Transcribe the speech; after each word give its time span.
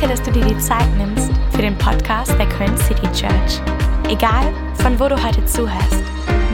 Danke, 0.00 0.16
dass 0.16 0.24
du 0.24 0.32
dir 0.32 0.46
die 0.46 0.58
Zeit 0.58 0.86
nimmst 0.96 1.30
für 1.50 1.60
den 1.60 1.76
Podcast 1.76 2.32
der 2.38 2.48
Köln 2.48 2.74
City 2.78 3.06
Church. 3.12 3.60
Egal, 4.08 4.50
von 4.76 4.98
wo 4.98 5.08
du 5.08 5.22
heute 5.22 5.44
zuhörst, 5.44 6.02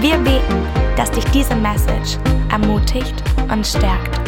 wir 0.00 0.16
beten, 0.16 0.66
dass 0.96 1.12
dich 1.12 1.24
diese 1.26 1.54
Message 1.54 2.18
ermutigt 2.50 3.14
und 3.52 3.64
stärkt. 3.64 4.18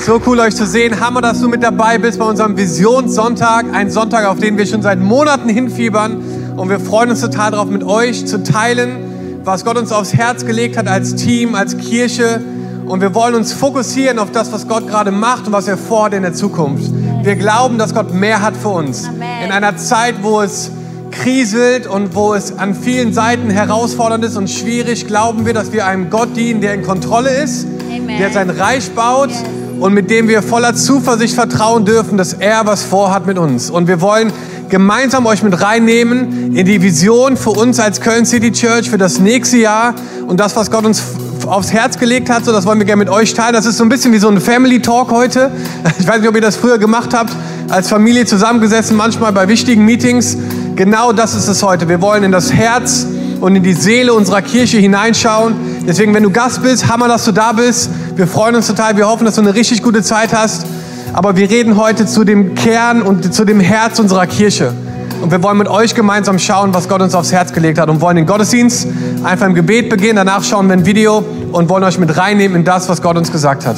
So 0.00 0.20
cool 0.26 0.40
euch 0.40 0.54
zu 0.54 0.66
sehen. 0.66 1.00
Hammer, 1.00 1.22
dass 1.22 1.40
du 1.40 1.48
mit 1.48 1.62
dabei 1.62 1.96
bist 1.96 2.18
bei 2.18 2.26
unserem 2.26 2.58
Visionssonntag. 2.58 3.64
Ein 3.72 3.90
Sonntag, 3.90 4.26
auf 4.26 4.38
den 4.38 4.58
wir 4.58 4.66
schon 4.66 4.82
seit 4.82 4.98
Monaten 4.98 5.48
hinfiebern. 5.48 6.22
Und 6.58 6.68
wir 6.68 6.80
freuen 6.80 7.08
uns 7.08 7.22
total 7.22 7.52
darauf, 7.52 7.70
mit 7.70 7.84
euch 7.84 8.26
zu 8.26 8.42
teilen, 8.42 9.40
was 9.44 9.64
Gott 9.64 9.78
uns 9.78 9.92
aufs 9.92 10.12
Herz 10.12 10.44
gelegt 10.44 10.76
hat 10.76 10.88
als 10.88 11.14
Team, 11.14 11.54
als 11.54 11.78
Kirche. 11.78 12.42
Und 12.90 13.00
wir 13.00 13.14
wollen 13.14 13.36
uns 13.36 13.52
fokussieren 13.52 14.18
auf 14.18 14.32
das, 14.32 14.50
was 14.50 14.66
Gott 14.66 14.88
gerade 14.88 15.12
macht 15.12 15.46
und 15.46 15.52
was 15.52 15.68
er 15.68 15.76
vorhat 15.76 16.12
in 16.12 16.22
der 16.22 16.32
Zukunft. 16.32 16.90
Wir 17.22 17.36
glauben, 17.36 17.78
dass 17.78 17.94
Gott 17.94 18.12
mehr 18.12 18.42
hat 18.42 18.56
für 18.56 18.70
uns. 18.70 19.06
Amen. 19.06 19.44
In 19.44 19.52
einer 19.52 19.76
Zeit, 19.76 20.16
wo 20.22 20.40
es 20.40 20.72
kriselt 21.12 21.86
und 21.86 22.16
wo 22.16 22.34
es 22.34 22.58
an 22.58 22.74
vielen 22.74 23.12
Seiten 23.12 23.48
herausfordernd 23.48 24.24
ist 24.24 24.36
und 24.36 24.50
schwierig, 24.50 25.06
glauben 25.06 25.46
wir, 25.46 25.54
dass 25.54 25.72
wir 25.72 25.86
einem 25.86 26.10
Gott 26.10 26.36
dienen, 26.36 26.60
der 26.60 26.74
in 26.74 26.82
Kontrolle 26.82 27.30
ist, 27.30 27.64
Amen. 27.64 28.18
der 28.18 28.32
sein 28.32 28.50
Reich 28.50 28.90
baut 28.90 29.30
Yes. 29.30 29.44
und 29.78 29.94
mit 29.94 30.10
dem 30.10 30.26
wir 30.26 30.42
voller 30.42 30.74
Zuversicht 30.74 31.34
vertrauen 31.34 31.84
dürfen, 31.84 32.18
dass 32.18 32.32
er 32.32 32.66
was 32.66 32.82
vorhat 32.82 33.24
mit 33.24 33.38
uns. 33.38 33.70
Und 33.70 33.86
wir 33.86 34.00
wollen 34.00 34.32
gemeinsam 34.68 35.26
euch 35.26 35.44
mit 35.44 35.62
reinnehmen 35.62 36.56
in 36.56 36.66
die 36.66 36.82
Vision 36.82 37.36
für 37.36 37.50
uns 37.50 37.78
als 37.78 38.00
Köln 38.00 38.26
City 38.26 38.50
Church 38.50 38.90
für 38.90 38.98
das 38.98 39.20
nächste 39.20 39.58
Jahr 39.58 39.94
und 40.26 40.40
das, 40.40 40.56
was 40.56 40.72
Gott 40.72 40.84
uns 40.84 41.00
aufs 41.46 41.72
Herz 41.72 41.98
gelegt 41.98 42.30
hat, 42.30 42.44
so 42.44 42.52
das 42.52 42.66
wollen 42.66 42.78
wir 42.78 42.86
gerne 42.86 43.04
mit 43.04 43.08
euch 43.08 43.34
teilen. 43.34 43.52
Das 43.52 43.66
ist 43.66 43.78
so 43.78 43.84
ein 43.84 43.88
bisschen 43.88 44.12
wie 44.12 44.18
so 44.18 44.28
ein 44.28 44.40
Family 44.40 44.80
Talk 44.80 45.10
heute. 45.10 45.50
Ich 45.98 46.06
weiß 46.06 46.20
nicht, 46.20 46.28
ob 46.28 46.34
ihr 46.34 46.40
das 46.40 46.56
früher 46.56 46.78
gemacht 46.78 47.14
habt, 47.14 47.32
als 47.68 47.88
Familie 47.88 48.24
zusammengesessen, 48.24 48.96
manchmal 48.96 49.32
bei 49.32 49.48
wichtigen 49.48 49.84
Meetings. 49.84 50.36
Genau 50.76 51.12
das 51.12 51.34
ist 51.34 51.48
es 51.48 51.62
heute. 51.62 51.88
Wir 51.88 52.00
wollen 52.00 52.24
in 52.24 52.32
das 52.32 52.52
Herz 52.52 53.06
und 53.40 53.56
in 53.56 53.62
die 53.62 53.74
Seele 53.74 54.14
unserer 54.14 54.42
Kirche 54.42 54.78
hineinschauen. 54.78 55.54
Deswegen, 55.86 56.14
wenn 56.14 56.22
du 56.22 56.30
Gast 56.30 56.62
bist, 56.62 56.88
hammer, 56.88 57.08
dass 57.08 57.24
du 57.24 57.32
da 57.32 57.52
bist. 57.52 57.90
Wir 58.16 58.26
freuen 58.26 58.54
uns 58.54 58.66
total. 58.66 58.96
Wir 58.96 59.08
hoffen, 59.08 59.24
dass 59.24 59.34
du 59.34 59.42
eine 59.42 59.54
richtig 59.54 59.82
gute 59.82 60.02
Zeit 60.02 60.32
hast. 60.32 60.66
Aber 61.12 61.36
wir 61.36 61.50
reden 61.50 61.76
heute 61.76 62.06
zu 62.06 62.24
dem 62.24 62.54
Kern 62.54 63.02
und 63.02 63.34
zu 63.34 63.44
dem 63.44 63.60
Herz 63.60 63.98
unserer 63.98 64.26
Kirche. 64.26 64.72
Und 65.20 65.30
wir 65.30 65.42
wollen 65.42 65.58
mit 65.58 65.68
euch 65.68 65.94
gemeinsam 65.94 66.38
schauen, 66.38 66.72
was 66.72 66.88
Gott 66.88 67.02
uns 67.02 67.14
aufs 67.14 67.30
Herz 67.32 67.52
gelegt 67.52 67.78
hat. 67.78 67.90
Und 67.90 68.00
wollen 68.00 68.16
den 68.16 68.26
Gottesdienst 68.26 68.88
einfach 69.22 69.46
im 69.46 69.54
Gebet 69.54 69.90
beginnen. 69.90 70.16
Danach 70.16 70.42
schauen 70.42 70.66
wir 70.68 70.74
ein 70.74 70.86
Video 70.86 71.22
und 71.52 71.68
wollen 71.68 71.84
euch 71.84 71.98
mit 71.98 72.16
reinnehmen 72.16 72.58
in 72.58 72.64
das, 72.64 72.88
was 72.88 73.02
Gott 73.02 73.16
uns 73.16 73.30
gesagt 73.30 73.66
hat. 73.66 73.76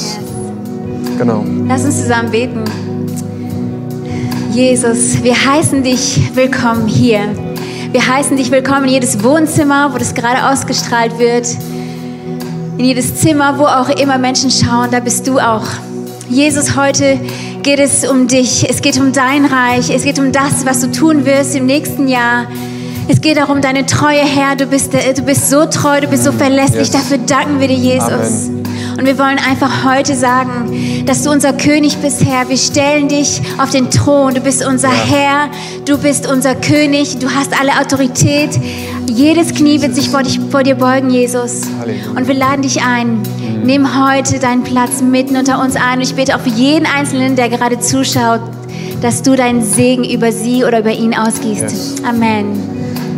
Genau. 1.19 1.45
Lass 1.67 1.85
uns 1.85 2.03
zusammen 2.03 2.31
beten. 2.31 2.65
Jesus, 4.53 5.23
wir 5.23 5.35
heißen 5.35 5.83
dich 5.83 6.31
willkommen 6.35 6.87
hier. 6.87 7.20
Wir 7.91 8.07
heißen 8.07 8.37
dich 8.37 8.51
willkommen 8.51 8.85
in 8.85 8.91
jedes 8.91 9.23
Wohnzimmer, 9.23 9.93
wo 9.93 9.98
das 9.98 10.15
gerade 10.15 10.48
ausgestrahlt 10.51 11.19
wird. 11.19 11.47
In 12.79 12.85
jedes 12.85 13.17
Zimmer, 13.17 13.59
wo 13.59 13.65
auch 13.65 13.89
immer 13.89 14.19
Menschen 14.19 14.51
schauen, 14.51 14.91
da 14.91 15.01
bist 15.01 15.27
du 15.27 15.39
auch. 15.39 15.65
Jesus, 16.29 16.77
heute 16.77 17.19
geht 17.63 17.79
es 17.79 18.05
um 18.09 18.27
dich. 18.29 18.69
Es 18.69 18.83
geht 18.83 18.99
um 18.99 19.13
dein 19.13 19.45
Reich. 19.45 19.91
Es 19.91 20.05
geht 20.05 20.19
um 20.19 20.33
das, 20.33 20.67
was 20.67 20.81
du 20.81 20.91
tun 20.91 21.25
wirst 21.25 21.55
im 21.55 21.67
nächsten 21.67 22.09
Jahr. 22.09 22.47
Es 23.09 23.21
geht 23.21 23.37
darum, 23.37 23.61
deine 23.61 23.87
Treue, 23.87 24.21
Herr. 24.21 24.57
Du 24.57 24.67
bist, 24.67 24.93
du 24.93 25.23
bist 25.23 25.51
so 25.51 25.67
treu, 25.67 26.01
du 26.01 26.09
bist 26.09 26.25
so 26.25 26.33
verlässlich. 26.33 26.89
Yes. 26.89 26.93
Dafür 26.93 27.19
danken 27.19 27.61
wir 27.61 27.69
dir, 27.69 27.77
Jesus. 27.77 28.49
Amen. 28.49 28.62
Und 29.03 29.08
wir 29.08 29.19
wollen 29.19 29.39
einfach 29.39 29.84
heute 29.84 30.14
sagen, 30.14 31.05
dass 31.06 31.25
du 31.25 31.33
unser 31.33 31.53
König 31.55 31.97
bist, 31.97 32.25
Herr. 32.25 32.48
Wir 32.48 32.56
stellen 32.56 33.08
dich 33.08 33.42
auf 33.58 33.70
den 33.70 33.91
Thron. 33.91 34.33
Du 34.33 34.41
bist 34.41 34.64
unser 34.64 34.92
Herr. 34.92 35.50
Du 35.84 35.98
bist 35.98 36.31
unser 36.31 36.55
König. 36.55 37.19
Du 37.19 37.28
hast 37.28 37.53
alle 37.61 37.80
Autorität. 37.80 38.50
Jedes 39.08 39.55
Knie 39.55 39.83
wird 39.83 39.96
sich 39.96 40.08
vor, 40.08 40.23
dich, 40.23 40.39
vor 40.52 40.62
dir 40.62 40.77
beugen, 40.77 41.11
Jesus. 41.11 41.62
Halleluja. 41.80 42.11
Und 42.17 42.29
wir 42.29 42.35
laden 42.35 42.62
dich 42.62 42.80
ein. 42.85 43.23
Nimm 43.64 43.89
heute 44.08 44.39
deinen 44.39 44.62
Platz 44.62 45.02
mitten 45.02 45.36
unter 45.36 45.61
uns 45.61 45.74
ein. 45.74 45.96
Und 45.96 46.02
ich 46.02 46.14
bete 46.14 46.36
auch 46.36 46.41
für 46.41 46.51
jeden 46.51 46.86
Einzelnen, 46.86 47.35
der 47.35 47.48
gerade 47.48 47.80
zuschaut, 47.80 48.42
dass 49.01 49.23
du 49.23 49.35
deinen 49.35 49.64
Segen 49.64 50.05
über 50.05 50.30
sie 50.30 50.62
oder 50.64 50.79
über 50.79 50.92
ihn 50.92 51.12
ausgießt. 51.12 51.62
Yes. 51.62 51.95
Amen. 52.08 52.46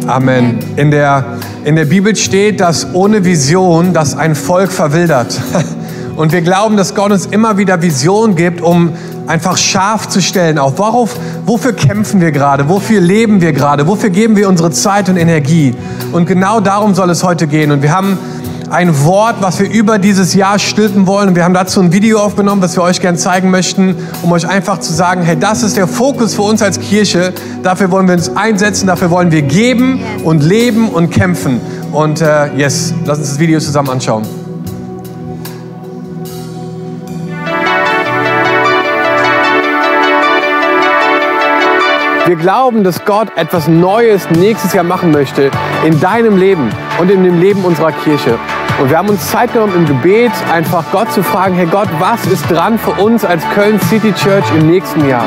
Amen. 0.06 0.60
In 0.76 0.90
der, 0.90 1.36
in 1.64 1.76
der 1.76 1.86
Bibel 1.86 2.14
steht, 2.14 2.60
dass 2.60 2.92
ohne 2.92 3.24
Vision 3.24 3.94
das 3.94 4.16
ein 4.16 4.34
Volk 4.34 4.70
verwildert. 4.70 5.40
Und 6.16 6.32
wir 6.32 6.42
glauben, 6.42 6.76
dass 6.76 6.94
Gott 6.94 7.10
uns 7.10 7.26
immer 7.26 7.56
wieder 7.56 7.82
Vision 7.82 8.36
gibt, 8.36 8.60
um 8.60 8.92
einfach 9.26 9.56
scharf 9.56 10.08
zu 10.08 10.20
stellen 10.20 10.58
auf, 10.58 10.78
worauf, 10.78 11.16
wofür 11.46 11.72
kämpfen 11.72 12.20
wir 12.20 12.30
gerade, 12.30 12.68
wofür 12.68 13.00
leben 13.00 13.40
wir 13.40 13.52
gerade, 13.52 13.86
wofür 13.86 14.10
geben 14.10 14.36
wir 14.36 14.48
unsere 14.48 14.70
Zeit 14.70 15.08
und 15.08 15.16
Energie. 15.16 15.74
Und 16.12 16.26
genau 16.26 16.60
darum 16.60 16.94
soll 16.94 17.10
es 17.10 17.24
heute 17.24 17.46
gehen. 17.46 17.72
Und 17.72 17.82
wir 17.82 17.96
haben 17.96 18.18
ein 18.70 19.04
Wort, 19.04 19.36
was 19.40 19.58
wir 19.60 19.70
über 19.70 19.98
dieses 19.98 20.34
Jahr 20.34 20.58
stülpen 20.58 21.06
wollen. 21.06 21.30
Und 21.30 21.34
wir 21.36 21.44
haben 21.44 21.54
dazu 21.54 21.80
ein 21.80 21.92
Video 21.92 22.20
aufgenommen, 22.20 22.62
was 22.62 22.76
wir 22.76 22.82
euch 22.82 23.00
gerne 23.00 23.18
zeigen 23.18 23.50
möchten, 23.50 23.96
um 24.22 24.32
euch 24.32 24.48
einfach 24.48 24.78
zu 24.78 24.92
sagen, 24.92 25.22
hey, 25.22 25.36
das 25.38 25.62
ist 25.62 25.76
der 25.76 25.86
Fokus 25.86 26.34
für 26.34 26.42
uns 26.42 26.62
als 26.62 26.80
Kirche. 26.80 27.32
Dafür 27.62 27.90
wollen 27.90 28.06
wir 28.06 28.14
uns 28.14 28.34
einsetzen, 28.36 28.86
dafür 28.86 29.10
wollen 29.10 29.30
wir 29.30 29.42
geben 29.42 30.00
und 30.24 30.42
leben 30.42 30.88
und 30.88 31.10
kämpfen. 31.10 31.60
Und 31.92 32.20
äh, 32.20 32.54
yes, 32.56 32.92
lass 33.04 33.18
uns 33.18 33.28
das 33.30 33.38
Video 33.38 33.60
zusammen 33.60 33.90
anschauen. 33.90 34.43
Wir 42.26 42.36
glauben, 42.36 42.84
dass 42.84 43.04
Gott 43.04 43.28
etwas 43.36 43.68
Neues 43.68 44.30
nächstes 44.30 44.72
Jahr 44.72 44.82
machen 44.82 45.10
möchte 45.10 45.50
in 45.84 46.00
deinem 46.00 46.38
Leben 46.38 46.70
und 46.98 47.10
in 47.10 47.22
dem 47.22 47.38
Leben 47.38 47.62
unserer 47.66 47.92
Kirche. 47.92 48.38
Und 48.80 48.88
wir 48.88 48.96
haben 48.96 49.10
uns 49.10 49.30
Zeit 49.30 49.52
genommen 49.52 49.74
im 49.76 49.86
Gebet, 49.86 50.32
einfach 50.50 50.84
Gott 50.90 51.12
zu 51.12 51.22
fragen, 51.22 51.54
hey 51.54 51.66
Gott, 51.66 51.88
was 51.98 52.24
ist 52.24 52.50
dran 52.50 52.78
für 52.78 52.92
uns 52.92 53.26
als 53.26 53.42
Köln 53.50 53.78
City 53.78 54.10
Church 54.14 54.44
im 54.56 54.70
nächsten 54.70 55.06
Jahr? 55.06 55.26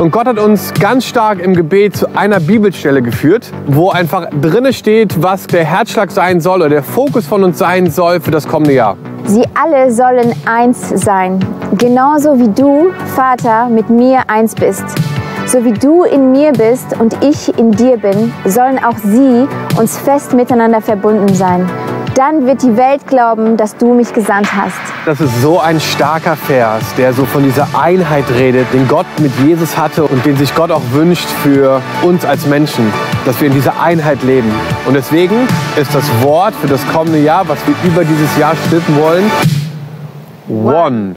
Und 0.00 0.10
Gott 0.10 0.26
hat 0.26 0.40
uns 0.40 0.74
ganz 0.74 1.04
stark 1.04 1.38
im 1.38 1.54
Gebet 1.54 1.96
zu 1.96 2.16
einer 2.16 2.40
Bibelstelle 2.40 3.00
geführt, 3.00 3.52
wo 3.68 3.90
einfach 3.90 4.26
drinne 4.40 4.72
steht, 4.72 5.22
was 5.22 5.46
der 5.46 5.64
Herzschlag 5.64 6.10
sein 6.10 6.40
soll 6.40 6.62
oder 6.62 6.68
der 6.68 6.82
Fokus 6.82 7.28
von 7.28 7.44
uns 7.44 7.58
sein 7.58 7.88
soll 7.92 8.20
für 8.20 8.32
das 8.32 8.48
kommende 8.48 8.74
Jahr. 8.74 8.96
Sie 9.26 9.44
alle 9.54 9.92
sollen 9.92 10.34
eins 10.46 10.88
sein, 10.96 11.38
genauso 11.78 12.36
wie 12.40 12.48
du, 12.48 12.90
Vater, 13.14 13.68
mit 13.68 13.88
mir 13.88 14.22
eins 14.26 14.56
bist. 14.56 14.84
So 15.52 15.66
wie 15.66 15.72
du 15.74 16.04
in 16.04 16.32
mir 16.32 16.52
bist 16.52 16.98
und 16.98 17.22
ich 17.22 17.58
in 17.58 17.72
dir 17.72 17.98
bin, 17.98 18.32
sollen 18.46 18.82
auch 18.82 18.96
sie 18.96 19.46
uns 19.78 19.98
fest 19.98 20.32
miteinander 20.32 20.80
verbunden 20.80 21.34
sein. 21.34 21.68
Dann 22.14 22.46
wird 22.46 22.62
die 22.62 22.74
Welt 22.78 23.06
glauben, 23.06 23.58
dass 23.58 23.76
du 23.76 23.92
mich 23.92 24.14
gesandt 24.14 24.48
hast. 24.56 24.80
Das 25.04 25.20
ist 25.20 25.42
so 25.42 25.60
ein 25.60 25.78
starker 25.78 26.36
Vers, 26.36 26.94
der 26.96 27.12
so 27.12 27.26
von 27.26 27.42
dieser 27.42 27.68
Einheit 27.78 28.24
redet, 28.34 28.72
den 28.72 28.88
Gott 28.88 29.04
mit 29.18 29.30
Jesus 29.44 29.76
hatte 29.76 30.04
und 30.04 30.24
den 30.24 30.38
sich 30.38 30.54
Gott 30.54 30.70
auch 30.70 30.80
wünscht 30.92 31.28
für 31.42 31.82
uns 32.00 32.24
als 32.24 32.46
Menschen, 32.46 32.90
dass 33.26 33.38
wir 33.38 33.48
in 33.48 33.54
dieser 33.54 33.78
Einheit 33.78 34.22
leben. 34.22 34.50
Und 34.86 34.94
deswegen 34.94 35.36
ist 35.76 35.94
das 35.94 36.04
Wort 36.22 36.54
für 36.54 36.68
das 36.68 36.80
kommende 36.94 37.18
Jahr, 37.18 37.46
was 37.46 37.58
wir 37.66 37.74
über 37.84 38.06
dieses 38.06 38.38
Jahr 38.38 38.56
stülpen 38.56 38.96
wollen, 38.98 39.30
One. 40.48 41.16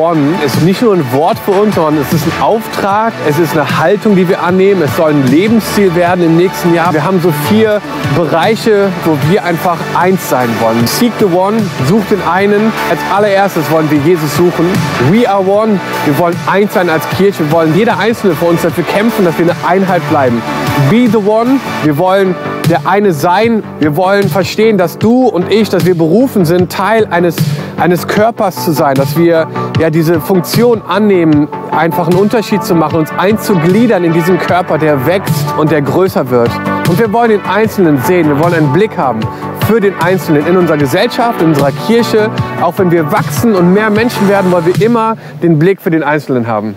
One 0.00 0.34
ist 0.44 0.62
nicht 0.62 0.82
nur 0.82 0.94
ein 0.94 1.12
Wort 1.12 1.38
für 1.38 1.52
uns, 1.52 1.74
sondern 1.74 2.02
es 2.02 2.12
ist 2.12 2.26
ein 2.26 2.42
Auftrag, 2.42 3.12
es 3.28 3.38
ist 3.38 3.56
eine 3.56 3.78
Haltung, 3.78 4.16
die 4.16 4.28
wir 4.28 4.42
annehmen, 4.42 4.82
es 4.82 4.96
soll 4.96 5.10
ein 5.10 5.26
Lebensziel 5.26 5.94
werden 5.94 6.24
im 6.24 6.36
nächsten 6.36 6.74
Jahr. 6.74 6.92
Wir 6.92 7.04
haben 7.04 7.20
so 7.20 7.32
vier 7.48 7.80
Bereiche, 8.16 8.88
wo 9.04 9.16
wir 9.30 9.44
einfach 9.44 9.78
eins 9.98 10.28
sein 10.28 10.48
wollen. 10.60 10.86
Seek 10.86 11.12
the 11.18 11.26
One, 11.26 11.58
such 11.86 12.04
den 12.10 12.22
einen. 12.22 12.72
Als 12.90 13.00
allererstes 13.14 13.70
wollen 13.70 13.90
wir 13.90 13.98
Jesus 13.98 14.36
suchen. 14.36 14.66
We 15.10 15.28
are 15.28 15.46
One, 15.46 15.78
wir 16.04 16.18
wollen 16.18 16.36
eins 16.46 16.74
sein 16.74 16.90
als 16.90 17.08
Kirche. 17.16 17.44
Wir 17.44 17.52
wollen 17.52 17.74
jeder 17.76 17.98
Einzelne 17.98 18.34
von 18.34 18.48
uns 18.48 18.62
dafür 18.62 18.84
kämpfen, 18.84 19.24
dass 19.24 19.38
wir 19.38 19.46
eine 19.46 19.56
Einheit 19.66 20.02
bleiben. 20.10 20.42
Be 20.90 21.08
the 21.10 21.18
One, 21.18 21.60
wir 21.84 21.96
wollen 21.98 22.34
der 22.68 22.86
eine 22.86 23.12
sein. 23.12 23.62
Wir 23.78 23.96
wollen 23.96 24.28
verstehen, 24.28 24.78
dass 24.78 24.98
du 24.98 25.26
und 25.26 25.50
ich, 25.52 25.68
dass 25.68 25.84
wir 25.84 25.96
berufen 25.96 26.44
sind, 26.44 26.72
Teil 26.72 27.06
eines, 27.10 27.36
eines 27.76 28.06
Körpers 28.06 28.64
zu 28.64 28.72
sein, 28.72 28.94
dass 28.94 29.16
wir 29.16 29.46
ja 29.78 29.90
diese 29.90 30.20
Funktion 30.20 30.82
annehmen, 30.82 31.48
einfach 31.70 32.08
einen 32.08 32.18
Unterschied 32.18 32.64
zu 32.64 32.74
machen, 32.74 33.00
uns 33.00 33.10
einzugliedern 33.16 34.04
in 34.04 34.12
diesen 34.12 34.38
Körper, 34.38 34.78
der 34.78 35.06
wächst 35.06 35.44
und 35.58 35.70
der 35.70 35.82
größer 35.82 36.30
wird. 36.30 36.50
Und 36.88 36.98
wir 36.98 37.12
wollen 37.12 37.30
den 37.30 37.44
Einzelnen 37.44 37.98
sehen, 38.02 38.28
wir 38.28 38.38
wollen 38.38 38.54
einen 38.54 38.72
Blick 38.72 38.96
haben 38.96 39.20
für 39.66 39.80
den 39.80 39.94
Einzelnen 40.00 40.46
in 40.46 40.56
unserer 40.56 40.76
Gesellschaft, 40.76 41.40
in 41.40 41.48
unserer 41.48 41.72
Kirche. 41.86 42.30
Auch 42.60 42.74
wenn 42.78 42.90
wir 42.90 43.10
wachsen 43.10 43.54
und 43.54 43.72
mehr 43.72 43.90
Menschen 43.90 44.28
werden, 44.28 44.52
wollen 44.52 44.66
wir 44.66 44.84
immer 44.84 45.16
den 45.42 45.58
Blick 45.58 45.80
für 45.80 45.90
den 45.90 46.02
Einzelnen 46.02 46.46
haben. 46.46 46.74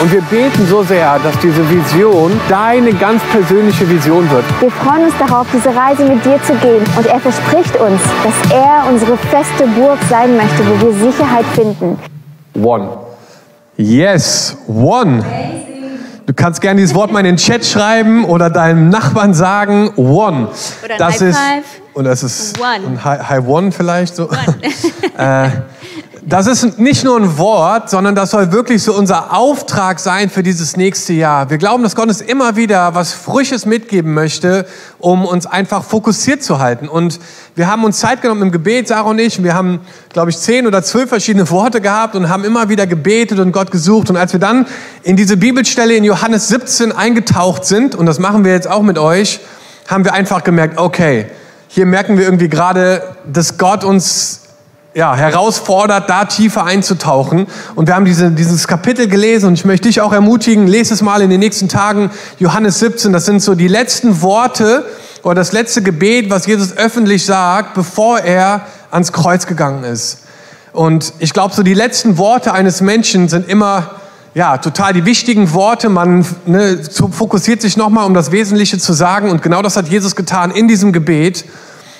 Und 0.00 0.12
wir 0.12 0.20
beten 0.22 0.64
so 0.68 0.84
sehr, 0.84 1.18
dass 1.18 1.36
diese 1.40 1.68
Vision 1.68 2.30
deine 2.48 2.92
ganz 2.92 3.20
persönliche 3.32 3.88
Vision 3.90 4.30
wird. 4.30 4.44
Wir 4.60 4.70
freuen 4.70 5.06
uns 5.06 5.14
darauf, 5.18 5.44
diese 5.52 5.74
Reise 5.74 6.04
mit 6.04 6.24
dir 6.24 6.40
zu 6.44 6.54
gehen. 6.54 6.84
Und 6.96 7.04
er 7.06 7.18
verspricht 7.18 7.74
uns, 7.76 8.00
dass 8.22 8.52
er 8.52 8.84
unsere 8.88 9.16
feste 9.16 9.66
Burg 9.66 9.98
sein 10.08 10.36
möchte, 10.36 10.62
wo 10.68 10.86
wir 10.86 11.10
Sicherheit 11.10 11.44
finden. 11.46 11.98
One. 12.62 12.90
Yes, 13.76 14.56
one. 14.68 15.24
Du 16.26 16.34
kannst 16.34 16.60
gerne 16.60 16.80
dieses 16.80 16.94
Wort 16.94 17.10
mal 17.10 17.20
in 17.20 17.24
den 17.24 17.36
Chat 17.36 17.66
schreiben 17.66 18.24
oder 18.24 18.50
deinem 18.50 18.90
Nachbarn 18.90 19.34
sagen, 19.34 19.90
one. 19.96 20.48
Oder 20.84 20.94
ein 20.94 20.98
das 20.98 21.14
High 21.14 21.22
ist, 21.22 21.38
Five. 21.38 21.64
Und 21.94 22.04
das 22.04 22.22
ist 22.22 22.60
One. 22.60 22.86
ein 22.86 23.04
High, 23.04 23.28
High 23.28 23.48
One 23.48 23.72
vielleicht 23.72 24.14
so. 24.14 24.28
äh, 25.18 25.48
das 26.28 26.46
ist 26.46 26.78
nicht 26.78 27.04
nur 27.04 27.16
ein 27.16 27.38
Wort, 27.38 27.88
sondern 27.88 28.14
das 28.14 28.32
soll 28.32 28.52
wirklich 28.52 28.82
so 28.82 28.94
unser 28.94 29.34
Auftrag 29.34 29.98
sein 29.98 30.28
für 30.28 30.42
dieses 30.42 30.76
nächste 30.76 31.14
Jahr. 31.14 31.48
Wir 31.48 31.56
glauben, 31.56 31.82
dass 31.82 31.96
Gott 31.96 32.08
uns 32.08 32.20
immer 32.20 32.54
wieder 32.54 32.94
was 32.94 33.14
Frisches 33.14 33.64
mitgeben 33.64 34.12
möchte, 34.12 34.66
um 34.98 35.24
uns 35.24 35.46
einfach 35.46 35.82
fokussiert 35.82 36.42
zu 36.42 36.58
halten. 36.58 36.86
Und 36.86 37.18
wir 37.54 37.66
haben 37.66 37.82
uns 37.82 37.98
Zeit 37.98 38.20
genommen 38.20 38.42
im 38.42 38.52
Gebet, 38.52 38.88
Sarah 38.88 39.08
und 39.08 39.18
ich. 39.18 39.38
Und 39.38 39.44
wir 39.44 39.54
haben, 39.54 39.80
glaube 40.10 40.28
ich, 40.28 40.36
zehn 40.36 40.66
oder 40.66 40.82
zwölf 40.82 41.08
verschiedene 41.08 41.48
Worte 41.48 41.80
gehabt 41.80 42.14
und 42.14 42.28
haben 42.28 42.44
immer 42.44 42.68
wieder 42.68 42.86
gebetet 42.86 43.38
und 43.38 43.52
Gott 43.52 43.70
gesucht. 43.70 44.10
Und 44.10 44.18
als 44.18 44.34
wir 44.34 44.40
dann 44.40 44.66
in 45.04 45.16
diese 45.16 45.38
Bibelstelle 45.38 45.94
in 45.94 46.04
Johannes 46.04 46.48
17 46.48 46.92
eingetaucht 46.92 47.64
sind, 47.64 47.94
und 47.94 48.04
das 48.04 48.18
machen 48.18 48.44
wir 48.44 48.52
jetzt 48.52 48.68
auch 48.68 48.82
mit 48.82 48.98
euch, 48.98 49.40
haben 49.86 50.04
wir 50.04 50.12
einfach 50.12 50.44
gemerkt, 50.44 50.76
okay, 50.76 51.24
hier 51.68 51.86
merken 51.86 52.18
wir 52.18 52.26
irgendwie 52.26 52.50
gerade, 52.50 53.02
dass 53.24 53.56
Gott 53.56 53.82
uns 53.82 54.42
ja, 54.98 55.14
herausfordert, 55.14 56.10
da 56.10 56.24
tiefer 56.24 56.64
einzutauchen. 56.64 57.46
Und 57.76 57.86
wir 57.86 57.94
haben 57.94 58.04
diese, 58.04 58.32
dieses 58.32 58.66
Kapitel 58.66 59.06
gelesen 59.06 59.46
und 59.46 59.54
ich 59.54 59.64
möchte 59.64 59.86
dich 59.86 60.00
auch 60.00 60.12
ermutigen, 60.12 60.66
lese 60.66 60.92
es 60.92 61.02
mal 61.02 61.22
in 61.22 61.30
den 61.30 61.38
nächsten 61.38 61.68
Tagen, 61.68 62.10
Johannes 62.40 62.80
17, 62.80 63.12
das 63.12 63.24
sind 63.24 63.40
so 63.40 63.54
die 63.54 63.68
letzten 63.68 64.22
Worte 64.22 64.84
oder 65.22 65.36
das 65.36 65.52
letzte 65.52 65.82
Gebet, 65.82 66.30
was 66.30 66.46
Jesus 66.46 66.76
öffentlich 66.76 67.24
sagt, 67.24 67.74
bevor 67.74 68.18
er 68.18 68.62
ans 68.90 69.12
Kreuz 69.12 69.46
gegangen 69.46 69.84
ist. 69.84 70.24
Und 70.72 71.12
ich 71.20 71.32
glaube, 71.32 71.54
so 71.54 71.62
die 71.62 71.74
letzten 71.74 72.18
Worte 72.18 72.52
eines 72.52 72.80
Menschen 72.80 73.28
sind 73.28 73.48
immer 73.48 73.92
ja, 74.34 74.58
total 74.58 74.94
die 74.94 75.04
wichtigen 75.04 75.52
Worte. 75.54 75.90
Man 75.90 76.26
ne, 76.44 76.80
fokussiert 77.12 77.62
sich 77.62 77.76
nochmal, 77.76 78.04
um 78.04 78.14
das 78.14 78.32
Wesentliche 78.32 78.78
zu 78.78 78.92
sagen. 78.92 79.30
Und 79.30 79.42
genau 79.42 79.62
das 79.62 79.76
hat 79.76 79.86
Jesus 79.86 80.16
getan 80.16 80.50
in 80.50 80.66
diesem 80.66 80.92
Gebet. 80.92 81.44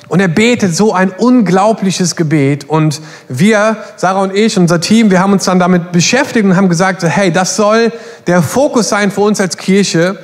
Und 0.09 0.21
er 0.21 0.29
betet 0.29 0.75
so 0.75 0.95
ein 0.95 1.11
unglaubliches 1.11 2.17
Gebet. 2.17 2.69
Und 2.69 3.01
wir, 3.29 3.77
Sarah 3.97 4.23
und 4.23 4.35
ich, 4.35 4.59
unser 4.59 4.81
Team, 4.81 5.11
wir 5.11 5.21
haben 5.21 5.33
uns 5.33 5.45
dann 5.45 5.59
damit 5.59 5.93
beschäftigt 5.93 6.45
und 6.45 6.57
haben 6.57 6.69
gesagt, 6.69 7.03
hey, 7.03 7.31
das 7.31 7.57
soll 7.57 7.93
der 8.27 8.43
Fokus 8.43 8.89
sein 8.89 9.11
für 9.11 9.21
uns 9.21 9.41
als 9.41 9.57
Kirche 9.57 10.19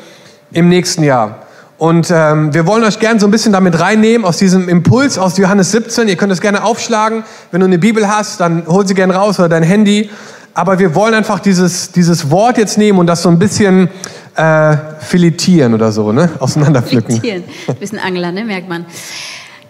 im 0.52 0.68
nächsten 0.68 1.02
Jahr. 1.02 1.44
Und 1.76 2.10
ähm, 2.10 2.54
wir 2.54 2.66
wollen 2.66 2.84
euch 2.84 2.98
gerne 2.98 3.20
so 3.20 3.26
ein 3.26 3.30
bisschen 3.30 3.52
damit 3.52 3.78
reinnehmen 3.78 4.24
aus 4.24 4.38
diesem 4.38 4.68
Impuls 4.68 5.18
aus 5.18 5.36
Johannes 5.36 5.72
17. 5.72 6.08
Ihr 6.08 6.16
könnt 6.16 6.32
es 6.32 6.40
gerne 6.40 6.64
aufschlagen. 6.64 7.24
Wenn 7.50 7.60
du 7.60 7.66
eine 7.66 7.78
Bibel 7.78 8.08
hast, 8.08 8.40
dann 8.40 8.66
hol 8.66 8.86
sie 8.86 8.94
gerne 8.94 9.14
raus 9.14 9.38
oder 9.38 9.48
dein 9.48 9.64
Handy. 9.64 10.08
Aber 10.54 10.78
wir 10.78 10.94
wollen 10.94 11.14
einfach 11.14 11.40
dieses, 11.40 11.90
dieses 11.90 12.30
Wort 12.30 12.58
jetzt 12.58 12.78
nehmen 12.78 13.00
und 13.00 13.08
das 13.08 13.22
so 13.22 13.28
ein 13.28 13.40
bisschen 13.40 13.88
äh, 14.36 14.76
filetieren 15.00 15.74
oder 15.74 15.90
so, 15.90 16.12
ne? 16.12 16.30
auseinanderpflücken. 16.38 17.20
Filetieren. 17.20 17.44
Ein 17.66 17.74
bisschen 17.76 17.98
Angler, 17.98 18.30
ne? 18.30 18.44
merkt 18.44 18.68
man. 18.68 18.86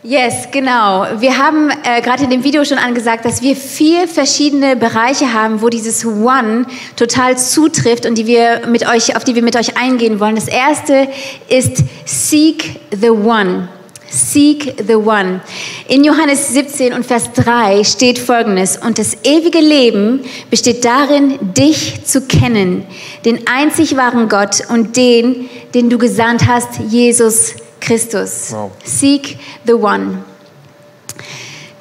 Yes, 0.06 0.48
genau. 0.52 1.06
Wir 1.18 1.38
haben 1.38 1.70
äh, 1.82 2.02
gerade 2.02 2.24
in 2.24 2.28
dem 2.28 2.44
Video 2.44 2.62
schon 2.66 2.76
angesagt, 2.76 3.24
dass 3.24 3.40
wir 3.40 3.56
vier 3.56 4.06
verschiedene 4.06 4.76
Bereiche 4.76 5.32
haben, 5.32 5.62
wo 5.62 5.70
dieses 5.70 6.04
One 6.04 6.66
total 6.94 7.38
zutrifft 7.38 8.04
und 8.04 8.18
die 8.18 8.26
wir 8.26 8.66
mit 8.68 8.86
euch, 8.86 9.16
auf 9.16 9.24
die 9.24 9.34
wir 9.34 9.42
mit 9.42 9.56
euch 9.56 9.78
eingehen 9.78 10.20
wollen. 10.20 10.34
Das 10.34 10.46
erste 10.46 11.08
ist 11.48 11.78
Seek 12.04 12.80
the 12.90 13.08
One. 13.08 13.68
Seek 14.10 14.74
the 14.86 14.96
One. 14.96 15.40
In 15.88 16.04
Johannes 16.04 16.50
17 16.50 16.92
und 16.92 17.06
Vers 17.06 17.32
3 17.32 17.82
steht 17.84 18.18
folgendes, 18.18 18.76
und 18.76 18.98
das 18.98 19.16
ewige 19.24 19.60
Leben 19.60 20.20
besteht 20.50 20.84
darin, 20.84 21.38
dich 21.54 22.04
zu 22.04 22.20
kennen, 22.20 22.84
den 23.24 23.46
einzig 23.46 23.96
wahren 23.96 24.28
Gott 24.28 24.64
und 24.68 24.98
den, 24.98 25.48
den 25.72 25.88
du 25.88 25.96
gesandt 25.96 26.46
hast, 26.46 26.78
Jesus 26.90 27.54
Christus. 27.84 28.52
Wow. 28.52 28.70
Seek 28.84 29.38
the 29.66 29.74
One. 29.74 30.24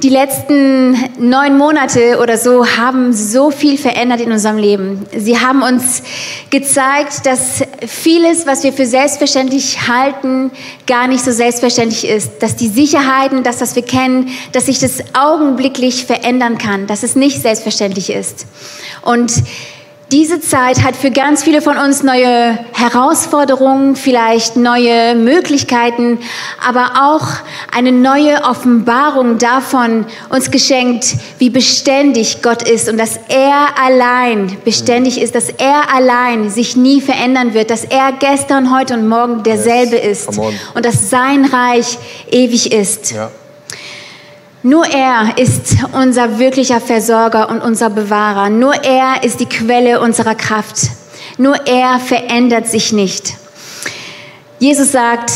Die 0.03 0.09
letzten 0.09 0.97
neun 1.17 1.57
Monate 1.57 2.19
oder 2.21 2.37
so 2.37 2.67
haben 2.67 3.13
so 3.13 3.51
viel 3.51 3.77
verändert 3.77 4.19
in 4.19 4.33
unserem 4.33 4.57
Leben. 4.57 5.05
Sie 5.15 5.39
haben 5.39 5.61
uns 5.61 6.03
gezeigt, 6.49 7.25
dass 7.25 7.63
vieles, 7.87 8.45
was 8.45 8.65
wir 8.65 8.73
für 8.73 8.85
selbstverständlich 8.85 9.87
halten, 9.87 10.51
gar 10.87 11.07
nicht 11.07 11.23
so 11.23 11.31
selbstverständlich 11.31 12.05
ist. 12.05 12.43
Dass 12.43 12.57
die 12.57 12.67
Sicherheiten, 12.67 13.43
das, 13.43 13.61
was 13.61 13.77
wir 13.77 13.83
kennen, 13.83 14.27
dass 14.51 14.65
sich 14.65 14.79
das 14.79 15.01
augenblicklich 15.13 16.05
verändern 16.05 16.57
kann, 16.57 16.85
dass 16.85 17.03
es 17.03 17.15
nicht 17.15 17.41
selbstverständlich 17.41 18.09
ist. 18.09 18.45
Und 19.03 19.31
diese 20.13 20.39
Zeit 20.39 20.83
hat 20.83 20.95
für 20.95 21.09
ganz 21.09 21.43
viele 21.43 21.59
von 21.59 21.75
uns 21.75 22.03
neue 22.03 22.59
Herausforderungen, 22.73 23.95
vielleicht 23.95 24.55
neue 24.55 25.15
Möglichkeiten, 25.15 26.19
aber 26.63 26.91
auch 27.01 27.27
eine 27.75 27.91
neue 27.91 28.43
Offenbarung 28.43 29.39
davon 29.39 30.05
uns 30.29 30.51
geschenkt, 30.51 31.15
wie 31.39 31.49
beständig 31.49 32.43
Gott 32.43 32.61
ist 32.61 32.89
und 32.89 32.99
dass 32.99 33.19
er 33.27 33.69
allein 33.83 34.55
beständig 34.63 35.19
ist, 35.19 35.33
dass 35.33 35.49
er 35.49 35.91
allein 35.91 36.51
sich 36.51 36.75
nie 36.75 37.01
verändern 37.01 37.55
wird, 37.55 37.71
dass 37.71 37.83
er 37.83 38.11
gestern, 38.19 38.71
heute 38.71 38.93
und 38.93 39.07
morgen 39.07 39.41
derselbe 39.41 39.95
ist 39.95 40.27
come 40.27 40.49
on. 40.49 40.53
und 40.75 40.85
dass 40.85 41.09
sein 41.09 41.45
Reich 41.45 41.97
ewig 42.29 42.71
ist. 42.71 43.13
Ja. 43.13 43.31
Nur 44.65 44.85
er 44.85 45.37
ist 45.37 45.75
unser 45.91 46.39
wirklicher 46.39 46.79
Versorger 46.79 47.49
und 47.49 47.61
unser 47.61 47.89
Bewahrer. 47.89 48.49
Nur 48.49 48.73
er 48.73 49.21
ist 49.21 49.41
die 49.41 49.45
Quelle 49.45 49.99
unserer 49.99 50.35
Kraft. 50.35 50.89
Nur 51.37 51.67
er 51.67 51.99
verändert 51.99 52.67
sich 52.67 52.93
nicht. 52.93 53.33
Jesus 54.59 54.93
sagt, 54.93 55.33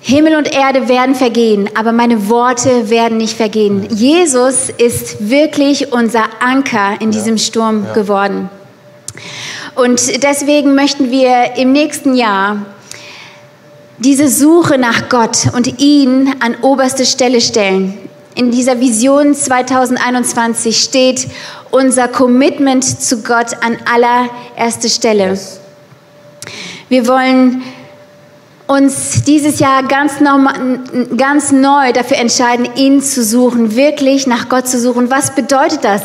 Himmel 0.00 0.34
und 0.34 0.52
Erde 0.52 0.88
werden 0.88 1.14
vergehen, 1.14 1.70
aber 1.76 1.92
meine 1.92 2.28
Worte 2.28 2.90
werden 2.90 3.18
nicht 3.18 3.36
vergehen. 3.36 3.86
Jesus 3.90 4.70
ist 4.70 5.28
wirklich 5.28 5.92
unser 5.92 6.24
Anker 6.40 7.00
in 7.00 7.12
diesem 7.12 7.38
Sturm 7.38 7.86
geworden. 7.94 8.50
Und 9.76 10.24
deswegen 10.24 10.74
möchten 10.74 11.12
wir 11.12 11.54
im 11.56 11.70
nächsten 11.70 12.16
Jahr 12.16 12.66
diese 13.98 14.28
Suche 14.28 14.78
nach 14.78 15.08
Gott 15.08 15.48
und 15.54 15.80
ihn 15.80 16.34
an 16.40 16.56
oberste 16.62 17.06
Stelle 17.06 17.40
stellen. 17.40 18.07
In 18.38 18.52
dieser 18.52 18.78
Vision 18.78 19.34
2021 19.34 20.80
steht 20.80 21.26
unser 21.72 22.06
Commitment 22.06 22.84
zu 22.84 23.24
Gott 23.24 23.56
an 23.62 23.76
allererste 23.92 24.88
Stelle. 24.88 25.36
Wir 26.88 27.08
wollen 27.08 27.64
uns 28.68 29.24
dieses 29.24 29.60
Jahr 29.60 29.82
ganz, 29.82 30.20
normal, 30.20 30.80
ganz 31.16 31.52
neu 31.52 31.92
dafür 31.94 32.18
entscheiden, 32.18 32.68
ihn 32.76 33.00
zu 33.00 33.24
suchen, 33.24 33.74
wirklich 33.74 34.26
nach 34.26 34.50
Gott 34.50 34.68
zu 34.68 34.78
suchen. 34.78 35.10
Was 35.10 35.34
bedeutet 35.34 35.84
das, 35.84 36.02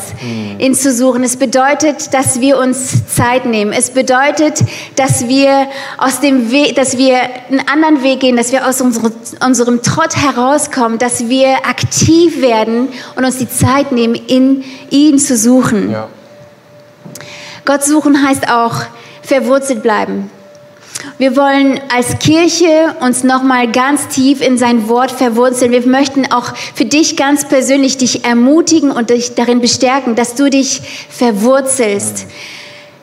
ihn 0.59 0.73
zu 0.73 0.93
suchen? 0.93 1.23
Es 1.23 1.35
bedeutet, 1.35 2.13
dass 2.13 2.39
wir 2.39 2.57
uns 2.57 3.05
Zeit 3.13 3.45
nehmen. 3.45 3.73
Es 3.73 3.89
bedeutet, 3.89 4.63
dass 4.95 5.27
wir 5.27 5.67
aus 5.97 6.21
dem 6.21 6.51
Weg, 6.51 6.75
dass 6.75 6.97
wir 6.97 7.17
einen 7.49 7.67
anderen 7.67 8.01
Weg 8.01 8.21
gehen, 8.21 8.37
dass 8.37 8.53
wir 8.53 8.65
aus 8.65 8.79
unsere, 8.79 9.11
unserem 9.45 9.81
Trott 9.81 10.15
herauskommen, 10.15 10.99
dass 10.99 11.27
wir 11.27 11.65
aktiv 11.67 12.41
werden 12.41 12.87
und 13.17 13.25
uns 13.25 13.39
die 13.39 13.49
Zeit 13.49 13.91
nehmen, 13.91 14.15
in 14.15 14.63
ihn 14.89 15.19
zu 15.19 15.35
suchen. 15.35 15.91
Ja. 15.91 16.07
Gott 17.65 17.83
suchen 17.83 18.25
heißt 18.25 18.49
auch 18.49 18.83
verwurzelt 19.21 19.83
bleiben. 19.83 20.29
Wir 21.17 21.35
wollen 21.35 21.79
als 21.93 22.19
Kirche 22.19 22.95
uns 23.01 23.23
nochmal 23.23 23.71
ganz 23.71 24.07
tief 24.07 24.41
in 24.41 24.57
sein 24.57 24.87
Wort 24.87 25.11
verwurzeln. 25.11 25.71
Wir 25.71 25.85
möchten 25.85 26.31
auch 26.31 26.55
für 26.75 26.85
dich 26.85 27.17
ganz 27.17 27.47
persönlich 27.47 27.97
dich 27.97 28.25
ermutigen 28.25 28.91
und 28.91 29.09
dich 29.09 29.35
darin 29.35 29.61
bestärken, 29.61 30.15
dass 30.15 30.35
du 30.35 30.49
dich 30.49 30.81
verwurzelst. 31.09 32.25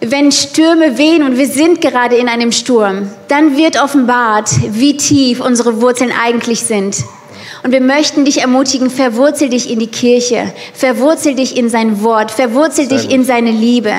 Wenn 0.01 0.33
Stürme 0.33 0.97
wehen 0.97 1.23
und 1.23 1.37
wir 1.37 1.47
sind 1.47 1.81
gerade 1.81 2.17
in 2.17 2.29
einem 2.29 2.53
Sturm, 2.53 3.11
dann 3.29 3.57
wird 3.57 3.83
offenbart, 3.83 4.51
wie 4.71 4.97
tief 4.97 5.41
unsere 5.41 5.81
Wurzeln 5.83 6.11
eigentlich 6.13 6.61
sind. 6.61 7.05
Und 7.63 7.73
wir 7.73 7.81
möchten 7.81 8.25
dich 8.25 8.41
ermutigen, 8.41 8.91
verwurzel 8.91 9.49
dich 9.51 9.71
in 9.71 9.79
die 9.79 9.87
Kirche, 9.87 10.53
verwurzel 10.75 11.35
dich 11.35 11.57
in 11.57 11.69
sein 11.69 12.03
Wort, 12.03 12.31
verwurzel 12.31 12.87
Sehr 12.89 12.97
dich 12.97 13.09
gut. 13.09 13.13
in 13.13 13.25
seine 13.25 13.51
Liebe 13.51 13.93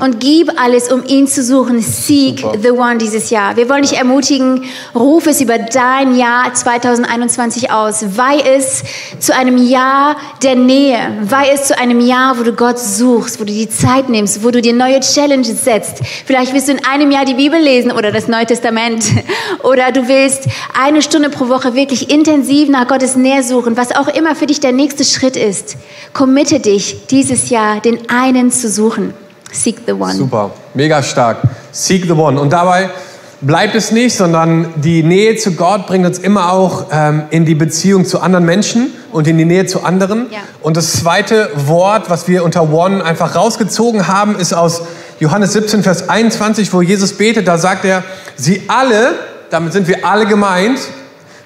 und 0.00 0.20
gib 0.20 0.52
alles, 0.60 0.92
um 0.92 1.04
ihn 1.04 1.26
zu 1.26 1.42
suchen. 1.42 1.80
Seek 1.80 2.40
Super. 2.40 2.58
the 2.62 2.70
one 2.70 2.98
dieses 2.98 3.30
Jahr. 3.30 3.56
Wir 3.56 3.68
wollen 3.68 3.82
dich 3.82 3.96
ermutigen, 3.96 4.64
ruf 4.94 5.26
es 5.26 5.40
über 5.40 5.58
dein 5.58 6.16
Jahr 6.16 6.52
2021 6.54 7.70
aus. 7.70 8.16
Weih 8.16 8.38
es 8.56 8.82
zu 9.18 9.34
einem 9.34 9.58
Jahr 9.58 10.16
der 10.42 10.54
Nähe. 10.54 10.98
Weih 11.22 11.50
es 11.52 11.64
zu 11.64 11.78
einem 11.78 12.00
Jahr, 12.00 12.38
wo 12.38 12.42
du 12.42 12.52
Gott 12.52 12.78
suchst, 12.78 13.40
wo 13.40 13.44
du 13.44 13.52
die 13.52 13.68
Zeit 13.68 14.08
nimmst, 14.08 14.44
wo 14.44 14.50
du 14.50 14.62
dir 14.62 14.72
neue 14.72 15.00
Challenges 15.00 15.64
setzt. 15.64 15.98
Vielleicht 16.24 16.52
willst 16.54 16.68
du 16.68 16.72
in 16.72 16.84
einem 16.84 17.10
Jahr 17.10 17.24
die 17.24 17.34
Bibel 17.34 17.60
lesen 17.60 17.90
oder 17.90 18.12
das 18.12 18.28
Neue 18.28 18.46
Testament. 18.46 19.04
Oder 19.62 19.92
du 19.92 20.08
willst 20.08 20.44
eine 20.78 21.02
Stunde 21.02 21.30
pro 21.30 21.48
Woche 21.48 21.74
wirklich 21.74 22.10
intensiv 22.10 22.68
nach 22.68 22.86
Gottes 22.86 23.07
Nähe 23.16 23.42
suchen, 23.42 23.76
was 23.76 23.94
auch 23.94 24.08
immer 24.08 24.34
für 24.34 24.46
dich 24.46 24.60
der 24.60 24.72
nächste 24.72 25.04
Schritt 25.04 25.36
ist. 25.36 25.76
Committe 26.12 26.60
dich 26.60 27.06
dieses 27.08 27.50
Jahr, 27.50 27.80
den 27.80 28.08
einen 28.08 28.50
zu 28.50 28.68
suchen. 28.68 29.14
Seek 29.52 29.78
the 29.86 29.92
one. 29.92 30.14
Super, 30.14 30.50
mega 30.74 31.02
stark. 31.02 31.38
Seek 31.72 32.04
the 32.04 32.12
one. 32.12 32.40
Und 32.40 32.52
dabei 32.52 32.90
bleibt 33.40 33.74
es 33.74 33.92
nicht, 33.92 34.16
sondern 34.16 34.72
die 34.76 35.02
Nähe 35.02 35.36
zu 35.36 35.52
Gott 35.52 35.86
bringt 35.86 36.06
uns 36.06 36.18
immer 36.18 36.52
auch 36.52 36.86
ähm, 36.90 37.24
in 37.30 37.44
die 37.44 37.54
Beziehung 37.54 38.04
zu 38.04 38.20
anderen 38.20 38.44
Menschen 38.44 38.92
und 39.12 39.26
in 39.26 39.38
die 39.38 39.44
Nähe 39.44 39.66
zu 39.66 39.84
anderen. 39.84 40.26
Ja. 40.30 40.40
Und 40.60 40.76
das 40.76 40.92
zweite 40.94 41.50
Wort, 41.54 42.10
was 42.10 42.28
wir 42.28 42.44
unter 42.44 42.72
One 42.72 43.04
einfach 43.04 43.36
rausgezogen 43.36 44.08
haben, 44.08 44.36
ist 44.36 44.52
aus 44.52 44.82
Johannes 45.20 45.52
17, 45.52 45.82
Vers 45.82 46.08
21, 46.08 46.72
wo 46.72 46.82
Jesus 46.82 47.12
betet. 47.12 47.48
Da 47.48 47.58
sagt 47.58 47.84
er, 47.84 48.02
sie 48.36 48.62
alle, 48.68 49.14
damit 49.50 49.72
sind 49.72 49.88
wir 49.88 50.04
alle 50.04 50.26
gemeint, 50.26 50.78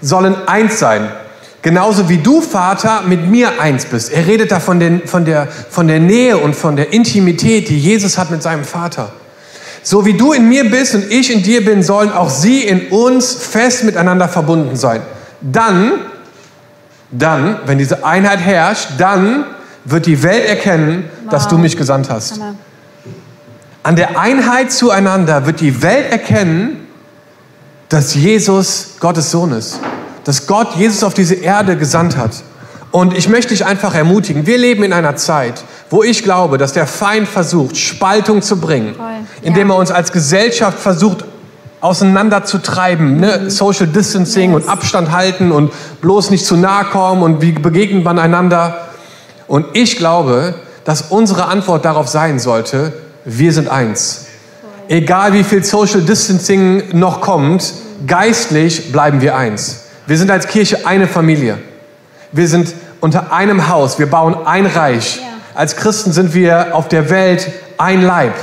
sollen 0.00 0.37
eins 0.47 0.78
sein. 0.78 1.09
Genauso 1.62 2.09
wie 2.09 2.19
du, 2.19 2.40
Vater, 2.40 3.02
mit 3.02 3.28
mir 3.28 3.61
eins 3.61 3.85
bist. 3.85 4.12
Er 4.12 4.26
redet 4.26 4.50
da 4.50 4.59
von, 4.59 4.81
den, 4.81 5.07
von, 5.07 5.25
der, 5.25 5.47
von 5.47 5.87
der 5.87 6.00
Nähe 6.00 6.37
und 6.37 6.57
von 6.57 6.75
der 6.75 6.92
Intimität, 6.92 7.69
die 7.69 7.78
Jesus 7.78 8.19
hat 8.19 8.33
mit 8.33 8.42
seinem 8.42 8.64
Vater. 8.64 9.12
So 9.85 10.04
wie 10.04 10.14
du 10.14 10.33
in 10.33 10.49
mir 10.49 10.69
bist 10.69 10.97
und 10.97 11.11
ich 11.11 11.33
in 11.33 11.42
dir 11.42 11.64
bin, 11.64 11.85
sollen 11.85 12.11
auch 12.12 12.31
sie 12.31 12.62
in 12.62 12.88
uns 12.88 13.33
fest 13.33 13.85
miteinander 13.85 14.28
verbunden 14.28 14.75
sein. 14.75 15.02
Dann, 15.40 15.92
dann, 17.12 17.61
wenn 17.66 17.78
diese 17.78 18.04
Einheit 18.04 18.40
herrscht, 18.40 18.90
dann 18.99 19.45
wird 19.85 20.07
die 20.07 20.23
Welt 20.25 20.47
erkennen, 20.47 21.09
dass 21.31 21.47
du 21.47 21.59
mich 21.59 21.76
gesandt 21.76 22.11
hast. 22.11 22.40
An 23.85 23.97
der 23.97 24.19
Einheit 24.19 24.73
zueinander 24.73 25.47
wird 25.47 25.61
die 25.61 25.83
Welt 25.83 26.11
erkennen, 26.11 26.88
dass 27.88 28.14
Jesus 28.14 28.95
Gottes 29.00 29.31
Sohn 29.31 29.52
ist. 29.52 29.81
Dass 30.25 30.47
Gott 30.47 30.76
Jesus 30.76 31.02
auf 31.02 31.14
diese 31.14 31.35
Erde 31.35 31.76
gesandt 31.76 32.17
hat. 32.17 32.31
Und 32.91 33.17
ich 33.17 33.29
möchte 33.29 33.49
dich 33.55 33.64
einfach 33.64 33.95
ermutigen, 33.95 34.47
wir 34.47 34.59
leben 34.59 34.83
in 34.85 34.93
einer 34.93 35.17
Zeit, 35.17 35.64
wo 35.88 36.02
ich 36.02 36.23
glaube, 36.23 36.59
dass 36.59 36.73
der 36.75 36.87
Feind 36.87 37.26
versucht, 37.26 37.76
Spaltung 37.76 38.43
zu 38.43 38.61
bringen, 38.61 38.95
Voll. 38.95 39.07
indem 39.43 39.69
Ja. 39.69 39.75
er 39.75 39.79
uns 39.79 39.91
als 39.91 40.12
Gesellschaft 40.12 40.79
versucht, 40.79 41.25
auseinanderzutreiben. 41.81 43.19
Ne? 43.19 43.50
Social 43.50 43.87
Distancing 43.87 44.55
und 44.55 44.69
Abstand 44.69 45.11
halten 45.11 45.52
und 45.52 45.73
bloß 46.00 46.31
nicht 46.31 46.47
zu 46.47 46.57
nahe 46.57 46.85
kommen 46.85 47.23
und 47.23 47.43
wie 47.43 47.52
begegnet 47.52 48.05
man 48.05 48.19
einander. 48.19 48.88
Und 49.49 49.67
ich 49.73 49.97
glaube, 49.97 50.55
dass 50.85 51.02
unsere 51.11 51.47
Antwort 51.47 51.85
darauf 51.85 52.09
sein 52.09 52.38
sollte, 52.38 52.93
wir 53.25 53.52
sind 53.52 53.69
eins. 53.69 54.26
Egal 54.88 55.33
wie 55.33 55.45
viel 55.45 55.64
Social 55.64 56.02
Distancing 56.02 56.99
noch 56.99 57.21
kommt, 57.21 57.73
geistlich 58.07 58.93
bleiben 58.93 59.21
wir 59.21 59.37
eins. 59.37 59.82
Wir 60.07 60.19
sind 60.19 60.31
als 60.31 60.49
Kirche 60.49 60.87
eine 60.87 61.07
Familie. 61.07 61.59
Wir 62.33 62.49
sind 62.49 62.75
unter 63.01 63.33
einem 63.33 63.69
Haus. 63.69 63.99
Wir 63.99 64.07
bauen 64.07 64.37
ein 64.45 64.67
Reich. 64.67 65.21
Als 65.55 65.77
Christen 65.77 66.13
sind 66.13 66.35
wir 66.35 66.75
auf 66.75 66.89
der 66.89 67.11
Welt 67.11 67.51
ein 67.79 68.03
Leib. 68.03 68.35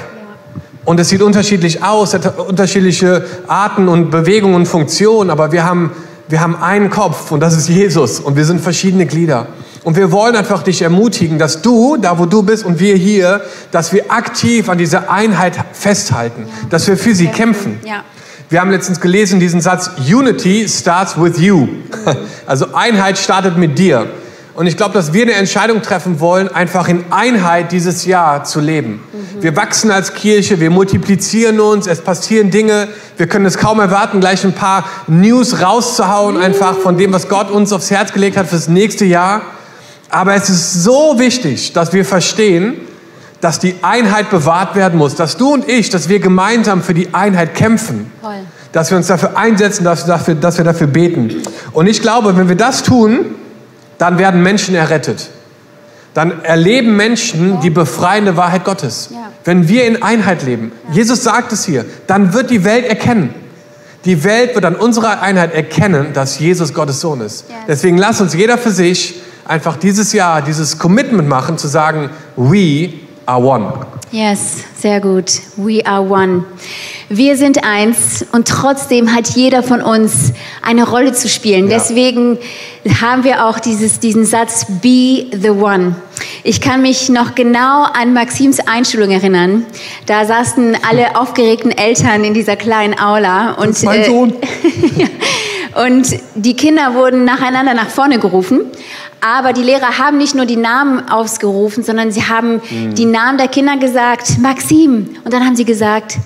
Und 0.86 1.00
es 1.00 1.10
sieht 1.10 1.22
unterschiedlich 1.22 1.84
aus, 1.84 2.14
hat 2.14 2.40
unterschiedliche 2.40 3.26
Arten 3.48 3.88
und 3.88 4.10
Bewegungen 4.10 4.56
und 4.56 4.68
Funktionen, 4.68 5.30
aber 5.30 5.52
wir 5.52 5.64
haben, 5.64 5.92
wir 6.30 6.42
haben 6.42 6.56
einen 6.56 6.90
Kopf 6.90 7.32
und 7.32 7.42
das 7.42 7.56
ist 7.56 7.70
Jesus 7.70 8.20
und 8.20 8.36
wir 8.36 8.46
sind 8.46 8.62
verschiedene 8.62 9.06
Glieder. 9.06 9.48
Und 9.84 9.98
wir 9.98 10.12
wollen 10.12 10.36
einfach 10.36 10.64
dich 10.64 10.82
ermutigen, 10.82 11.38
dass 11.40 11.62
du, 11.62 11.98
da 11.98 12.18
wo 12.20 12.26
du 12.26 12.44
bist 12.44 12.66
und 12.66 12.80
wir 12.80 12.96
hier, 12.96 13.42
dass 13.72 13.94
wir 13.94 14.12
aktiv 14.12 14.70
an 14.70 14.78
dieser 14.78 15.10
Einheit 15.10 15.54
festhalten, 15.74 16.48
dass 16.70 16.88
wir 16.88 16.98
für 16.98 17.16
sie 17.16 17.28
kämpfen. 17.28 17.80
Ja. 17.86 18.04
Wir 18.52 18.62
haben 18.62 18.72
letztens 18.72 19.00
gelesen 19.00 19.40
diesen 19.40 19.62
Satz, 19.62 19.92
Unity 20.00 20.68
starts 20.68 21.22
with 21.22 21.38
you. 21.40 21.68
Also 22.48 22.74
Einheit 22.74 23.20
startet 23.20 23.58
mit 23.58 23.78
dir. 23.78 24.08
Und 24.56 24.66
ich 24.66 24.76
glaube, 24.76 24.96
dass 24.96 25.14
wir 25.14 25.22
eine 25.22 25.34
Entscheidung 25.34 25.84
treffen 25.84 26.20
wollen, 26.20 26.48
einfach 26.48 26.88
in 26.88 27.04
Einheit 27.12 27.72
dieses 27.72 28.06
Jahr 28.06 28.44
zu 28.44 28.60
leben. 28.60 29.04
Wir 29.40 29.56
wachsen 29.56 29.92
als 29.92 30.16
Kirche, 30.16 30.60
wir 30.60 30.72
multiplizieren 30.72 31.60
uns, 31.60 31.86
es 31.86 32.02
passieren 32.02 32.50
Dinge. 32.50 32.88
Wir 33.18 33.28
können 33.28 33.46
es 33.46 33.60
kaum 33.60 33.80
erwarten, 33.80 34.20
gleich 34.20 34.44
ein 34.44 34.54
paar 34.54 34.84
News 35.06 35.62
rauszuhauen, 35.62 36.38
einfach 36.38 36.76
von 36.80 36.98
dem, 36.98 37.14
was 37.14 37.30
Gott 37.30 37.52
uns 37.52 37.72
aufs 37.72 37.92
Herz 37.92 38.14
gelegt 38.14 38.36
hat 38.36 38.48
fürs 38.48 38.68
nächste 38.68 39.06
Jahr. 39.06 39.44
Aber 40.10 40.34
es 40.34 40.50
ist 40.50 40.84
so 40.84 41.20
wichtig, 41.20 41.74
dass 41.74 41.94
wir 41.94 42.04
verstehen, 42.04 42.78
dass 43.42 43.60
die 43.60 43.76
Einheit 43.82 44.30
bewahrt 44.30 44.76
werden 44.76 44.98
muss, 44.98 45.16
dass 45.16 45.38
du 45.38 45.54
und 45.54 45.68
ich, 45.70 45.90
dass 45.90 46.10
wir 46.10 46.20
gemeinsam 46.20 46.84
für 46.84 46.94
die 46.94 47.14
Einheit 47.14 47.56
kämpfen, 47.56 48.12
Voll. 48.22 48.34
dass 48.72 48.90
wir 48.92 48.98
uns 48.98 49.08
dafür 49.08 49.38
einsetzen, 49.38 49.84
dass 49.84 50.06
wir 50.06 50.14
dafür, 50.14 50.36
dass 50.36 50.58
wir 50.58 50.66
dafür 50.66 50.88
beten. 50.88 51.42
Und 51.72 51.88
ich 51.88 52.02
glaube, 52.02 52.36
wenn 52.38 52.50
wir 52.50 52.58
das 52.58 52.84
tun, 52.84 53.36
dann 53.98 54.18
werden 54.18 54.44
Menschen 54.44 54.76
errettet. 54.76 55.30
Dann 56.14 56.44
erleben 56.44 56.96
Menschen 56.96 57.62
die 57.62 57.70
befreiende 57.70 58.36
Wahrheit 58.36 58.66
Gottes. 58.66 59.10
Ja. 59.12 59.32
Wenn 59.44 59.70
wir 59.70 59.86
in 59.86 60.02
Einheit 60.02 60.44
leben, 60.44 60.72
Jesus 60.92 61.24
sagt 61.24 61.54
es 61.54 61.66
hier, 61.66 61.86
dann 62.08 62.34
wird 62.34 62.50
die 62.50 62.64
Welt 62.64 62.86
erkennen. 62.86 63.34
Die 64.06 64.24
Welt 64.24 64.56
wird 64.56 64.66
an 64.66 64.76
unserer 64.76 65.22
Einheit 65.22 65.54
erkennen, 65.54 66.14
dass 66.14 66.40
Jesus 66.40 66.74
Gottes 66.74 67.02
Sohn 67.02 67.22
ist. 67.22 67.46
Deswegen 67.68 67.98
lass 67.98 68.22
uns 68.22 68.34
jeder 68.34 68.58
für 68.58 68.72
sich 68.72 69.22
einfach 69.46 69.76
dieses 69.78 70.14
Jahr 70.14 70.42
dieses 70.42 70.78
Commitment 70.80 71.28
machen, 71.28 71.58
zu 71.58 71.68
sagen, 71.68 72.10
we 72.36 72.94
are 73.30 73.40
one. 73.40 73.72
Yes, 74.12 74.64
sehr 74.76 75.00
gut. 75.00 75.32
We 75.56 75.86
are 75.86 76.02
one. 76.02 76.44
Wir 77.10 77.38
sind 77.38 77.64
eins 77.64 78.26
und 78.32 78.48
trotzdem 78.48 79.14
hat 79.14 79.30
jeder 79.30 79.62
von 79.62 79.82
uns 79.82 80.34
eine 80.64 80.88
Rolle 80.88 81.14
zu 81.14 81.30
spielen. 81.30 81.70
Ja. 81.70 81.78
Deswegen 81.78 82.40
haben 83.02 83.24
wir 83.24 83.46
auch 83.46 83.60
dieses, 83.60 84.00
diesen 84.00 84.26
Satz 84.26 84.66
Be 84.82 85.28
the 85.32 85.52
One. 85.52 85.96
Ich 86.44 86.60
kann 86.60 86.82
mich 86.82 87.10
noch 87.10 87.36
genau 87.36 87.84
an 87.84 88.14
Maxims 88.14 88.60
Einschulung 88.60 89.12
erinnern. 89.12 89.66
Da 90.08 90.26
saßen 90.26 90.76
alle 90.90 91.20
aufgeregten 91.20 91.72
Eltern 91.72 92.24
in 92.24 92.34
dieser 92.34 92.56
kleinen 92.56 93.00
Aula 93.00 93.54
und 93.54 93.70
ist 93.70 93.84
mein 93.84 94.02
äh, 94.02 94.06
Sohn. 94.06 94.34
und 95.86 96.16
die 96.34 96.56
Kinder 96.56 96.96
wurden 96.96 97.26
nacheinander 97.26 97.76
nach 97.76 97.90
vorne 97.90 98.18
gerufen. 98.18 98.62
Aber 99.22 99.52
die 99.54 99.64
Lehrer 99.64 99.98
haben 99.98 100.18
nicht 100.18 100.34
nur 100.36 100.46
die 100.46 100.56
Namen 100.56 101.10
ausgerufen, 101.10 101.84
sondern 101.84 102.12
sie 102.12 102.24
haben 102.24 102.62
die 102.94 103.06
Namen 103.06 103.38
der 103.38 103.48
Kinder 103.50 103.78
gesagt, 103.78 104.38
Maxim. 104.40 105.16
Und 105.26 105.34
dann 105.34 105.46
haben 105.46 105.56
sie 105.56 105.66
gesagt, 105.66 106.18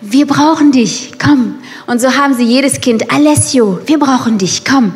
wir 0.00 0.26
brauchen 0.26 0.70
dich, 0.72 1.12
komm. 1.22 1.56
Und 1.86 2.00
so 2.00 2.08
haben 2.16 2.34
sie 2.34 2.44
jedes 2.44 2.80
Kind, 2.80 3.10
Alessio, 3.10 3.78
wir 3.86 3.98
brauchen 3.98 4.36
dich, 4.38 4.64
komm. 4.64 4.92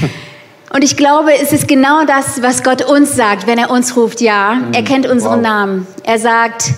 Und 0.74 0.82
ich 0.82 0.96
glaube, 0.96 1.34
es 1.34 1.52
ist 1.52 1.68
genau 1.68 2.04
das, 2.06 2.40
was 2.40 2.62
Gott 2.62 2.80
uns 2.88 3.14
sagt, 3.14 3.46
wenn 3.46 3.58
er 3.58 3.70
uns 3.70 3.94
ruft. 3.94 4.22
Ja, 4.22 4.56
er 4.72 4.82
kennt 4.82 5.06
unseren 5.06 5.40
Wow. 5.40 5.42
Namen. 5.42 5.86
Er 6.02 6.18
sagt 6.18 6.70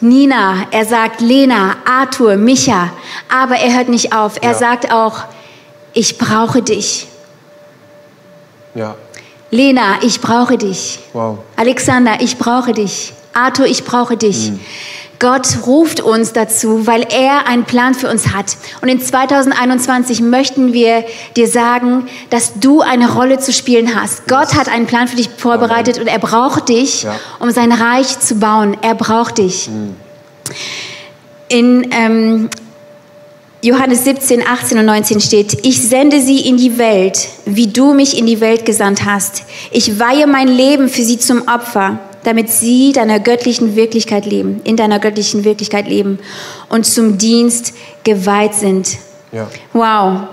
Nina, 0.00 0.66
er 0.72 0.84
sagt 0.84 1.20
Lena, 1.20 1.76
Arthur, 1.88 2.36
Micha. 2.36 2.90
Aber 3.32 3.54
er 3.56 3.76
hört 3.76 3.88
nicht 3.88 4.12
auf. 4.12 4.38
Er 4.42 4.50
Ja. 4.52 4.58
sagt 4.58 4.92
auch, 4.92 5.26
ich 5.92 6.18
brauche 6.18 6.60
dich. 6.60 7.06
Ja, 8.74 8.96
Lena, 9.50 9.98
ich 10.02 10.20
brauche 10.20 10.58
dich. 10.58 10.98
wow. 11.12 11.38
Alexander, 11.56 12.20
ich 12.20 12.36
brauche 12.38 12.72
dich. 12.72 13.12
Arthur, 13.32 13.66
ich 13.66 13.84
brauche 13.84 14.16
dich. 14.16 14.52
Gott 15.18 15.46
ruft 15.66 16.00
uns 16.00 16.32
dazu, 16.34 16.86
weil 16.86 17.02
er 17.10 17.46
einen 17.46 17.64
Plan 17.64 17.94
für 17.94 18.10
uns 18.10 18.34
hat. 18.34 18.56
Und 18.82 18.88
in 18.88 19.00
2021 19.00 20.20
möchten 20.20 20.72
wir 20.74 21.04
dir 21.36 21.48
sagen, 21.48 22.06
dass 22.28 22.54
du 22.60 22.80
eine 22.82 23.10
Rolle 23.14 23.38
zu 23.38 23.52
spielen 23.52 23.98
hast. 23.98 24.26
Gott 24.28 24.54
hat 24.54 24.68
einen 24.68 24.86
Plan 24.86 25.08
für 25.08 25.16
dich 25.16 25.30
vorbereitet 25.36 25.98
und 25.98 26.06
er 26.06 26.18
braucht 26.18 26.68
dich, 26.68 27.04
Ja. 27.04 27.14
um 27.38 27.50
sein 27.50 27.72
Reich 27.72 28.18
zu 28.18 28.34
bauen. 28.34 28.76
Er 28.82 28.94
braucht 28.94 29.38
dich. 29.38 29.70
In 31.48 31.86
ähm, 31.92 32.50
Johannes 33.66 34.04
17, 34.04 34.46
18 34.46 34.78
und 34.78 34.86
19 34.86 35.20
steht, 35.20 35.66
ich 35.66 35.82
sende 35.82 36.20
sie 36.20 36.48
in 36.48 36.56
die 36.56 36.78
Welt, 36.78 37.26
wie 37.46 37.66
du 37.66 37.94
mich 37.94 38.16
in 38.16 38.24
die 38.24 38.40
Welt 38.40 38.64
gesandt 38.64 39.04
hast. 39.04 39.42
Ich 39.72 39.98
weihe 39.98 40.28
mein 40.28 40.46
Leben 40.46 40.88
für 40.88 41.02
sie 41.02 41.18
zum 41.18 41.48
Opfer, 41.48 41.98
damit 42.22 42.48
sie 42.48 42.92
deiner 42.92 43.18
göttlichen 43.18 43.74
Wirklichkeit 43.74 44.24
leben, 44.24 44.60
in 44.62 44.76
deiner 44.76 45.00
göttlichen 45.00 45.42
Wirklichkeit 45.42 45.88
leben 45.88 46.20
und 46.68 46.86
zum 46.86 47.18
Dienst 47.18 47.74
geweiht 48.04 48.54
sind. 48.54 48.98
Ja. 49.32 49.48
Wow. 49.72 50.28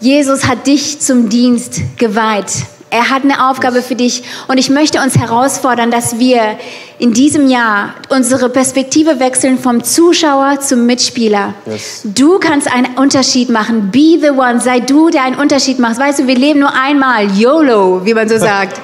Jesus 0.00 0.46
hat 0.46 0.66
dich 0.66 1.00
zum 1.00 1.30
Dienst 1.30 1.80
geweiht. 1.96 2.52
Er 2.90 3.10
hat 3.10 3.24
eine 3.24 3.50
Aufgabe 3.50 3.82
für 3.82 3.96
dich 3.96 4.22
und 4.46 4.58
ich 4.58 4.70
möchte 4.70 5.00
uns 5.00 5.18
herausfordern, 5.18 5.90
dass 5.90 6.18
wir 6.20 6.56
in 6.98 7.12
diesem 7.12 7.48
Jahr 7.48 7.94
unsere 8.08 8.48
Perspektive 8.48 9.18
wechseln 9.18 9.58
vom 9.58 9.82
Zuschauer 9.82 10.60
zum 10.60 10.86
Mitspieler. 10.86 11.54
Yes. 11.66 12.02
Du 12.04 12.38
kannst 12.38 12.72
einen 12.72 12.96
Unterschied 12.96 13.50
machen. 13.50 13.90
Be 13.90 14.18
the 14.20 14.30
one. 14.30 14.60
Sei 14.60 14.80
du, 14.80 15.10
der 15.10 15.24
einen 15.24 15.36
Unterschied 15.36 15.78
macht. 15.80 15.98
Weißt 15.98 16.20
du, 16.20 16.26
wir 16.28 16.36
leben 16.36 16.60
nur 16.60 16.72
einmal. 16.74 17.30
YOLO, 17.36 18.04
wie 18.04 18.14
man 18.14 18.28
so 18.28 18.38
sagt. 18.38 18.80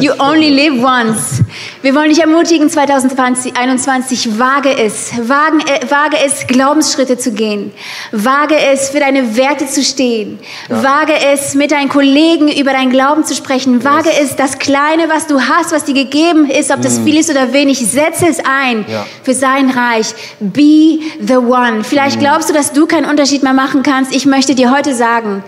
You 0.00 0.12
only 0.18 0.48
live 0.50 0.82
once. 0.82 1.42
Wir 1.82 1.94
wollen 1.94 2.08
dich 2.10 2.20
ermutigen, 2.20 2.70
2021, 2.70 4.38
wage 4.38 4.76
es, 4.78 5.12
wagen, 5.28 5.60
äh, 5.60 5.90
wage 5.90 6.16
es, 6.24 6.46
Glaubensschritte 6.46 7.18
zu 7.18 7.32
gehen. 7.32 7.72
Wage 8.12 8.56
es, 8.72 8.90
für 8.90 9.00
deine 9.00 9.36
Werte 9.36 9.66
zu 9.66 9.82
stehen. 9.82 10.38
Wage 10.68 11.14
es, 11.32 11.54
mit 11.54 11.72
deinen 11.72 11.88
Kollegen 11.88 12.48
über 12.50 12.72
deinen 12.72 12.90
Glauben 12.90 13.24
zu 13.24 13.34
sprechen. 13.34 13.84
Wage 13.84 14.10
es, 14.22 14.36
das 14.36 14.58
Kleine, 14.58 15.08
was 15.08 15.26
du 15.26 15.40
hast, 15.40 15.72
was 15.72 15.84
dir 15.84 15.94
gegeben 15.94 16.48
ist, 16.48 16.70
ob 16.70 16.80
das 16.82 16.98
viel 16.98 17.18
ist 17.18 17.30
oder 17.30 17.52
wenig, 17.52 17.78
setze 17.78 18.26
es 18.28 18.38
ein 18.40 18.84
Ja. 18.88 19.06
für 19.22 19.34
sein 19.34 19.70
Reich. 19.70 20.14
Be 20.38 20.98
the 21.20 21.36
one. 21.36 21.84
Vielleicht 21.84 22.18
glaubst 22.20 22.48
du, 22.48 22.54
dass 22.54 22.72
du 22.72 22.86
keinen 22.86 23.04
Unterschied 23.06 23.42
mehr 23.42 23.52
machen 23.52 23.82
kannst. 23.82 24.14
Ich 24.14 24.24
möchte 24.26 24.54
dir 24.54 24.70
heute 24.70 24.94
sagen, 24.94 25.42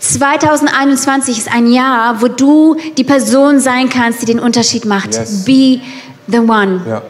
2021 0.00 1.38
ist 1.38 1.52
ein 1.52 1.66
Jahr, 1.72 2.20
wo 2.20 2.28
du 2.28 2.76
die 2.96 3.04
Person 3.04 3.58
sein 3.60 3.88
kannst, 3.88 3.95
die 4.20 4.26
den 4.26 4.38
Unterschied 4.38 4.84
macht. 4.84 5.14
Yes. 5.14 5.44
Be 5.44 5.80
the 6.28 6.38
one. 6.38 6.80
Ja. 6.88 7.02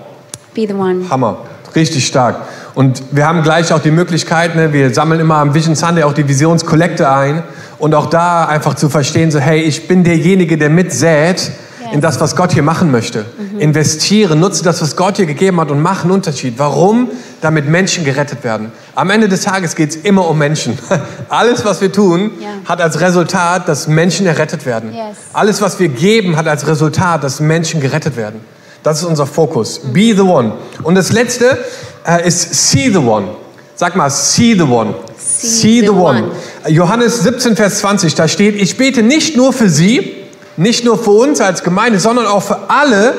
Be 0.55 0.67
the 0.67 0.75
one. 0.75 1.09
Hammer, 1.11 1.39
richtig 1.75 2.07
stark. 2.07 2.37
Und 2.75 3.03
wir 3.11 3.27
haben 3.27 3.43
gleich 3.43 3.73
auch 3.73 3.81
die 3.81 3.91
Möglichkeit, 3.91 4.55
ne, 4.55 4.73
wir 4.73 4.93
sammeln 4.93 5.21
immer 5.21 5.37
am 5.37 5.55
Vision 5.55 5.75
Sunday 5.75 6.05
auch 6.05 6.13
die 6.13 6.29
Visionskollekte 6.29 7.11
ein 7.11 7.43
und 7.79 7.95
auch 7.95 8.07
da 8.07 8.47
einfach 8.47 8.75
zu 8.75 8.89
verstehen, 8.89 9.31
so 9.31 9.39
hey, 9.39 9.63
ich 9.63 9.89
bin 9.89 10.05
derjenige, 10.05 10.59
der 10.59 10.71
mitsät 10.71 11.51
in 11.93 12.01
das, 12.01 12.21
was 12.21 12.37
Gott 12.37 12.53
hier 12.53 12.63
machen 12.63 12.91
möchte. 12.91 13.25
Investiere, 13.59 14.37
nutze 14.37 14.63
das, 14.63 14.83
was 14.83 14.97
Gott 14.97 15.19
dir 15.19 15.27
gegeben 15.27 15.61
hat 15.61 15.71
und 15.71 15.81
mach 15.81 16.03
einen 16.03 16.13
Unterschied. 16.13 16.55
Warum? 16.59 17.09
Damit 17.41 17.69
Menschen 17.69 18.05
gerettet 18.05 18.45
werden. 18.45 18.73
Am 18.95 19.11
Ende 19.11 19.29
des 19.29 19.43
Tages 19.43 19.75
geht 19.77 19.91
es 19.91 19.97
immer 19.97 20.29
um 20.29 20.39
Menschen. 20.39 20.79
Alles, 21.29 21.65
was 21.65 21.81
wir 21.81 21.93
tun, 21.93 22.31
Ja. 22.41 22.49
hat 22.65 22.81
als 22.81 23.01
Resultat, 23.01 23.69
dass 23.69 23.89
Menschen 23.89 24.27
errettet 24.27 24.67
werden. 24.67 24.93
Yes. 24.93 25.17
Alles, 25.33 25.61
was 25.61 25.79
wir 25.79 25.89
geben, 25.89 26.37
hat 26.37 26.49
als 26.49 26.67
Resultat, 26.67 27.23
dass 27.25 27.41
Menschen 27.41 27.81
gerettet 27.81 28.17
werden. 28.17 28.41
Das 28.83 28.99
ist 29.01 29.05
unser 29.05 29.27
Fokus. 29.27 29.81
Be 29.93 30.15
the 30.15 30.21
one. 30.23 30.53
Und 30.83 30.95
das 30.95 31.13
letzte 31.13 31.59
äh, 32.07 32.27
ist 32.27 32.71
see 32.71 32.91
the 32.91 32.99
one. 32.99 33.29
Sag 33.75 33.95
mal, 33.97 34.09
see 34.11 34.55
the 34.55 34.63
one. 34.63 34.95
See, 35.19 35.81
the, 35.83 35.91
one. 35.91 36.31
Johannes 36.69 37.23
17, 37.23 37.57
Vers 37.57 37.81
20, 37.81 38.15
da 38.15 38.27
steht, 38.27 38.57
ich 38.57 38.79
bete 38.79 39.03
nicht 39.03 39.37
nur 39.37 39.53
für 39.53 39.69
sie, 39.69 40.16
nicht 40.57 40.85
nur 40.85 40.99
für 40.99 41.11
uns 41.11 41.41
als 41.41 41.63
Gemeinde, 41.63 41.99
sondern 41.99 42.27
auch 42.27 42.43
für 42.43 42.59
alle, 42.69 43.15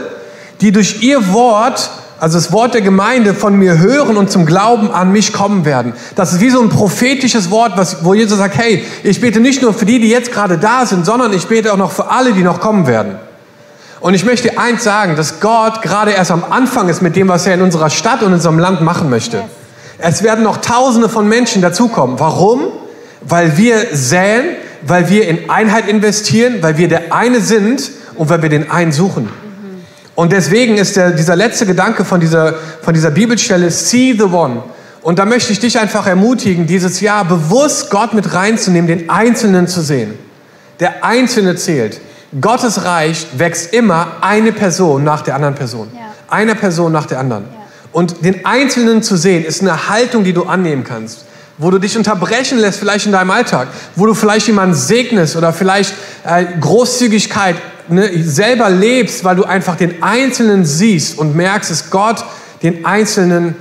die 0.62 0.72
durch 0.72 1.02
ihr 1.04 1.32
Wort, 1.34 1.90
also 2.20 2.38
das 2.38 2.52
Wort 2.52 2.74
der 2.74 2.82
Gemeinde, 2.82 3.34
von 3.34 3.56
mir 3.56 3.78
hören 3.78 4.18
und 4.18 4.32
zum 4.32 4.46
Glauben 4.46 4.92
an 4.92 5.12
mich 5.12 5.34
kommen 5.34 5.66
werden. 5.66 5.94
Das 6.16 6.34
ist 6.34 6.42
wie 6.42 6.50
so 6.50 6.62
ein 6.62 6.70
prophetisches 6.70 7.52
Wort, 7.52 7.74
was, 7.76 8.04
wo 8.04 8.14
Jesus 8.14 8.38
sagt, 8.38 8.58
hey, 8.58 8.84
ich 9.04 9.22
bete 9.22 9.40
nicht 9.40 9.62
nur 9.62 9.74
für 9.74 9.86
die, 9.86 10.00
die 10.00 10.10
jetzt 10.10 10.32
gerade 10.32 10.58
da 10.58 10.86
sind, 10.86 11.06
sondern 11.06 11.32
ich 11.34 11.48
bete 11.48 11.72
auch 11.72 11.78
noch 11.78 11.92
für 11.92 12.10
alle, 12.10 12.34
die 12.34 12.44
noch 12.44 12.60
kommen 12.60 12.88
werden. 12.88 13.18
Und 14.00 14.14
ich 14.14 14.26
möchte 14.26 14.58
eins 14.58 14.84
sagen, 14.84 15.16
dass 15.16 15.40
Gott 15.40 15.82
gerade 15.82 16.12
erst 16.12 16.32
am 16.32 16.44
Anfang 16.50 16.88
ist 16.90 17.02
mit 17.02 17.16
dem, 17.16 17.28
was 17.28 17.48
er 17.48 17.56
in 17.56 17.62
unserer 17.62 17.90
Stadt 17.90 18.22
und 18.22 18.28
in 18.28 18.34
unserem 18.36 18.60
Land 18.60 18.82
machen 18.82 19.10
möchte. 19.10 19.44
Es 19.98 20.22
werden 20.22 20.44
noch 20.44 20.58
Tausende 20.58 21.10
von 21.10 21.28
Menschen 21.28 21.62
dazukommen. 21.62 22.20
Warum? 22.20 22.66
Weil 23.22 23.58
wir 23.58 23.88
säen, 23.94 24.46
weil 24.86 25.10
wir 25.10 25.28
in 25.28 25.50
Einheit 25.50 25.88
investieren, 25.88 26.58
weil 26.62 26.78
wir 26.78 26.88
der 26.88 27.14
eine 27.14 27.42
sind 27.42 27.92
und 28.16 28.30
weil 28.30 28.42
wir 28.42 28.50
den 28.50 28.72
einen 28.72 28.92
suchen. 28.92 29.30
Und 30.16 30.32
deswegen 30.32 30.78
ist 30.78 30.96
der, 30.96 31.12
dieser 31.12 31.36
letzte 31.36 31.66
Gedanke 31.68 32.04
von 32.04 32.20
dieser, 32.20 32.56
von 32.82 32.94
dieser 32.94 33.12
Bibelstelle, 33.12 33.70
see 33.70 34.16
the 34.18 34.24
one. 34.24 34.64
Und 35.04 35.20
da 35.20 35.26
möchte 35.26 35.54
ich 35.54 35.60
dich 35.60 35.80
einfach 35.80 36.08
ermutigen, 36.08 36.66
dieses 36.66 37.02
Jahr 37.02 37.24
bewusst 37.24 37.92
Gott 37.92 38.16
mit 38.16 38.34
reinzunehmen, 38.34 38.88
den 38.88 39.10
Einzelnen 39.12 39.68
zu 39.68 39.82
sehen. 39.82 40.16
Der 40.80 41.06
Einzelne 41.06 41.56
zählt. 41.56 42.02
Gottes 42.42 42.84
Reich 42.84 43.28
wächst 43.38 43.74
immer 43.74 44.18
eine 44.22 44.52
Person 44.52 45.04
nach 45.04 45.22
der 45.22 45.36
anderen 45.36 45.54
Person. 45.54 45.90
Ja. 45.94 46.02
Eine 46.30 46.56
Person 46.56 46.92
nach 46.92 47.06
der 47.06 47.20
anderen. 47.20 47.46
Und 47.92 48.26
den 48.26 48.44
Einzelnen 48.44 49.04
zu 49.04 49.18
sehen, 49.18 49.46
ist 49.46 49.62
eine 49.62 49.88
Haltung, 49.88 50.24
die 50.24 50.34
du 50.34 50.46
annehmen 50.46 50.84
kannst. 50.84 51.27
Wo 51.58 51.72
du 51.72 51.80
dich 51.80 51.98
unterbrechen 51.98 52.60
lässt, 52.60 52.80
vielleicht 52.80 53.08
in 53.08 53.12
deinem 53.12 53.32
Alltag. 53.32 53.68
Wo 53.96 54.06
du 54.06 54.14
vielleicht 54.14 54.48
jemanden 54.48 54.76
segnest 54.76 55.36
oder 55.36 55.54
vielleicht 55.54 55.94
äh, 56.24 56.46
Großzügigkeit 56.60 57.56
ne, 57.90 58.24
selber 58.24 58.70
lebst, 58.70 59.24
weil 59.24 59.36
du 59.36 59.44
einfach 59.44 59.76
den 59.76 60.04
Einzelnen 60.04 60.66
siehst 60.66 61.18
und 61.18 61.36
merkst, 61.36 61.72
dass 61.72 61.90
Gott 61.90 62.24
den 62.62 62.86
Einzelnen 62.86 63.56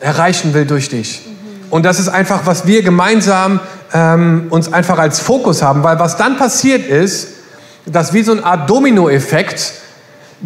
erreichen 0.00 0.54
will 0.54 0.66
durch 0.66 0.88
dich. 0.88 1.22
Und 1.70 1.84
das 1.84 1.98
ist 1.98 2.08
einfach, 2.08 2.42
was 2.44 2.66
wir 2.66 2.82
gemeinsam 2.82 3.60
ähm, 3.92 4.46
uns 4.50 4.72
einfach 4.72 4.98
als 4.98 5.20
Fokus 5.20 5.62
haben, 5.62 5.82
weil 5.82 5.98
was 5.98 6.16
dann 6.16 6.36
passiert 6.36 6.86
ist, 6.86 7.28
dass 7.86 8.12
wie 8.12 8.22
so 8.22 8.32
eine 8.32 8.44
Art 8.44 8.68
Dominoeffekt 8.68 9.72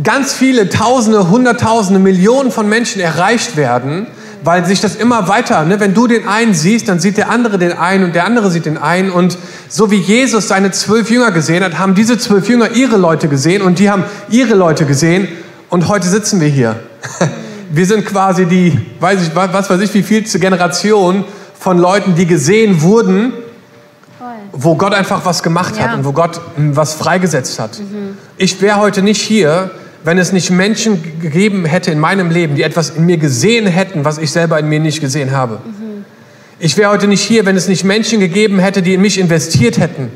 ganz 0.03 0.33
viele 0.33 0.69
Tausende, 0.69 1.31
Hunderttausende, 1.31 2.01
Millionen 2.01 2.51
von 2.51 2.69
Menschen 2.69 3.01
erreicht 3.01 3.57
werden, 3.57 4.07
weil 4.43 4.65
sich 4.65 4.81
das 4.81 4.95
immer 4.97 5.29
weiter, 5.29 5.65
ne, 5.65 5.81
wenn 5.81 5.95
du 5.95 6.07
den 6.07 6.27
einen 6.27 6.55
siehst, 6.55 6.89
dann 6.89 6.99
sieht 7.01 7.17
der 7.17 7.31
andere 7.31 7.59
den 7.59 7.73
einen 7.73 8.05
und 8.05 8.15
der 8.15 8.25
andere 8.25 8.51
sieht 8.51 8.67
den 8.67 8.79
einen 8.79 9.11
und 9.11 9.37
so 9.69 9.91
wie 9.91 9.99
Jesus 9.99 10.49
seine 10.49 10.71
zwölf 10.71 11.11
Jünger 11.11 11.31
gesehen 11.31 11.63
hat, 11.63 11.79
haben 11.79 11.95
diese 11.95 12.19
zwölf 12.19 12.49
Jünger 12.49 12.71
ihre 12.73 12.97
Leute 12.97 13.29
gesehen 13.29 13.63
und 13.63 13.79
die 13.79 13.91
haben 13.91 14.05
ihre 14.31 14.55
Leute 14.55 14.87
gesehen 14.87 15.29
und 15.69 15.89
heute 15.89 16.09
sitzen 16.09 16.41
wir 16.41 16.49
hier. 16.49 16.77
Wir 17.73 17.87
sind 17.87 18.05
quasi 18.05 18.47
die, 18.47 18.77
weiß 18.99 19.23
ich, 19.23 19.37
was 19.37 19.71
weiß 19.71 19.81
ich, 19.81 19.95
wie 19.95 20.03
vielste 20.03 20.41
Generation 20.41 21.25
von 21.57 21.79
Leuten, 21.79 22.17
die 22.17 22.27
gesehen 22.27 22.83
wurden, 22.83 23.33
wo 24.51 24.75
Gott 24.75 24.93
einfach 24.93 25.25
was 25.25 25.45
gemacht 25.45 25.79
hat 25.79 25.91
Ja. 25.91 25.95
und 25.95 26.05
wo 26.05 26.11
Gott 26.11 26.41
mm, 26.57 26.75
was 26.75 26.95
freigesetzt 26.95 27.61
hat. 27.61 27.81
Ich 28.37 28.61
wäre 28.61 28.81
heute 28.81 29.03
nicht 29.03 29.23
hier, 29.23 29.71
wenn 30.05 30.19
es 30.19 30.33
nicht 30.33 30.51
Menschen 30.51 31.21
gegeben 31.21 31.65
hätte 31.65 31.91
in 31.91 31.99
meinem 31.99 32.31
Leben, 32.31 32.55
die 32.57 32.63
etwas 32.63 32.91
in 32.91 33.07
mir 33.07 33.19
gesehen 33.19 33.67
hätten, 33.67 34.05
was 34.05 34.19
ich 34.19 34.31
selber 34.31 34.59
in 34.59 34.69
mir 34.69 34.81
nicht 34.81 35.01
gesehen 35.01 35.33
habe. 35.33 35.59
Ich 36.59 36.77
wäre 36.77 36.91
heute 36.91 37.07
nicht 37.07 37.23
hier, 37.23 37.47
wenn 37.47 37.57
es 37.57 37.69
nicht 37.69 37.85
Menschen 37.85 38.21
gegeben 38.21 38.59
hätte, 38.59 38.83
die 38.83 38.95
in 38.95 39.01
mich 39.01 39.19
investiert 39.19 39.79
hätten, 39.79 40.11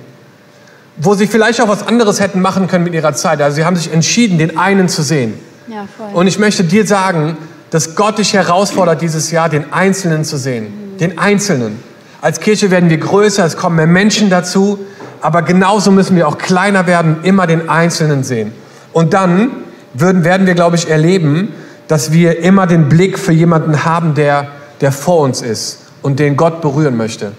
wo 0.96 1.14
sie 1.14 1.26
vielleicht 1.26 1.60
auch 1.60 1.68
was 1.68 1.86
anderes 1.86 2.20
hätten 2.20 2.40
machen 2.40 2.66
können 2.66 2.84
mit 2.84 2.94
ihrer 2.94 3.14
Zeit. 3.14 3.40
Also 3.40 3.56
sie 3.56 3.64
haben 3.64 3.76
sich 3.76 3.92
entschieden, 3.92 4.38
den 4.38 4.58
einen 4.58 4.88
zu 4.88 5.02
sehen. 5.02 5.34
Ja. 5.66 5.86
Und 6.12 6.26
ich 6.26 6.38
möchte 6.38 6.64
dir 6.64 6.86
sagen, 6.86 7.36
dass 7.70 7.94
Gott 7.94 8.18
dich 8.18 8.34
herausfordert, 8.34 9.02
dieses 9.02 9.30
Jahr 9.30 9.48
den 9.48 9.72
Einzelnen 9.72 10.24
zu 10.24 10.36
sehen. 10.36 10.96
Den 11.00 11.18
Einzelnen. 11.18 11.78
Als 12.20 12.40
Kirche 12.40 12.70
werden 12.70 12.88
wir 12.88 12.98
größer, 12.98 13.44
es 13.44 13.56
kommen 13.56 13.76
mehr 13.76 13.86
Menschen 13.86 14.30
dazu, 14.30 14.78
aber 15.20 15.42
genauso 15.42 15.90
müssen 15.90 16.16
wir 16.16 16.28
auch 16.28 16.38
kleiner 16.38 16.86
werden, 16.86 17.16
immer 17.22 17.46
den 17.46 17.68
Einzelnen 17.68 18.22
sehen. 18.22 18.52
Und 18.92 19.14
dann 19.14 19.63
würden, 19.94 20.24
werden 20.24 20.46
wir, 20.46 20.54
glaube 20.54 20.76
ich, 20.76 20.90
erleben, 20.90 21.54
dass 21.88 22.12
wir 22.12 22.40
immer 22.40 22.66
den 22.66 22.88
Blick 22.88 23.18
für 23.18 23.32
jemanden 23.32 23.84
haben, 23.84 24.14
der, 24.14 24.48
der 24.80 24.92
vor 24.92 25.20
uns 25.20 25.42
ist 25.42 25.78
und 26.02 26.18
den 26.18 26.36
Gott 26.36 26.60
berühren 26.60 26.96
möchte. 26.96 27.32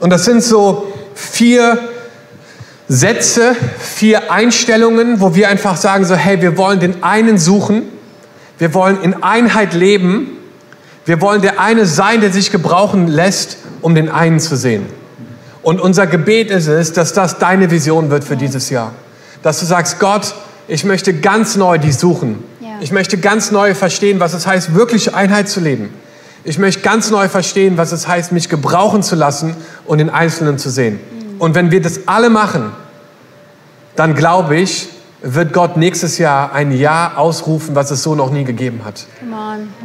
Und 0.00 0.10
das 0.10 0.24
sind 0.24 0.42
so 0.42 0.92
vier 1.14 1.78
Sätze, 2.88 3.54
vier 3.78 4.32
Einstellungen, 4.32 5.20
wo 5.20 5.34
wir 5.34 5.48
einfach 5.48 5.76
sagen 5.76 6.04
so, 6.04 6.14
hey, 6.14 6.40
wir 6.42 6.56
wollen 6.56 6.80
den 6.80 7.02
einen 7.02 7.38
suchen, 7.38 7.82
wir 8.58 8.74
wollen 8.74 9.00
in 9.02 9.22
Einheit 9.22 9.74
leben, 9.74 10.38
wir 11.04 11.20
wollen 11.20 11.42
der 11.42 11.60
eine 11.60 11.86
sein, 11.86 12.20
der 12.20 12.30
sich 12.32 12.50
gebrauchen 12.50 13.08
lässt, 13.08 13.56
um 13.80 13.94
den 13.94 14.08
einen 14.08 14.40
zu 14.40 14.56
sehen. 14.56 14.86
Und 15.62 15.80
unser 15.80 16.06
Gebet 16.06 16.50
ist 16.50 16.66
es, 16.66 16.92
dass 16.92 17.12
das 17.12 17.38
deine 17.38 17.70
Vision 17.70 18.10
wird 18.10 18.24
für 18.24 18.36
dieses 18.36 18.70
Jahr. 18.70 18.92
Dass 19.42 19.60
du 19.60 19.66
sagst, 19.66 19.98
Gott, 20.00 20.34
ich 20.68 20.84
möchte 20.84 21.14
ganz 21.14 21.56
neu 21.56 21.78
dich 21.78 21.96
suchen. 21.96 22.42
Ja. 22.60 22.68
Ich 22.80 22.92
möchte 22.92 23.18
ganz 23.18 23.50
neu 23.50 23.74
verstehen, 23.74 24.20
was 24.20 24.34
es 24.34 24.46
heißt, 24.46 24.74
wirklich 24.74 25.14
Einheit 25.14 25.48
zu 25.48 25.60
leben. 25.60 25.90
Ich 26.44 26.58
möchte 26.58 26.82
ganz 26.82 27.10
neu 27.10 27.28
verstehen, 27.28 27.76
was 27.76 27.92
es 27.92 28.08
heißt, 28.08 28.32
mich 28.32 28.48
gebrauchen 28.48 29.02
zu 29.02 29.14
lassen 29.14 29.56
und 29.86 29.98
den 29.98 30.10
Einzelnen 30.10 30.58
zu 30.58 30.70
sehen. 30.70 30.98
Und 31.38 31.54
wenn 31.54 31.70
wir 31.70 31.80
das 31.80 32.06
alle 32.06 32.30
machen, 32.30 32.72
dann 33.94 34.14
glaube 34.14 34.56
ich, 34.56 34.88
wird 35.22 35.52
Gott 35.52 35.76
nächstes 35.76 36.18
Jahr 36.18 36.52
ein 36.52 36.72
Jahr 36.72 37.16
ausrufen, 37.16 37.76
was 37.76 37.92
es 37.92 38.02
so 38.02 38.16
noch 38.16 38.30
nie 38.32 38.42
gegeben 38.42 38.80
hat. 38.84 39.06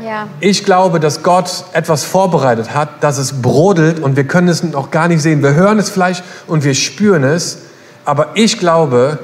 Ja. 0.03 0.27
Ich 0.39 0.65
glaube, 0.65 0.99
dass 0.99 1.21
Gott 1.21 1.65
etwas 1.73 2.03
vorbereitet 2.03 2.73
hat, 2.73 3.03
dass 3.03 3.19
es 3.19 3.41
brodelt 3.41 3.99
und 3.99 4.15
wir 4.15 4.23
können 4.23 4.47
es 4.47 4.63
noch 4.63 4.89
gar 4.89 5.07
nicht 5.07 5.21
sehen. 5.21 5.43
Wir 5.43 5.53
hören 5.53 5.77
es 5.77 5.91
vielleicht 5.91 6.23
und 6.47 6.63
wir 6.63 6.73
spüren 6.73 7.23
es, 7.23 7.59
aber 8.03 8.29
ich 8.33 8.57
glaube, 8.57 9.19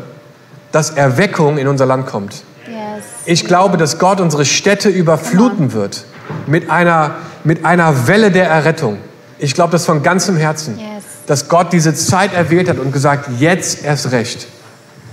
dass 0.73 0.89
Erweckung 0.89 1.57
in 1.57 1.67
unser 1.69 1.85
Land 1.85 2.07
kommt. 2.07 2.43
Ich 3.25 3.45
glaube, 3.45 3.77
dass 3.77 3.99
Gott 3.99 4.19
unsere 4.19 4.43
Städte 4.43 4.89
überfluten 4.89 5.71
wird 5.71 6.03
mit 6.47 6.69
einer, 6.69 7.15
mit 7.45 7.63
einer 7.63 8.07
Welle 8.07 8.31
der 8.31 8.47
Errettung. 8.49 8.97
Ich 9.39 9.53
glaube 9.53 9.71
das 9.71 9.85
von 9.85 10.03
ganzem 10.03 10.35
Herzen. 10.35 10.77
Dass 11.27 11.47
Gott 11.47 11.71
diese 11.71 11.93
Zeit 11.93 12.33
erwählt 12.33 12.67
hat 12.67 12.79
und 12.79 12.91
gesagt, 12.91 13.29
jetzt 13.39 13.85
erst 13.85 14.11
recht. 14.11 14.47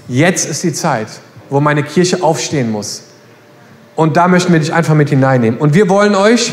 Jetzt 0.08 0.48
ist 0.48 0.64
die 0.64 0.72
Zeit, 0.72 1.06
wo 1.50 1.60
meine 1.60 1.84
Kirche 1.84 2.22
aufstehen 2.22 2.72
muss. 2.72 3.02
Und 3.94 4.16
da 4.16 4.26
möchten 4.28 4.52
wir 4.52 4.60
dich 4.60 4.72
einfach 4.72 4.94
mit 4.94 5.10
hineinnehmen. 5.10 5.60
Und 5.60 5.74
wir 5.74 5.88
wollen 5.88 6.14
euch 6.14 6.52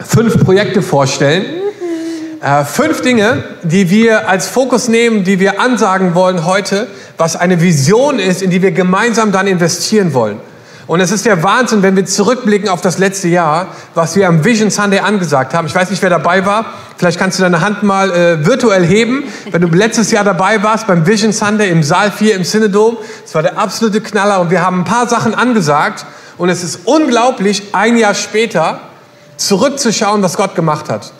fünf 0.00 0.44
Projekte 0.44 0.82
vorstellen. 0.82 1.55
Äh, 2.40 2.64
fünf 2.64 3.00
Dinge, 3.00 3.44
die 3.62 3.88
wir 3.88 4.28
als 4.28 4.46
Fokus 4.46 4.88
nehmen, 4.88 5.24
die 5.24 5.40
wir 5.40 5.58
ansagen 5.58 6.14
wollen 6.14 6.44
heute, 6.44 6.86
was 7.16 7.34
eine 7.34 7.62
Vision 7.62 8.18
ist, 8.18 8.42
in 8.42 8.50
die 8.50 8.60
wir 8.60 8.72
gemeinsam 8.72 9.32
dann 9.32 9.46
investieren 9.46 10.12
wollen. 10.12 10.38
Und 10.86 11.00
es 11.00 11.10
ist 11.10 11.24
der 11.24 11.42
Wahnsinn, 11.42 11.82
wenn 11.82 11.96
wir 11.96 12.04
zurückblicken 12.04 12.68
auf 12.68 12.80
das 12.80 12.98
letzte 12.98 13.28
Jahr, 13.28 13.68
was 13.94 14.16
wir 14.16 14.28
am 14.28 14.44
Vision 14.44 14.70
Sunday 14.70 15.00
angesagt 15.00 15.54
haben. 15.54 15.66
Ich 15.66 15.74
weiß 15.74 15.90
nicht, 15.90 16.02
wer 16.02 16.10
dabei 16.10 16.44
war. 16.44 16.66
Vielleicht 16.96 17.18
kannst 17.18 17.38
du 17.38 17.42
deine 17.42 17.60
Hand 17.62 17.82
mal 17.82 18.10
äh, 18.10 18.46
virtuell 18.46 18.84
heben, 18.84 19.24
wenn 19.50 19.62
du 19.62 19.68
letztes 19.68 20.10
Jahr 20.10 20.22
dabei 20.22 20.62
warst 20.62 20.86
beim 20.86 21.06
Vision 21.06 21.32
Sunday 21.32 21.70
im 21.70 21.82
Saal 21.82 22.12
4 22.12 22.36
im 22.36 22.44
Synodom. 22.44 22.98
Es 23.24 23.34
war 23.34 23.42
der 23.42 23.58
absolute 23.58 24.00
Knaller 24.00 24.40
und 24.40 24.50
wir 24.50 24.64
haben 24.64 24.80
ein 24.80 24.84
paar 24.84 25.08
Sachen 25.08 25.34
angesagt. 25.34 26.04
Und 26.36 26.50
es 26.50 26.62
ist 26.62 26.80
unglaublich, 26.84 27.62
ein 27.72 27.96
Jahr 27.96 28.14
später 28.14 28.80
zurückzuschauen, 29.38 30.22
was 30.22 30.36
Gott 30.36 30.54
gemacht 30.54 30.90
hat. 30.90 31.12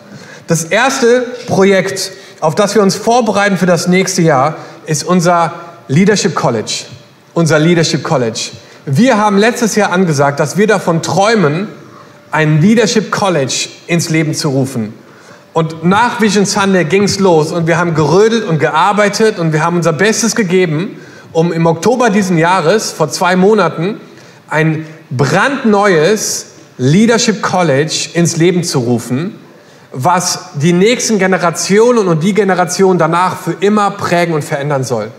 Das 0.47 0.63
erste 0.63 1.25
Projekt, 1.47 2.13
auf 2.39 2.55
das 2.55 2.73
wir 2.73 2.81
uns 2.81 2.95
vorbereiten 2.95 3.57
für 3.57 3.65
das 3.65 3.87
nächste 3.89 4.21
Jahr, 4.21 4.55
ist 4.85 5.03
unser 5.03 5.53
Leadership 5.89 6.35
College. 6.35 6.85
Unser 7.33 7.59
Leadership 7.59 8.01
College. 8.01 8.51
Wir 8.85 9.17
haben 9.17 9.37
letztes 9.37 9.75
Jahr 9.75 9.91
angesagt, 9.91 10.39
dass 10.39 10.55
wir 10.55 10.65
davon 10.65 11.01
träumen, 11.01 11.67
ein 12.31 12.61
Leadership 12.61 13.11
College 13.11 13.67
ins 13.87 14.09
Leben 14.09 14.33
zu 14.33 14.47
rufen. 14.49 14.93
Und 15.51 15.83
nach 15.83 16.21
Vision 16.21 16.45
Sunday 16.45 16.85
ging 16.85 17.03
es 17.03 17.19
los 17.19 17.51
und 17.51 17.67
wir 17.67 17.77
haben 17.77 17.93
gerödelt 17.93 18.45
und 18.45 18.59
gearbeitet 18.59 19.39
und 19.39 19.51
wir 19.51 19.65
haben 19.65 19.75
unser 19.75 19.91
Bestes 19.91 20.35
gegeben, 20.35 20.97
um 21.33 21.51
im 21.51 21.65
Oktober 21.65 22.09
diesen 22.09 22.37
Jahres, 22.37 22.91
vor 22.91 23.09
zwei 23.09 23.35
Monaten, 23.35 23.99
ein 24.49 24.85
brandneues 25.09 26.45
Leadership 26.77 27.41
College 27.41 28.09
ins 28.13 28.37
Leben 28.37 28.63
zu 28.63 28.79
rufen, 28.79 29.35
was 29.91 30.49
die 30.55 30.73
nächsten 30.73 31.19
Generationen 31.19 32.07
und 32.07 32.23
die 32.23 32.33
Generation 32.33 32.97
danach 32.97 33.37
für 33.37 33.55
immer 33.59 33.91
prägen 33.91 34.33
und 34.33 34.43
verändern 34.43 34.83
soll. 34.83 35.11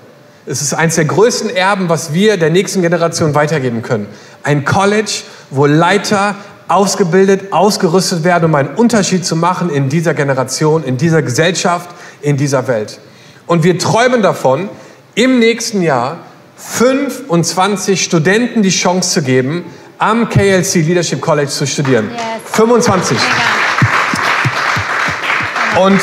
Es 0.46 0.62
ist 0.62 0.74
eines 0.74 0.94
der 0.94 1.04
größten 1.04 1.50
Erben, 1.50 1.88
was 1.88 2.12
wir 2.12 2.36
der 2.36 2.50
nächsten 2.50 2.80
Generation 2.80 3.34
weitergeben 3.34 3.82
können. 3.82 4.06
Ein 4.42 4.64
College, 4.64 5.22
wo 5.50 5.66
Leiter 5.66 6.36
ausgebildet, 6.68 7.52
ausgerüstet 7.52 8.24
werden, 8.24 8.46
um 8.46 8.54
einen 8.54 8.70
Unterschied 8.70 9.24
zu 9.24 9.36
machen 9.36 9.70
in 9.70 9.88
dieser 9.88 10.14
Generation, 10.14 10.84
in 10.84 10.96
dieser 10.96 11.22
Gesellschaft, 11.22 11.90
in 12.20 12.36
dieser 12.36 12.68
Welt. 12.68 12.98
Und 13.46 13.64
wir 13.64 13.78
träumen 13.78 14.22
davon, 14.22 14.68
im 15.14 15.38
nächsten 15.38 15.82
Jahr 15.82 16.18
25 16.56 18.02
Studenten 18.02 18.62
die 18.62 18.70
Chance 18.70 19.10
zu 19.10 19.22
geben, 19.22 19.64
am 19.98 20.28
KLC 20.28 20.76
Leadership 20.76 21.20
College 21.20 21.48
zu 21.48 21.66
studieren. 21.66 22.10
Yes. 22.10 22.52
25. 22.52 23.18
Und 25.80 26.00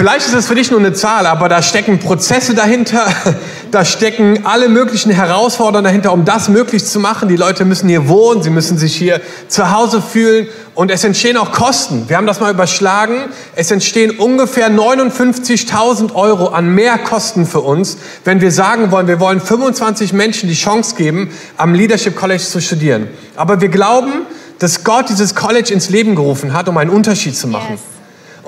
Vielleicht 0.00 0.26
ist 0.26 0.34
es 0.34 0.46
für 0.46 0.54
dich 0.54 0.70
nur 0.70 0.80
eine 0.80 0.94
Zahl, 0.94 1.26
aber 1.26 1.50
da 1.50 1.60
stecken 1.60 1.98
Prozesse 1.98 2.54
dahinter, 2.54 3.04
da 3.70 3.84
stecken 3.84 4.46
alle 4.46 4.70
möglichen 4.70 5.10
Herausforderungen 5.10 5.84
dahinter, 5.84 6.14
um 6.14 6.24
das 6.24 6.48
möglich 6.48 6.86
zu 6.86 7.00
machen. 7.00 7.28
Die 7.28 7.36
Leute 7.36 7.66
müssen 7.66 7.86
hier 7.86 8.08
wohnen, 8.08 8.42
sie 8.42 8.48
müssen 8.48 8.78
sich 8.78 8.96
hier 8.96 9.20
zu 9.48 9.72
Hause 9.72 10.00
fühlen 10.00 10.46
und 10.74 10.90
es 10.90 11.04
entstehen 11.04 11.36
auch 11.36 11.52
Kosten. 11.52 12.08
Wir 12.08 12.16
haben 12.16 12.26
das 12.26 12.40
mal 12.40 12.50
überschlagen. 12.50 13.16
Es 13.56 13.70
entstehen 13.70 14.12
ungefähr 14.12 14.70
59.000 14.70 16.14
Euro 16.14 16.46
an 16.48 16.74
Mehrkosten 16.74 17.44
für 17.44 17.60
uns, 17.60 17.98
wenn 18.24 18.40
wir 18.40 18.52
sagen 18.52 18.90
wollen, 18.92 19.06
wir 19.06 19.20
wollen 19.20 19.40
25 19.40 20.14
Menschen 20.14 20.48
die 20.48 20.54
Chance 20.54 20.94
geben, 20.94 21.30
am 21.58 21.74
Leadership 21.74 22.16
College 22.16 22.42
zu 22.42 22.62
studieren. 22.62 23.08
Aber 23.36 23.60
wir 23.60 23.68
glauben, 23.68 24.22
dass 24.60 24.82
Gott 24.82 25.10
dieses 25.10 25.34
College 25.34 25.74
ins 25.74 25.90
Leben 25.90 26.14
gerufen 26.14 26.54
hat, 26.54 26.70
um 26.70 26.78
einen 26.78 26.90
Unterschied 26.90 27.36
zu 27.36 27.48
machen. 27.48 27.72
Yes. 27.72 27.99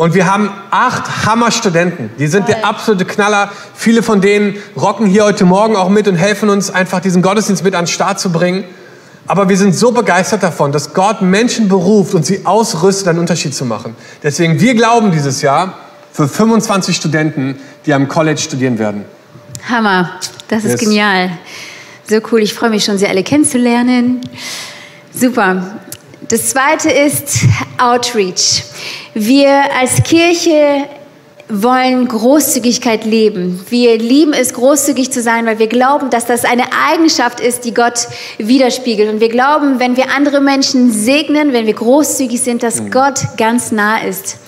Und 0.02 0.14
wir 0.14 0.26
haben 0.26 0.50
acht 0.72 1.26
Hammerstudenten. 1.26 2.10
Die 2.18 2.26
sind 2.26 2.48
der 2.48 2.66
absolute 2.66 3.04
Knaller. 3.04 3.52
Viele 3.72 4.02
von 4.02 4.20
denen 4.20 4.56
rocken 4.76 5.06
hier 5.06 5.22
heute 5.22 5.44
Morgen 5.44 5.76
auch 5.76 5.88
mit 5.88 6.08
und 6.08 6.16
helfen 6.16 6.48
uns 6.48 6.72
einfach 6.72 6.98
diesen 6.98 7.22
Gottesdienst 7.22 7.62
mit 7.62 7.76
an 7.76 7.84
den 7.84 7.86
Start 7.86 8.18
zu 8.18 8.32
bringen. 8.32 8.64
Aber 9.28 9.48
wir 9.48 9.56
sind 9.56 9.76
so 9.76 9.92
begeistert 9.92 10.42
davon, 10.42 10.72
dass 10.72 10.92
Gott 10.92 11.22
Menschen 11.22 11.68
beruft 11.68 12.16
und 12.16 12.26
sie 12.26 12.44
ausrüstet, 12.44 13.06
einen 13.06 13.20
Unterschied 13.20 13.54
zu 13.54 13.64
machen. 13.64 13.94
Deswegen, 14.24 14.58
wir 14.58 14.74
glauben 14.74 15.12
dieses 15.12 15.40
Jahr 15.40 15.78
für 16.10 16.26
25 16.26 16.96
Studenten, 16.96 17.60
die 17.86 17.94
am 17.94 18.08
College 18.08 18.40
studieren 18.40 18.80
werden. 18.80 19.04
Hammer, 19.68 20.18
das 20.48 20.64
ist 20.64 20.72
yes. 20.72 20.80
genial. 20.80 21.30
So 22.10 22.16
cool, 22.32 22.40
ich 22.40 22.54
freue 22.54 22.70
mich 22.70 22.84
schon, 22.84 22.98
Sie 22.98 23.06
alle 23.06 23.22
kennenzulernen. 23.22 24.20
Super. 25.14 25.78
Das 26.32 26.48
zweite 26.48 26.88
ist 26.88 27.40
Outreach. 27.76 28.62
Wir 29.12 29.64
als 29.78 30.02
Kirche 30.02 30.86
wollen 31.50 32.08
Großzügigkeit 32.08 33.04
leben. 33.04 33.62
Wir 33.68 33.98
lieben 33.98 34.32
es, 34.32 34.54
großzügig 34.54 35.12
zu 35.12 35.20
sein, 35.20 35.44
weil 35.44 35.58
wir 35.58 35.66
glauben, 35.66 36.08
dass 36.08 36.24
das 36.24 36.46
eine 36.46 36.64
Eigenschaft 36.88 37.38
ist, 37.38 37.66
die 37.66 37.74
Gott 37.74 38.08
widerspiegelt. 38.38 39.12
Und 39.12 39.20
wir 39.20 39.28
glauben, 39.28 39.78
wenn 39.78 39.98
wir 39.98 40.10
andere 40.16 40.40
Menschen 40.40 40.90
segnen, 40.90 41.52
wenn 41.52 41.66
wir 41.66 41.74
großzügig 41.74 42.40
sind, 42.40 42.62
dass 42.62 42.80
mhm. 42.80 42.90
Gott 42.90 43.20
ganz 43.36 43.70
nah 43.70 43.98
ist. 43.98 44.38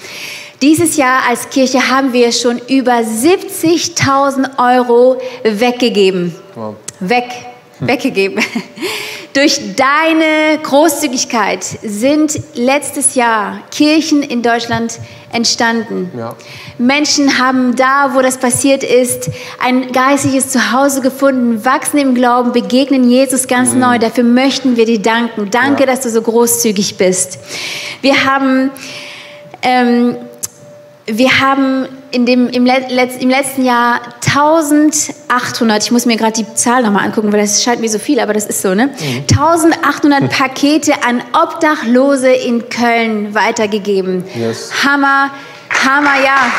Dieses 0.62 0.96
Jahr 0.96 1.28
als 1.28 1.50
Kirche 1.50 1.90
haben 1.90 2.14
wir 2.14 2.32
schon 2.32 2.62
über 2.66 2.94
70.000 2.94 4.56
Euro 4.56 5.20
weggegeben. 5.42 6.34
Wow. 6.54 6.76
Weg. 7.00 7.26
Weggegeben. 7.80 8.42
Durch 9.34 9.60
deine 9.74 10.62
Großzügigkeit 10.62 11.64
sind 11.64 12.38
letztes 12.54 13.16
Jahr 13.16 13.62
Kirchen 13.72 14.22
in 14.22 14.42
Deutschland 14.42 15.00
entstanden. 15.32 16.12
Ja. 16.16 16.36
Menschen 16.78 17.36
haben 17.36 17.74
da, 17.74 18.14
wo 18.14 18.20
das 18.20 18.38
passiert 18.38 18.84
ist, 18.84 19.30
ein 19.58 19.90
geistliches 19.90 20.50
Zuhause 20.50 21.00
gefunden, 21.00 21.64
wachsen 21.64 21.98
im 21.98 22.14
Glauben, 22.14 22.52
begegnen 22.52 23.10
Jesus 23.10 23.48
ganz 23.48 23.72
mhm. 23.72 23.80
neu. 23.80 23.98
Dafür 23.98 24.22
möchten 24.22 24.76
wir 24.76 24.86
dir 24.86 25.00
danken. 25.00 25.50
Danke, 25.50 25.80
ja. 25.80 25.86
dass 25.86 26.02
du 26.02 26.10
so 26.10 26.22
großzügig 26.22 26.96
bist. 26.96 27.40
Wir 28.02 28.24
haben, 28.24 28.70
ähm, 29.62 30.16
wir 31.06 31.40
haben 31.40 31.88
in 32.14 32.26
dem, 32.26 32.48
im, 32.48 32.64
Letz-, 32.64 33.18
im 33.18 33.28
letzten 33.28 33.64
Jahr 33.64 34.00
1800, 34.24 35.82
ich 35.82 35.90
muss 35.90 36.06
mir 36.06 36.16
gerade 36.16 36.32
die 36.32 36.54
Zahl 36.54 36.82
nochmal 36.82 37.04
angucken, 37.04 37.32
weil 37.32 37.40
das 37.40 37.62
scheint 37.62 37.80
mir 37.80 37.88
so 37.88 37.98
viel, 37.98 38.20
aber 38.20 38.32
das 38.32 38.46
ist 38.46 38.62
so, 38.62 38.74
ne? 38.74 38.86
Mhm. 38.86 39.24
1800 39.30 40.30
Pakete 40.38 40.92
an 41.06 41.22
Obdachlose 41.32 42.30
in 42.32 42.68
Köln 42.68 43.34
weitergegeben. 43.34 44.24
Yes. 44.34 44.70
Hammer, 44.84 45.30
Hammer, 45.84 46.22
ja. 46.24 46.52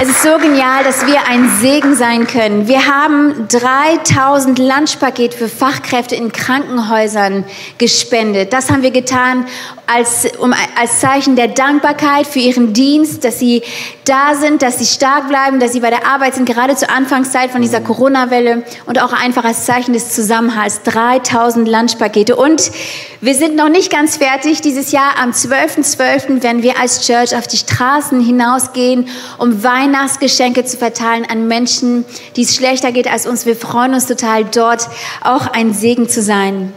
Es 0.00 0.08
ist 0.08 0.22
so 0.22 0.38
genial, 0.38 0.82
dass 0.84 1.06
wir 1.06 1.28
ein 1.28 1.48
Segen 1.60 1.94
sein 1.94 2.26
können. 2.26 2.66
Wir 2.66 2.86
haben 2.86 3.46
3000 3.48 4.58
Lunchpakete 4.58 5.36
für 5.36 5.48
Fachkräfte 5.48 6.16
in 6.16 6.32
Krankenhäusern 6.32 7.44
gespendet. 7.78 8.52
Das 8.52 8.70
haben 8.70 8.82
wir 8.82 8.90
getan 8.90 9.44
als, 9.86 10.26
um, 10.38 10.54
als 10.80 11.00
Zeichen 11.00 11.36
der 11.36 11.48
Dankbarkeit 11.48 12.26
für 12.26 12.38
ihren 12.38 12.72
Dienst, 12.72 13.24
dass 13.24 13.38
sie 13.38 13.62
da 14.04 14.34
sind, 14.34 14.62
dass 14.62 14.78
sie 14.78 14.86
stark 14.86 15.28
bleiben, 15.28 15.60
dass 15.60 15.72
sie 15.72 15.80
bei 15.80 15.90
der 15.90 16.06
Arbeit 16.06 16.34
sind, 16.34 16.46
gerade 16.46 16.74
zur 16.74 16.90
Anfangszeit 16.90 17.50
von 17.50 17.60
dieser 17.60 17.80
Corona-Welle 17.80 18.62
und 18.86 19.00
auch 19.00 19.12
einfach 19.12 19.44
als 19.44 19.66
Zeichen 19.66 19.92
des 19.92 20.10
Zusammenhalts. 20.10 20.82
3000 20.84 21.68
Lunchpakete. 21.68 22.34
Und 22.36 22.72
wir 23.20 23.34
sind 23.34 23.54
noch 23.56 23.68
nicht 23.68 23.92
ganz 23.92 24.16
fertig. 24.16 24.62
Dieses 24.62 24.90
Jahr 24.90 25.18
am 25.22 25.30
12.12. 25.30 25.96
.12. 25.96 26.42
werden 26.42 26.62
wir 26.62 26.80
als 26.80 27.06
Church 27.06 27.36
auf 27.36 27.46
die 27.46 27.56
Straßen 27.56 28.20
hinausgehen, 28.20 29.08
um 29.38 29.62
Weihnachtsgeschenke 29.82 30.64
zu 30.64 30.76
verteilen 30.76 31.26
an 31.28 31.48
Menschen, 31.48 32.04
die 32.36 32.42
es 32.42 32.54
schlechter 32.54 32.92
geht 32.92 33.10
als 33.10 33.26
uns. 33.26 33.46
Wir 33.46 33.56
freuen 33.56 33.94
uns 33.94 34.06
total, 34.06 34.44
dort 34.44 34.88
auch 35.22 35.48
ein 35.48 35.74
Segen 35.74 36.08
zu 36.08 36.22
sein. 36.22 36.72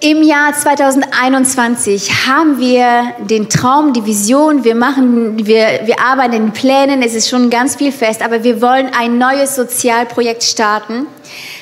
Im 0.00 0.22
Jahr 0.22 0.52
2021 0.52 2.26
haben 2.26 2.58
wir 2.58 3.14
den 3.20 3.48
Traum, 3.48 3.92
die 3.94 4.04
Vision, 4.04 4.64
wir 4.64 4.74
machen, 4.74 5.46
wir, 5.46 5.80
wir 5.84 6.00
arbeiten 6.00 6.34
in 6.34 6.52
Plänen, 6.52 7.02
es 7.02 7.14
ist 7.14 7.28
schon 7.28 7.48
ganz 7.48 7.76
viel 7.76 7.92
fest, 7.92 8.22
aber 8.22 8.44
wir 8.44 8.60
wollen 8.60 8.90
ein 8.98 9.16
neues 9.18 9.54
Sozialprojekt 9.56 10.42
starten. 10.42 11.06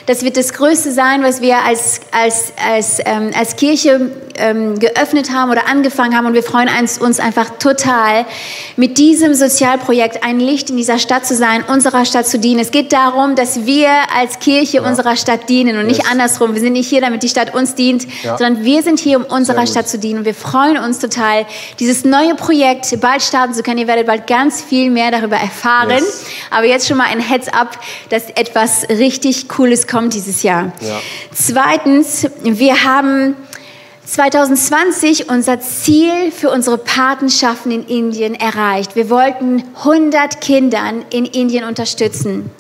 Das 0.07 0.25
wird 0.25 0.37
das 0.37 0.53
Größte 0.55 0.91
sein, 0.91 1.23
was 1.23 1.41
wir 1.41 1.59
als, 1.59 2.01
als, 2.11 2.53
als, 2.69 2.99
ähm, 3.05 3.31
als 3.39 3.55
Kirche 3.55 4.11
ähm, 4.37 4.79
geöffnet 4.79 5.31
haben 5.33 5.51
oder 5.51 5.69
angefangen 5.69 6.17
haben 6.17 6.27
und 6.27 6.35
wir 6.35 6.43
freuen 6.43 6.69
uns, 6.81 6.99
uns 6.99 7.21
einfach 7.21 7.51
total, 7.59 8.25
mit 8.77 8.99
diesem 8.99 9.35
Sozialprojekt 9.35 10.25
ein 10.25 10.41
Licht 10.41 10.71
in 10.71 10.77
dieser 10.77 10.99
Stadt 10.99 11.27
zu 11.27 11.35
sein, 11.35 11.63
unserer 11.63 12.05
Stadt 12.05 12.27
zu 12.27 12.39
dienen. 12.39 12.61
Es 12.61 12.71
geht 12.71 12.93
darum, 12.93 13.35
dass 13.37 13.67
wir 13.67 13.89
als 14.17 14.39
Kirche 14.39 14.79
ja. 14.79 14.89
unserer 14.89 15.17
Stadt 15.17 15.49
dienen 15.49 15.77
und 15.77 15.89
yes. 15.89 15.99
nicht 15.99 16.11
andersrum. 16.11 16.55
Wir 16.55 16.61
sind 16.61 16.73
nicht 16.75 16.89
hier, 16.89 17.01
damit 17.01 17.23
die 17.23 17.29
Stadt 17.29 17.55
uns 17.55 17.75
dient, 17.75 18.07
ja. 18.23 18.37
sondern 18.39 18.65
wir 18.65 18.83
sind 18.83 18.99
hier, 18.99 19.19
um 19.19 19.25
unserer 19.25 19.67
Stadt 19.67 19.89
zu 19.89 19.99
dienen. 19.99 20.21
Und 20.21 20.25
wir 20.25 20.35
freuen 20.35 20.79
uns 20.79 20.99
total, 20.99 21.47
dieses 21.79 22.05
neue 22.05 22.35
Projekt 22.35 23.01
bald 23.01 23.23
starten 23.23 23.55
zu 23.55 23.63
können. 23.63 23.79
Ihr 23.79 23.87
werdet 23.87 24.07
bald 24.07 24.27
ganz 24.27 24.63
viel 24.63 24.91
mehr 24.91 25.11
darüber 25.11 25.37
erfahren. 25.37 25.91
Yes. 25.91 26.25
Aber 26.51 26.67
jetzt 26.67 26.87
schon 26.87 26.97
mal 26.97 27.07
ein 27.07 27.21
Heads-up, 27.21 27.79
dass 28.09 28.31
etwas 28.31 28.89
richtig 28.89 29.49
Cooles 29.49 29.87
kommt 29.87 30.15
dieses 30.15 30.43
Jahr. 30.43 30.73
Ja. 30.81 31.01
Zweitens, 31.35 32.27
wir 32.43 32.85
haben 32.85 33.37
2020 34.13 35.31
unser 35.31 35.59
Ziel 35.61 36.31
für 36.33 36.51
unsere 36.51 36.77
Patenschaften 36.77 37.71
in 37.71 37.87
Indien 37.87 38.35
erreicht. 38.35 38.95
Wir 38.95 39.09
wollten 39.09 39.65
100 39.75 40.39
Kindern 40.43 41.03
in 41.09 41.25
Indien 41.25 41.65
unterstützen. 41.65 42.51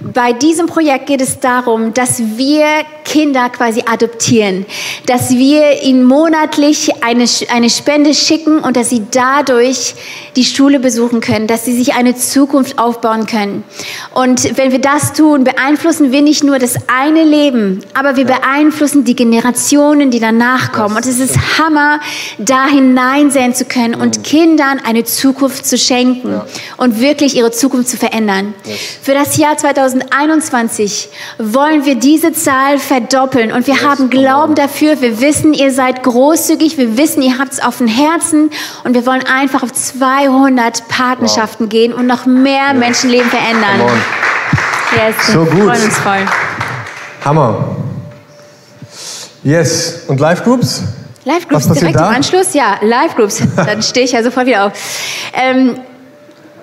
Bei 0.00 0.32
diesem 0.32 0.66
Projekt 0.66 1.06
geht 1.06 1.20
es 1.20 1.40
darum, 1.40 1.94
dass 1.94 2.20
wir 2.36 2.66
Kinder 3.04 3.48
quasi 3.48 3.82
adoptieren, 3.86 4.66
dass 5.06 5.30
wir 5.30 5.82
ihnen 5.82 6.04
monatlich 6.04 6.90
eine, 7.02 7.24
eine 7.48 7.70
Spende 7.70 8.12
schicken 8.14 8.58
und 8.58 8.76
dass 8.76 8.90
sie 8.90 9.02
dadurch 9.10 9.94
die 10.34 10.44
Schule 10.44 10.80
besuchen 10.80 11.20
können, 11.20 11.46
dass 11.46 11.64
sie 11.64 11.72
sich 11.72 11.94
eine 11.94 12.14
Zukunft 12.16 12.78
aufbauen 12.78 13.26
können. 13.26 13.64
Und 14.12 14.58
wenn 14.58 14.72
wir 14.72 14.80
das 14.80 15.12
tun, 15.12 15.44
beeinflussen 15.44 16.12
wir 16.12 16.20
nicht 16.20 16.42
nur 16.42 16.58
das 16.58 16.74
eine 16.88 17.22
Leben, 17.22 17.80
aber 17.94 18.16
wir 18.16 18.26
beeinflussen 18.26 19.04
die 19.04 19.14
Generationen, 19.14 20.10
die 20.10 20.20
danach 20.20 20.72
kommen. 20.72 20.96
Und 20.96 21.06
es 21.06 21.20
ist 21.20 21.38
Hammer, 21.58 22.00
da 22.38 22.66
hineinsehen 22.66 23.54
zu 23.54 23.64
können 23.64 23.94
und 23.94 24.24
Kindern 24.24 24.80
eine 24.84 25.04
Zukunft 25.04 25.64
zu 25.64 25.78
schenken 25.78 26.40
und 26.76 27.00
wirklich 27.00 27.36
ihre 27.36 27.52
Zukunft 27.52 27.88
zu 27.88 27.96
verändern. 27.96 28.54
Für 29.00 29.14
das 29.14 29.36
Jahr 29.36 29.45
2021 29.54 31.10
wollen 31.38 31.84
wir 31.84 31.96
diese 31.96 32.32
Zahl 32.32 32.78
verdoppeln 32.78 33.52
und 33.52 33.66
wir 33.66 33.82
haben 33.82 34.08
Glauben 34.08 34.54
dafür. 34.54 35.00
Wir 35.02 35.20
wissen, 35.20 35.52
ihr 35.52 35.72
seid 35.72 36.02
großzügig, 36.02 36.78
wir 36.78 36.96
wissen, 36.96 37.22
ihr 37.22 37.38
habt 37.38 37.52
es 37.52 37.62
auf 37.62 37.78
dem 37.78 37.86
Herzen 37.86 38.50
und 38.84 38.94
wir 38.94 39.04
wollen 39.04 39.24
einfach 39.26 39.62
auf 39.62 39.72
200 39.72 40.88
Partnerschaften 40.88 41.64
wow. 41.64 41.70
gehen 41.70 41.92
und 41.92 42.06
noch 42.06 42.24
mehr 42.24 42.72
Menschenleben 42.74 43.28
verändern. 43.28 43.82
Yes, 44.96 45.26
so 45.26 45.44
gut. 45.44 45.54
Wir 45.54 45.64
freuen 45.64 45.84
uns 45.84 45.98
voll. 45.98 46.26
Hammer. 47.24 47.76
Yes. 49.42 50.04
Und 50.08 50.18
Live 50.18 50.42
Groups? 50.42 50.82
Live 51.24 51.48
Groups 51.48 51.68
direkt 51.68 51.96
da? 51.96 52.08
im 52.08 52.16
Anschluss? 52.16 52.54
Ja, 52.54 52.78
Live 52.82 53.16
Groups. 53.16 53.42
Dann 53.56 53.82
stehe 53.84 54.06
ich 54.06 54.12
ja 54.12 54.22
sofort 54.22 54.46
wieder 54.46 54.66
auf. 54.66 54.72
Ähm, 55.32 55.76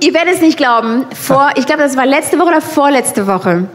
Ihr 0.03 0.13
werdet 0.13 0.33
es 0.33 0.41
nicht 0.41 0.57
glauben, 0.57 1.05
vor, 1.15 1.51
ich 1.55 1.65
glaube, 1.65 1.81
das 1.81 1.95
war 1.95 2.05
letzte 2.05 2.37
Woche 2.37 2.49
oder 2.49 2.61
vorletzte 2.61 3.25
Woche, 3.25 3.69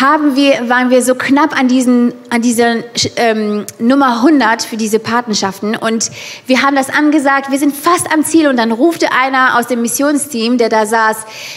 haben 0.00 0.36
wir, 0.36 0.68
waren 0.68 0.90
wir 0.90 1.02
so 1.02 1.16
knapp 1.16 1.58
an 1.58 1.66
diesen, 1.66 2.12
an 2.30 2.40
dieser 2.40 2.76
ähm, 3.16 3.66
Nummer 3.80 4.18
100 4.18 4.62
für 4.62 4.76
diese 4.76 5.00
Patenschaften. 5.00 5.74
Und 5.74 6.12
wir 6.46 6.62
haben 6.62 6.76
das 6.76 6.88
angesagt, 6.88 7.50
wir 7.50 7.58
sind 7.58 7.74
fast 7.74 8.12
am 8.12 8.24
Ziel. 8.24 8.46
Und 8.46 8.58
dann 8.58 8.70
rufte 8.70 9.08
einer 9.10 9.58
aus 9.58 9.66
dem 9.66 9.82
Missionsteam, 9.82 10.56
der 10.56 10.68
da 10.68 10.86
saß, 10.86 11.16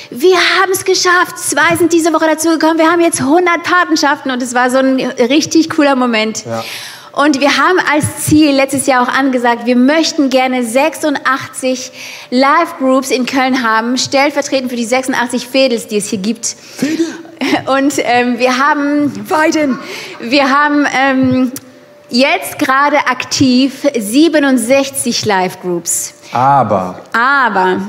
wir 0.09 0.37
haben 0.37 0.71
es 0.71 0.85
geschafft, 0.85 1.37
zwei 1.37 1.75
sind 1.75 1.93
diese 1.93 2.11
Woche 2.11 2.25
dazugekommen, 2.25 2.79
wir 2.79 2.89
haben 2.89 3.01
jetzt 3.01 3.21
100 3.21 3.61
Patenschaften. 3.61 4.31
Und 4.31 4.41
es 4.41 4.55
war 4.55 4.71
so 4.71 4.79
ein 4.79 4.99
richtig 4.99 5.69
cooler 5.69 5.95
Moment. 5.95 6.45
Ja. 6.45 6.63
Und 7.19 7.41
wir 7.41 7.57
haben 7.57 7.79
als 7.91 8.27
Ziel 8.27 8.51
letztes 8.51 8.85
Jahr 8.85 9.03
auch 9.03 9.13
angesagt, 9.13 9.65
wir 9.65 9.75
möchten 9.75 10.29
gerne 10.29 10.63
86 10.63 11.91
Live-Groups 12.29 13.11
in 13.11 13.25
Köln 13.25 13.61
haben, 13.61 13.97
stellvertretend 13.97 14.69
für 14.69 14.77
die 14.77 14.85
86 14.85 15.45
Fädels, 15.45 15.87
die 15.87 15.97
es 15.97 16.07
hier 16.07 16.19
gibt. 16.19 16.45
Fädel. 16.45 17.05
Und 17.75 17.95
ähm, 17.97 18.39
wir 18.39 18.57
haben, 18.57 19.11
Biden, 19.27 19.77
wir 20.21 20.49
haben 20.49 20.87
ähm, 20.97 21.51
jetzt 22.09 22.57
gerade 22.57 22.95
aktiv 22.99 23.85
67 23.97 25.25
Live-Groups. 25.25 26.13
Aber. 26.31 27.01
Aber. 27.11 27.81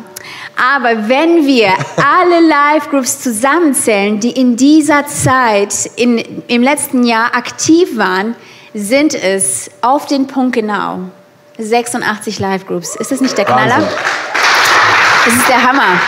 Aber 0.75 1.09
wenn 1.09 1.47
wir 1.47 1.69
alle 1.97 2.49
Live-Groups 2.49 3.21
zusammenzählen, 3.21 4.19
die 4.19 4.33
in 4.33 4.57
dieser 4.57 5.07
Zeit, 5.07 5.89
in, 5.95 6.19
im 6.49 6.65
letzten 6.65 7.05
Jahr 7.05 7.37
aktiv 7.37 7.97
waren, 7.97 8.35
sind 8.75 9.15
es 9.15 9.71
auf 9.81 10.07
den 10.07 10.27
Punkt 10.27 10.55
genau 10.55 11.01
86 11.59 12.39
Live-Groups. 12.39 12.97
Ist 12.97 13.11
das 13.11 13.21
nicht 13.21 13.37
der 13.37 13.45
Knaller? 13.45 13.83
Wahnsinn. 13.83 13.99
Das 15.25 15.35
ist 15.35 15.49
der 15.49 15.63
Hammer. 15.63 16.01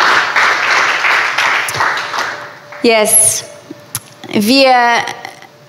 Yes. 2.82 3.44
Wir 4.28 4.74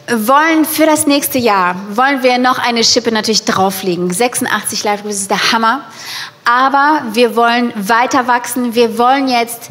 wollen 0.10 0.65
für 0.65 0.86
das 0.86 1.06
nächste 1.08 1.38
Jahr, 1.38 1.75
wollen 1.89 2.23
wir 2.23 2.38
noch 2.38 2.60
eine 2.60 2.84
Schippe 2.84 3.12
natürlich 3.12 3.43
drauflegen. 3.43 4.12
86 4.12 4.84
Live-Groups 4.84 5.15
ist 5.15 5.32
der 5.32 5.51
Hammer. 5.51 5.86
Aber 6.45 7.01
wir 7.13 7.36
wollen 7.36 7.73
weiter 7.75 8.27
wachsen. 8.27 8.75
Wir 8.75 8.97
wollen 8.97 9.27
jetzt 9.27 9.69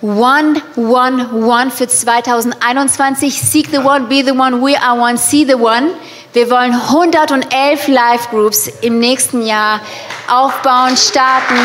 One, 0.00 0.62
one, 0.76 1.28
one 1.32 1.72
für 1.72 1.88
2021. 1.88 3.40
Seek 3.40 3.68
the 3.72 3.78
one, 3.78 4.06
be 4.06 4.22
the 4.24 4.30
one, 4.30 4.60
we 4.60 4.76
are 4.80 4.96
one, 4.96 5.16
see 5.16 5.44
the 5.44 5.56
one. 5.56 5.90
Wir 6.38 6.50
wollen 6.50 6.72
111 6.72 7.88
Live-Groups 7.88 8.70
im 8.82 9.00
nächsten 9.00 9.44
Jahr 9.44 9.80
aufbauen, 10.28 10.96
starten. 10.96 11.56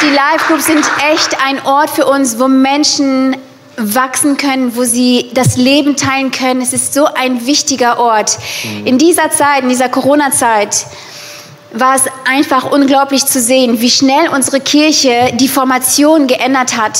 Die 0.00 0.08
Live-Groups 0.08 0.64
sind 0.64 0.82
echt 1.12 1.36
ein 1.44 1.62
Ort 1.66 1.90
für 1.90 2.06
uns, 2.06 2.38
wo 2.38 2.48
Menschen 2.48 3.36
wachsen 3.76 4.38
können, 4.38 4.74
wo 4.76 4.84
sie 4.84 5.30
das 5.34 5.58
Leben 5.58 5.94
teilen 5.94 6.30
können. 6.30 6.62
Es 6.62 6.72
ist 6.72 6.94
so 6.94 7.04
ein 7.04 7.44
wichtiger 7.44 8.00
Ort. 8.00 8.38
In 8.86 8.96
dieser 8.96 9.30
Zeit, 9.30 9.64
in 9.64 9.68
dieser 9.68 9.90
Corona-Zeit, 9.90 10.86
war 11.72 11.96
es 11.96 12.04
einfach 12.24 12.70
unglaublich 12.70 13.26
zu 13.26 13.40
sehen, 13.40 13.80
wie 13.80 13.90
schnell 13.90 14.28
unsere 14.34 14.58
Kirche 14.58 15.32
die 15.34 15.48
Formation 15.48 16.26
geändert 16.26 16.78
hat. 16.78 16.98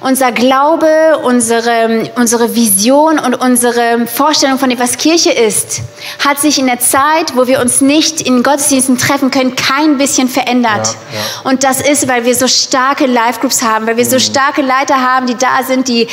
Unser 0.00 0.32
Glaube, 0.32 1.18
unsere, 1.22 2.10
unsere 2.16 2.54
Vision 2.54 3.18
und 3.18 3.34
unsere 3.34 4.06
Vorstellung 4.06 4.58
von 4.58 4.68
dem, 4.68 4.78
was 4.78 4.98
Kirche 4.98 5.30
ist, 5.30 5.80
hat 6.18 6.38
sich 6.38 6.58
in 6.58 6.66
der 6.66 6.78
Zeit, 6.78 7.36
wo 7.36 7.46
wir 7.46 7.60
uns 7.60 7.80
nicht 7.80 8.20
in 8.20 8.42
Gottesdiensten 8.42 8.98
treffen 8.98 9.30
können, 9.30 9.56
kein 9.56 9.96
bisschen 9.96 10.28
verändert. 10.28 10.88
Ja, 10.88 11.18
ja. 11.18 11.50
Und 11.50 11.64
das 11.64 11.80
ist, 11.80 12.06
weil 12.06 12.26
wir 12.26 12.34
so 12.34 12.48
starke 12.48 13.06
Live-Groups 13.06 13.62
haben, 13.62 13.86
weil 13.86 13.96
wir 13.96 14.04
so 14.04 14.16
mhm. 14.16 14.20
starke 14.20 14.60
Leiter 14.60 15.00
haben, 15.00 15.26
die 15.26 15.36
da 15.36 15.62
sind, 15.66 15.88
die 15.88 16.06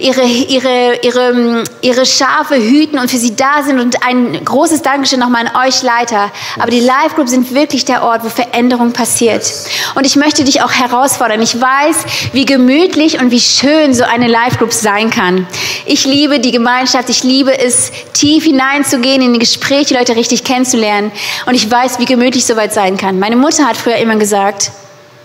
ihre, 0.00 0.24
ihre, 0.24 0.96
ihre, 1.02 1.64
ihre 1.82 2.06
Schafe 2.06 2.56
hüten 2.56 2.98
und 2.98 3.10
für 3.10 3.18
sie 3.18 3.36
da 3.36 3.62
sind. 3.64 3.78
Und 3.78 4.04
ein 4.04 4.44
großes 4.44 4.82
Dankeschön 4.82 5.20
nochmal 5.20 5.46
an 5.46 5.68
euch 5.68 5.82
Leiter. 5.82 6.32
Aber 6.58 6.70
die 6.72 6.80
Live-Groups 6.80 7.30
sind 7.30 7.43
wirklich 7.52 7.84
der 7.84 8.02
Ort, 8.02 8.24
wo 8.24 8.28
Veränderung 8.28 8.92
passiert. 8.92 9.52
Und 9.94 10.06
ich 10.06 10.16
möchte 10.16 10.44
dich 10.44 10.62
auch 10.62 10.72
herausfordern. 10.72 11.42
Ich 11.42 11.60
weiß, 11.60 11.96
wie 12.32 12.44
gemütlich 12.44 13.20
und 13.20 13.30
wie 13.30 13.40
schön 13.40 13.92
so 13.92 14.04
eine 14.04 14.28
Live-Group 14.28 14.72
sein 14.72 15.10
kann. 15.10 15.46
Ich 15.84 16.04
liebe 16.04 16.40
die 16.40 16.52
Gemeinschaft. 16.52 17.10
Ich 17.10 17.22
liebe 17.22 17.58
es, 17.58 17.92
tief 18.12 18.44
hineinzugehen 18.44 19.20
in 19.20 19.32
die 19.32 19.38
Gespräche, 19.38 19.94
Leute 19.94 20.16
richtig 20.16 20.44
kennenzulernen. 20.44 21.12
Und 21.46 21.54
ich 21.54 21.70
weiß, 21.70 21.98
wie 21.98 22.04
gemütlich 22.04 22.46
soweit 22.46 22.72
sein 22.72 22.96
kann. 22.96 23.18
Meine 23.18 23.36
Mutter 23.36 23.66
hat 23.66 23.76
früher 23.76 23.96
immer 23.96 24.16
gesagt, 24.16 24.70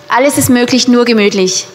alles 0.10 0.38
ist 0.38 0.50
möglich, 0.50 0.88
nur 0.88 1.06
gemütlich. 1.06 1.68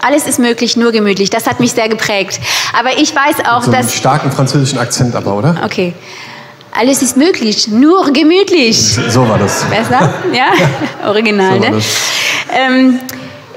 Alles 0.00 0.26
ist 0.26 0.38
möglich, 0.38 0.76
nur 0.76 0.92
gemütlich. 0.92 1.30
Das 1.30 1.46
hat 1.46 1.60
mich 1.60 1.72
sehr 1.72 1.88
geprägt. 1.88 2.40
Aber 2.78 2.98
ich 2.98 3.14
weiß 3.14 3.46
auch, 3.50 3.62
so 3.62 3.70
einen 3.70 3.86
dass. 3.86 3.94
starken 3.94 4.30
französischen 4.30 4.78
Akzent 4.78 5.14
aber, 5.14 5.34
oder? 5.34 5.60
Okay. 5.64 5.94
Alles 6.76 7.02
ist 7.02 7.16
möglich, 7.16 7.68
nur 7.68 8.12
gemütlich. 8.12 8.76
So 9.08 9.28
war 9.28 9.38
das. 9.38 9.64
Besser? 9.64 10.12
Ja? 10.32 10.52
Original, 11.08 11.62
so 11.62 11.70
ne? 11.70 11.82
Ähm, 12.52 13.00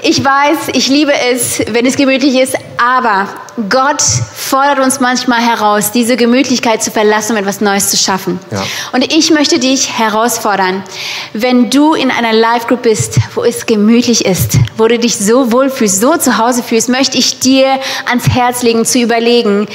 ich 0.02 0.24
weiß, 0.24 0.68
ich 0.74 0.88
liebe 0.88 1.12
es, 1.12 1.60
wenn 1.70 1.84
es 1.84 1.96
gemütlich 1.96 2.38
ist, 2.38 2.54
aber 2.76 3.26
Gott 3.68 4.00
fordert 4.00 4.78
uns 4.78 5.00
manchmal 5.00 5.40
heraus, 5.40 5.90
diese 5.90 6.16
Gemütlichkeit 6.16 6.80
zu 6.80 6.92
verlassen, 6.92 7.32
um 7.32 7.38
etwas 7.38 7.60
Neues 7.60 7.90
zu 7.90 7.96
schaffen. 7.96 8.38
Ja. 8.52 8.64
Und 8.92 9.12
ich 9.12 9.32
möchte 9.32 9.58
dich 9.58 9.98
herausfordern, 9.98 10.84
wenn 11.32 11.68
du 11.70 11.94
in 11.94 12.12
einer 12.12 12.32
Live-Group 12.32 12.82
bist, 12.82 13.18
wo 13.34 13.42
es 13.42 13.66
gemütlich 13.66 14.24
ist, 14.24 14.58
wo 14.76 14.86
du 14.86 15.00
dich 15.00 15.16
so 15.16 15.50
wohl 15.50 15.70
fühlst, 15.70 16.00
so 16.00 16.16
zu 16.16 16.38
Hause 16.38 16.62
fühlst, 16.62 16.88
möchte 16.88 17.18
ich 17.18 17.40
dir 17.40 17.80
ans 18.06 18.28
Herz 18.28 18.62
legen, 18.62 18.84
zu 18.84 19.00
überlegen, 19.00 19.66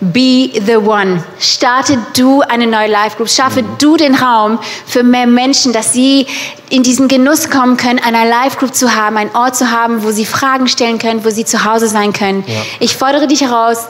Be 0.00 0.50
the 0.66 0.76
one. 0.76 1.24
Starte 1.38 1.98
du 2.14 2.42
eine 2.42 2.66
neue 2.66 2.88
Life 2.88 3.16
Group. 3.16 3.30
Schaffe 3.30 3.64
du 3.78 3.96
den 3.96 4.14
Raum 4.14 4.58
für 4.86 5.02
mehr 5.02 5.26
Menschen, 5.26 5.72
dass 5.72 5.94
sie 5.94 6.26
in 6.68 6.82
diesen 6.82 7.08
Genuss 7.08 7.48
kommen 7.48 7.78
können, 7.78 7.98
eine 8.00 8.28
Life 8.28 8.58
Group 8.58 8.74
zu 8.74 8.94
haben, 8.94 9.16
einen 9.16 9.34
Ort 9.34 9.56
zu 9.56 9.70
haben, 9.70 10.02
wo 10.04 10.10
sie 10.10 10.26
Fragen 10.26 10.68
stellen 10.68 10.98
können, 10.98 11.24
wo 11.24 11.30
sie 11.30 11.46
zu 11.46 11.64
Hause 11.64 11.88
sein 11.88 12.12
können. 12.12 12.44
Ja. 12.46 12.60
Ich 12.80 12.94
fordere 12.94 13.26
dich 13.26 13.40
heraus, 13.40 13.86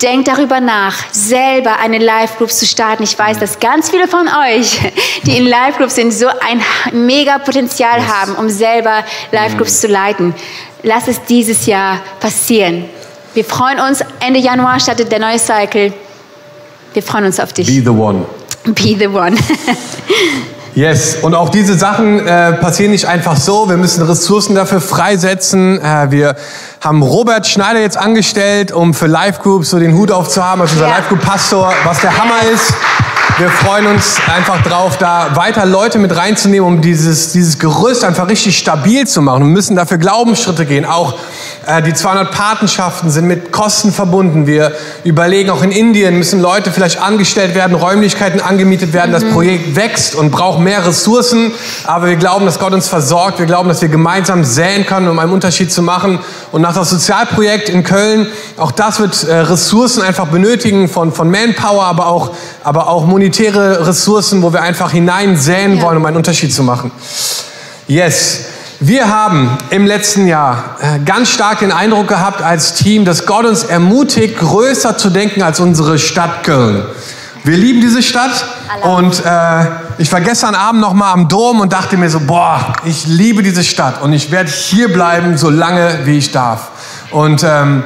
denk 0.00 0.24
darüber 0.24 0.60
nach, 0.60 0.96
selber 1.12 1.78
eine 1.78 1.98
Life 1.98 2.38
Group 2.38 2.50
zu 2.50 2.64
starten. 2.64 3.02
Ich 3.02 3.18
weiß, 3.18 3.38
dass 3.38 3.60
ganz 3.60 3.90
viele 3.90 4.08
von 4.08 4.28
euch, 4.28 4.78
die 5.24 5.36
in 5.36 5.46
Life 5.46 5.76
Groups 5.76 5.96
sind, 5.96 6.12
so 6.12 6.28
ein 6.28 6.62
mega 6.92 7.38
Potenzial 7.38 7.98
yes. 7.98 8.08
haben, 8.08 8.34
um 8.36 8.48
selber 8.48 9.04
Life 9.30 9.56
Groups 9.56 9.74
mhm. 9.74 9.86
zu 9.86 9.92
leiten. 9.92 10.34
Lass 10.82 11.08
es 11.08 11.22
dieses 11.24 11.66
Jahr 11.66 12.00
passieren. 12.18 12.88
Wir 13.34 13.44
freuen 13.44 13.78
uns. 13.78 14.00
Ende 14.20 14.40
Januar 14.40 14.80
startet 14.80 15.12
der 15.12 15.20
neue 15.20 15.38
Cycle. 15.38 15.92
Wir 16.92 17.02
freuen 17.02 17.26
uns 17.26 17.38
auf 17.38 17.52
dich. 17.52 17.66
Be 17.66 17.82
the 17.82 17.96
one. 17.96 18.24
Be 18.64 18.96
the 18.98 19.06
one. 19.08 19.36
Yes, 20.74 21.16
und 21.20 21.34
auch 21.34 21.48
diese 21.48 21.76
Sachen 21.76 22.24
äh, 22.24 22.52
passieren 22.52 22.92
nicht 22.92 23.04
einfach 23.04 23.36
so. 23.36 23.68
Wir 23.68 23.76
müssen 23.76 24.04
Ressourcen 24.04 24.54
dafür 24.54 24.80
freisetzen. 24.80 25.80
Äh, 25.80 26.12
wir 26.12 26.36
haben 26.80 27.02
Robert 27.02 27.48
Schneider 27.48 27.80
jetzt 27.80 27.96
angestellt, 27.96 28.70
um 28.70 28.94
für 28.94 29.08
Live 29.08 29.40
Groups 29.40 29.70
so 29.70 29.80
den 29.80 29.94
Hut 29.94 30.12
aufzuhaben, 30.12 30.62
als 30.62 30.72
unser 30.72 30.86
ja. 30.86 30.98
Live 30.98 31.08
Group 31.08 31.22
Pastor, 31.22 31.72
was 31.82 32.00
der 32.00 32.16
Hammer 32.16 32.42
ist. 32.54 32.72
Wir 33.40 33.48
freuen 33.48 33.86
uns 33.86 34.18
einfach 34.36 34.62
drauf, 34.62 34.98
da 34.98 35.34
weiter 35.34 35.64
Leute 35.64 35.98
mit 35.98 36.14
reinzunehmen, 36.14 36.66
um 36.68 36.82
dieses, 36.82 37.32
dieses 37.32 37.58
Gerüst 37.58 38.04
einfach 38.04 38.28
richtig 38.28 38.58
stabil 38.58 39.06
zu 39.06 39.22
machen. 39.22 39.44
Wir 39.44 39.50
müssen 39.50 39.76
dafür 39.76 39.96
Glaubensschritte 39.96 40.66
gehen. 40.66 40.84
Auch 40.84 41.14
äh, 41.66 41.80
die 41.80 41.94
200 41.94 42.30
Patenschaften 42.30 43.10
sind 43.10 43.26
mit 43.26 43.50
Kosten 43.50 43.92
verbunden. 43.92 44.46
Wir 44.46 44.72
überlegen, 45.04 45.48
auch 45.48 45.62
in 45.62 45.72
Indien 45.72 46.18
müssen 46.18 46.42
Leute 46.42 46.70
vielleicht 46.70 47.00
angestellt 47.00 47.54
werden, 47.54 47.74
Räumlichkeiten 47.74 48.42
angemietet 48.42 48.92
werden. 48.92 49.10
Das 49.10 49.24
mhm. 49.24 49.32
Projekt 49.32 49.74
wächst 49.74 50.14
und 50.14 50.30
braucht 50.30 50.60
mehr 50.60 50.86
Ressourcen. 50.86 51.52
Aber 51.84 52.08
wir 52.08 52.16
glauben, 52.16 52.44
dass 52.44 52.58
Gott 52.58 52.74
uns 52.74 52.88
versorgt. 52.88 53.38
Wir 53.38 53.46
glauben, 53.46 53.70
dass 53.70 53.80
wir 53.80 53.88
gemeinsam 53.88 54.44
säen 54.44 54.84
können, 54.84 55.08
um 55.08 55.18
einen 55.18 55.32
Unterschied 55.32 55.72
zu 55.72 55.80
machen. 55.80 56.18
Und 56.52 56.60
nach 56.60 56.74
das 56.74 56.90
Sozialprojekt 56.90 57.70
in 57.70 57.84
Köln, 57.84 58.26
auch 58.58 58.72
das 58.72 59.00
wird 59.00 59.24
äh, 59.24 59.34
Ressourcen 59.34 60.02
einfach 60.02 60.26
benötigen 60.26 60.90
von, 60.90 61.10
von 61.10 61.30
Manpower, 61.30 61.84
aber 61.84 62.06
auch, 62.08 62.32
aber 62.64 62.88
auch 62.88 63.06
monetäre 63.30 63.86
Ressourcen, 63.86 64.42
wo 64.42 64.52
wir 64.52 64.60
einfach 64.60 64.90
hineinsäen 64.90 65.76
ja. 65.76 65.82
wollen, 65.82 65.98
um 65.98 66.06
einen 66.06 66.16
Unterschied 66.16 66.52
zu 66.52 66.64
machen. 66.64 66.90
Yes. 67.86 68.46
Wir 68.80 69.08
haben 69.08 69.56
im 69.68 69.86
letzten 69.86 70.26
Jahr 70.26 70.76
äh, 70.80 70.98
ganz 71.04 71.28
stark 71.28 71.60
den 71.60 71.70
Eindruck 71.70 72.08
gehabt 72.08 72.42
als 72.42 72.74
Team, 72.74 73.04
dass 73.04 73.26
Gott 73.26 73.44
uns 73.44 73.62
ermutigt, 73.62 74.38
größer 74.38 74.96
zu 74.98 75.10
denken 75.10 75.42
als 75.42 75.60
unsere 75.60 75.98
Stadt 75.98 76.42
Köln. 76.42 76.82
Wir 77.44 77.56
lieben 77.56 77.80
diese 77.80 78.02
Stadt 78.02 78.44
und 78.82 79.24
äh, 79.24 79.66
ich 79.98 80.10
war 80.10 80.20
gestern 80.22 80.56
Abend 80.56 80.80
noch 80.80 80.94
mal 80.94 81.12
am 81.12 81.28
Dom 81.28 81.60
und 81.60 81.72
dachte 81.72 81.96
mir 81.96 82.10
so, 82.10 82.20
boah, 82.20 82.72
ich 82.84 83.06
liebe 83.06 83.42
diese 83.44 83.62
Stadt 83.62 84.02
und 84.02 84.12
ich 84.12 84.32
werde 84.32 84.50
hier 84.50 84.92
bleiben, 84.92 85.38
so 85.38 85.50
lange 85.50 86.00
wie 86.04 86.18
ich 86.18 86.32
darf. 86.32 86.68
Und 87.12 87.44
ähm, 87.44 87.84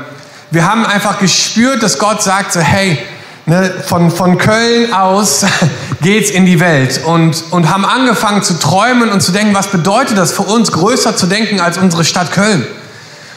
wir 0.50 0.66
haben 0.66 0.86
einfach 0.86 1.18
gespürt, 1.18 1.82
dass 1.82 1.98
Gott 1.98 2.22
sagt 2.22 2.52
so, 2.52 2.60
hey, 2.60 2.98
Ne, 3.46 3.70
von, 3.86 4.10
von 4.10 4.38
Köln 4.38 4.94
aus 4.94 5.44
geht's 6.00 6.30
in 6.30 6.46
die 6.46 6.60
Welt 6.60 7.02
und, 7.04 7.44
und 7.50 7.68
haben 7.68 7.84
angefangen 7.84 8.42
zu 8.42 8.58
träumen 8.58 9.10
und 9.10 9.20
zu 9.20 9.32
denken, 9.32 9.54
was 9.54 9.66
bedeutet 9.66 10.16
das 10.16 10.32
für 10.32 10.44
uns, 10.44 10.72
größer 10.72 11.14
zu 11.14 11.26
denken 11.26 11.60
als 11.60 11.76
unsere 11.76 12.04
Stadt 12.04 12.32
Köln. 12.32 12.66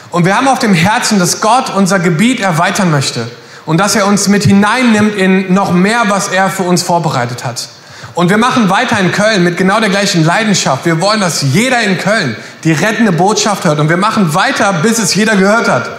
Und 0.10 0.24
wir 0.24 0.38
haben 0.38 0.48
auf 0.48 0.60
dem 0.60 0.74
Herzen, 0.74 1.20
dass 1.20 1.42
Gott 1.42 1.70
unser 1.76 2.00
Gebiet 2.00 2.40
erweitern 2.40 2.90
möchte 2.90 3.28
und 3.66 3.80
dass 3.80 3.96
er 3.98 4.08
uns 4.08 4.30
mit 4.30 4.46
hineinnimmt 4.46 5.14
in 5.16 5.54
noch 5.54 5.74
mehr, 5.74 6.04
was 6.08 6.30
er 6.30 6.50
für 6.50 6.64
uns 6.64 6.84
vorbereitet 6.84 7.44
hat. 7.44 7.68
Und 8.14 8.30
wir 8.30 8.38
machen 8.38 8.70
weiter 8.70 8.98
in 9.00 9.12
Köln 9.12 9.44
mit 9.44 9.58
genau 9.58 9.82
der 9.82 9.90
gleichen 9.90 10.24
Leidenschaft. 10.24 10.86
Wir 10.86 11.02
wollen, 11.02 11.20
dass 11.20 11.42
jeder 11.42 11.82
in 11.82 11.98
Köln 11.98 12.38
die 12.64 12.72
rettende 12.72 13.12
Botschaft 13.12 13.66
hört. 13.66 13.80
Und 13.80 13.90
wir 13.90 13.98
machen 13.98 14.34
weiter, 14.34 14.72
bis 14.82 15.00
es 15.00 15.14
jeder 15.16 15.36
gehört 15.36 15.68
hat. 15.68 15.90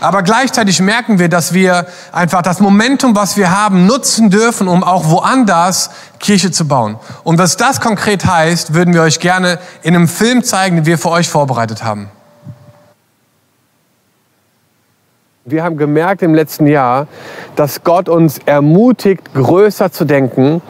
Aber 0.00 0.22
gleichzeitig 0.22 0.80
merken 0.80 1.18
wir, 1.18 1.28
dass 1.28 1.54
wir 1.54 1.86
einfach 2.12 2.42
das 2.42 2.60
Momentum, 2.60 3.16
was 3.16 3.36
wir 3.36 3.50
haben, 3.50 3.86
nutzen 3.86 4.30
dürfen, 4.30 4.68
um 4.68 4.84
auch 4.84 5.08
woanders 5.10 5.90
Kirche 6.20 6.50
zu 6.50 6.68
bauen. 6.68 6.96
Und 7.24 7.38
was 7.38 7.56
das 7.56 7.80
konkret 7.80 8.26
heißt, 8.26 8.74
würden 8.74 8.92
wir 8.92 9.02
euch 9.02 9.20
gerne 9.20 9.58
in 9.82 9.94
einem 9.94 10.08
Film 10.08 10.44
zeigen, 10.44 10.76
den 10.76 10.86
wir 10.86 10.98
für 10.98 11.10
euch 11.10 11.28
vorbereitet 11.28 11.82
haben. 11.82 12.10
Wir 15.44 15.62
haben 15.62 15.76
gemerkt 15.76 16.22
im 16.22 16.34
letzten 16.34 16.66
Jahr, 16.66 17.06
dass 17.54 17.84
Gott 17.84 18.08
uns 18.08 18.38
ermutigt, 18.46 19.32
größer 19.32 19.92
zu 19.92 20.04
denken 20.04 20.60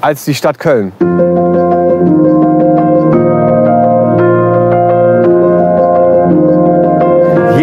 als 0.00 0.24
die 0.24 0.34
Stadt 0.34 0.58
Köln. 0.58 0.92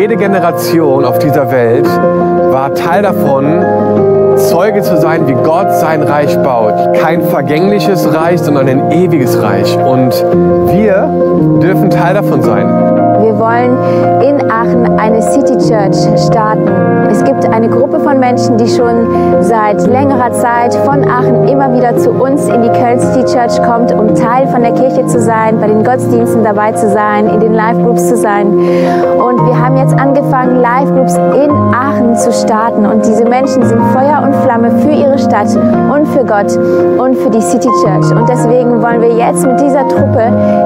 Jede 0.07 0.19
Generation 0.19 1.03
auf 1.03 1.19
dieser 1.19 1.51
Welt 1.51 1.85
war 1.85 2.73
Teil 2.73 3.01
davon, 3.01 4.37
Zeuge 4.37 4.81
zu 4.81 4.95
sein, 4.95 5.27
wie 5.27 5.33
Gott 5.33 5.73
sein 5.73 6.01
Reich 6.01 6.33
baut. 6.43 6.93
Kein 6.93 7.23
vergängliches 7.23 8.13
Reich, 8.13 8.39
sondern 8.39 8.69
ein 8.69 8.91
ewiges 8.93 9.41
Reich. 9.41 9.77
Und 9.77 10.13
wir 10.71 11.59
dürfen 11.61 11.89
Teil 11.89 12.13
davon 12.13 12.41
sein. 12.41 12.96
Wir 13.37 13.43
wollen 13.43 14.23
in 14.23 14.51
Aachen 14.51 14.99
eine 14.99 15.21
City 15.21 15.55
Church 15.57 15.95
starten. 16.25 16.67
Es 17.11 17.23
gibt 17.23 17.47
eine 17.47 17.69
Gruppe 17.69 17.99
von 17.99 18.19
Menschen, 18.19 18.57
die 18.57 18.67
schon 18.67 19.41
seit 19.41 19.85
längerer 19.85 20.31
Zeit 20.31 20.73
von 20.73 21.07
Aachen 21.07 21.47
immer 21.47 21.71
wieder 21.71 21.95
zu 21.97 22.09
uns 22.09 22.47
in 22.47 22.63
die 22.63 22.69
Köln 22.69 22.99
City 22.99 23.25
Church 23.25 23.61
kommt, 23.61 23.93
um 23.93 24.15
Teil 24.15 24.47
von 24.47 24.63
der 24.63 24.71
Kirche 24.71 25.05
zu 25.05 25.19
sein, 25.19 25.59
bei 25.59 25.67
den 25.67 25.83
Gottesdiensten 25.83 26.43
dabei 26.43 26.71
zu 26.71 26.89
sein, 26.89 27.27
in 27.27 27.39
den 27.39 27.53
Live 27.53 27.77
Groups 27.77 28.09
zu 28.09 28.17
sein. 28.17 28.47
Und 28.47 29.45
wir 29.45 29.63
haben 29.63 29.77
jetzt 29.77 29.93
angefangen, 29.99 30.59
Live 30.59 30.91
Groups 30.91 31.15
in 31.15 31.51
Aachen 31.51 32.15
zu 32.15 32.33
starten. 32.33 32.87
Und 32.87 33.05
diese 33.05 33.25
Menschen 33.25 33.63
sind 33.63 33.81
Feuer 33.93 34.23
und 34.23 34.35
Flamme 34.37 34.71
für 34.79 34.91
ihre 34.91 35.19
Stadt 35.19 35.55
und 35.93 36.07
für 36.07 36.25
Gott 36.25 36.57
und 36.97 37.15
für 37.17 37.29
die 37.29 37.41
City 37.41 37.69
Church. 37.83 38.11
Und 38.19 38.27
deswegen 38.27 38.81
wollen 38.81 39.01
wir 39.01 39.15
jetzt 39.15 39.45
mit 39.45 39.59
dieser 39.59 39.87
Truppe 39.87 40.23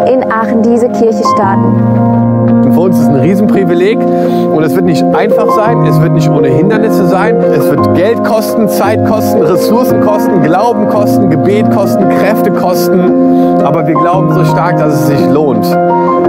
in 0.10 0.24
Aachen 0.32 0.62
diese 0.62 0.88
Kirche 0.88 1.24
starten. 1.36 2.61
Und 2.64 2.74
für 2.74 2.80
uns 2.80 2.98
ist 2.98 3.04
es 3.04 3.10
ein 3.10 3.16
Riesenprivileg 3.16 3.98
und 4.00 4.64
es 4.64 4.76
wird 4.76 4.86
nicht 4.86 5.04
einfach 5.04 5.50
sein, 5.52 5.86
es 5.86 6.00
wird 6.02 6.14
nicht 6.14 6.30
ohne 6.30 6.48
Hindernisse 6.50 7.08
sein, 7.08 7.38
es 7.38 7.70
wird 7.70 7.96
Geld 7.96 8.24
kosten, 8.24 8.68
Zeit 8.68 9.06
kosten, 9.06 9.42
Ressourcen 9.42 10.02
kosten, 10.02 10.44
Glauben 10.44 10.88
kosten, 10.90 11.30
Gebet 11.30 11.72
kosten, 11.72 12.08
Kräfte 12.10 12.52
kosten, 12.52 13.62
aber 13.64 13.88
wir 13.88 13.96
glauben 13.96 14.34
so 14.34 14.46
stark, 14.46 14.78
dass 14.78 14.94
es 14.94 15.08
sich 15.08 15.30
lohnt, 15.30 15.66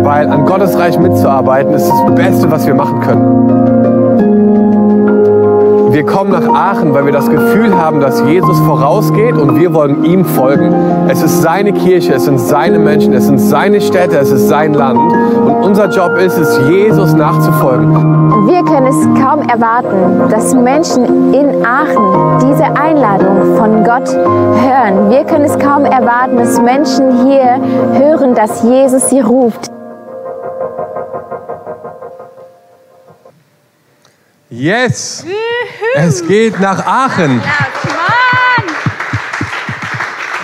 weil 0.02 0.28
an 0.28 0.46
Gottes 0.46 0.78
Reich 0.78 0.98
mitzuarbeiten 0.98 1.74
ist 1.74 1.88
das 1.88 2.14
Beste, 2.14 2.50
was 2.50 2.66
wir 2.66 2.74
machen 2.74 3.00
können. 3.00 3.91
Wir 5.92 6.06
kommen 6.06 6.30
nach 6.30 6.48
Aachen, 6.54 6.94
weil 6.94 7.04
wir 7.04 7.12
das 7.12 7.28
Gefühl 7.28 7.76
haben, 7.76 8.00
dass 8.00 8.22
Jesus 8.22 8.58
vorausgeht 8.60 9.36
und 9.36 9.60
wir 9.60 9.74
wollen 9.74 10.04
ihm 10.04 10.24
folgen. 10.24 10.74
Es 11.08 11.22
ist 11.22 11.42
seine 11.42 11.74
Kirche, 11.74 12.14
es 12.14 12.24
sind 12.24 12.40
seine 12.40 12.78
Menschen, 12.78 13.12
es 13.12 13.26
sind 13.26 13.38
seine 13.38 13.78
Städte, 13.78 14.16
es 14.16 14.32
ist 14.32 14.48
sein 14.48 14.72
Land. 14.72 14.98
Und 14.98 15.54
unser 15.62 15.90
Job 15.90 16.16
ist 16.16 16.38
es, 16.38 16.58
Jesus 16.66 17.12
nachzufolgen. 17.12 17.92
Wir 18.46 18.64
können 18.64 18.86
es 18.86 19.22
kaum 19.22 19.42
erwarten, 19.42 20.30
dass 20.30 20.54
Menschen 20.54 21.34
in 21.34 21.62
Aachen 21.62 22.48
diese 22.48 22.64
Einladung 22.74 23.56
von 23.58 23.84
Gott 23.84 24.08
hören. 24.08 25.10
Wir 25.10 25.24
können 25.24 25.44
es 25.44 25.58
kaum 25.58 25.84
erwarten, 25.84 26.38
dass 26.38 26.58
Menschen 26.58 27.26
hier 27.26 27.60
hören, 27.98 28.34
dass 28.34 28.62
Jesus 28.62 29.10
sie 29.10 29.20
ruft. 29.20 29.71
Yes! 34.52 35.24
Es 35.94 36.26
geht 36.26 36.60
nach 36.60 36.84
Aachen. 36.84 37.40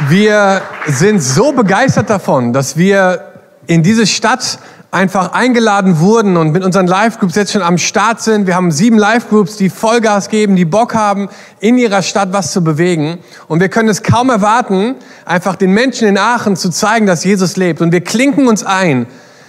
Wir 0.09 0.62
sind 0.87 1.23
so 1.23 1.53
begeistert 1.53 2.09
davon, 2.09 2.55
dass 2.55 2.79
wir 2.79 3.33
in 3.66 3.83
diese 3.83 4.07
Stadt 4.07 4.61
einfach 4.90 5.33
eingeladen 5.33 6.01
wurden 6.01 6.38
und 6.38 6.53
mit 6.53 6.64
unseren 6.64 6.87
Live-Groups 6.87 7.35
jetzt 7.35 7.53
schon 7.53 7.61
am 7.61 7.77
Start 7.77 8.23
sind. 8.23 8.47
Wir 8.47 8.55
haben 8.55 8.73
sieben 8.73 8.97
Live-Groups, 8.97 9.59
die 9.59 9.68
Vollgas 9.68 10.31
geben, 10.31 10.57
die 10.57 10.64
Bock 10.64 10.94
haben, 10.94 11.29
in 11.61 11.77
ihrer 11.77 12.01
Stadt 12.01 12.33
was 12.33 12.53
zu 12.53 12.64
bewegen. 12.64 13.18
Und 13.47 13.61
wir 13.61 13.68
können 13.68 13.90
es 13.90 14.03
kaum 14.03 14.31
erwarten, 14.31 14.94
einfach 15.27 15.55
den 15.55 15.73
Menschen 15.73 16.09
in 16.09 16.16
Aachen 16.16 16.57
zu 16.57 16.71
zeigen, 16.71 17.05
dass 17.05 17.25
Jesus 17.25 17.59
lebt. 17.59 17.83
Und 17.83 17.92
wir 17.92 18.01
klinken 18.01 18.49
uns 18.49 18.64
ein 18.64 19.07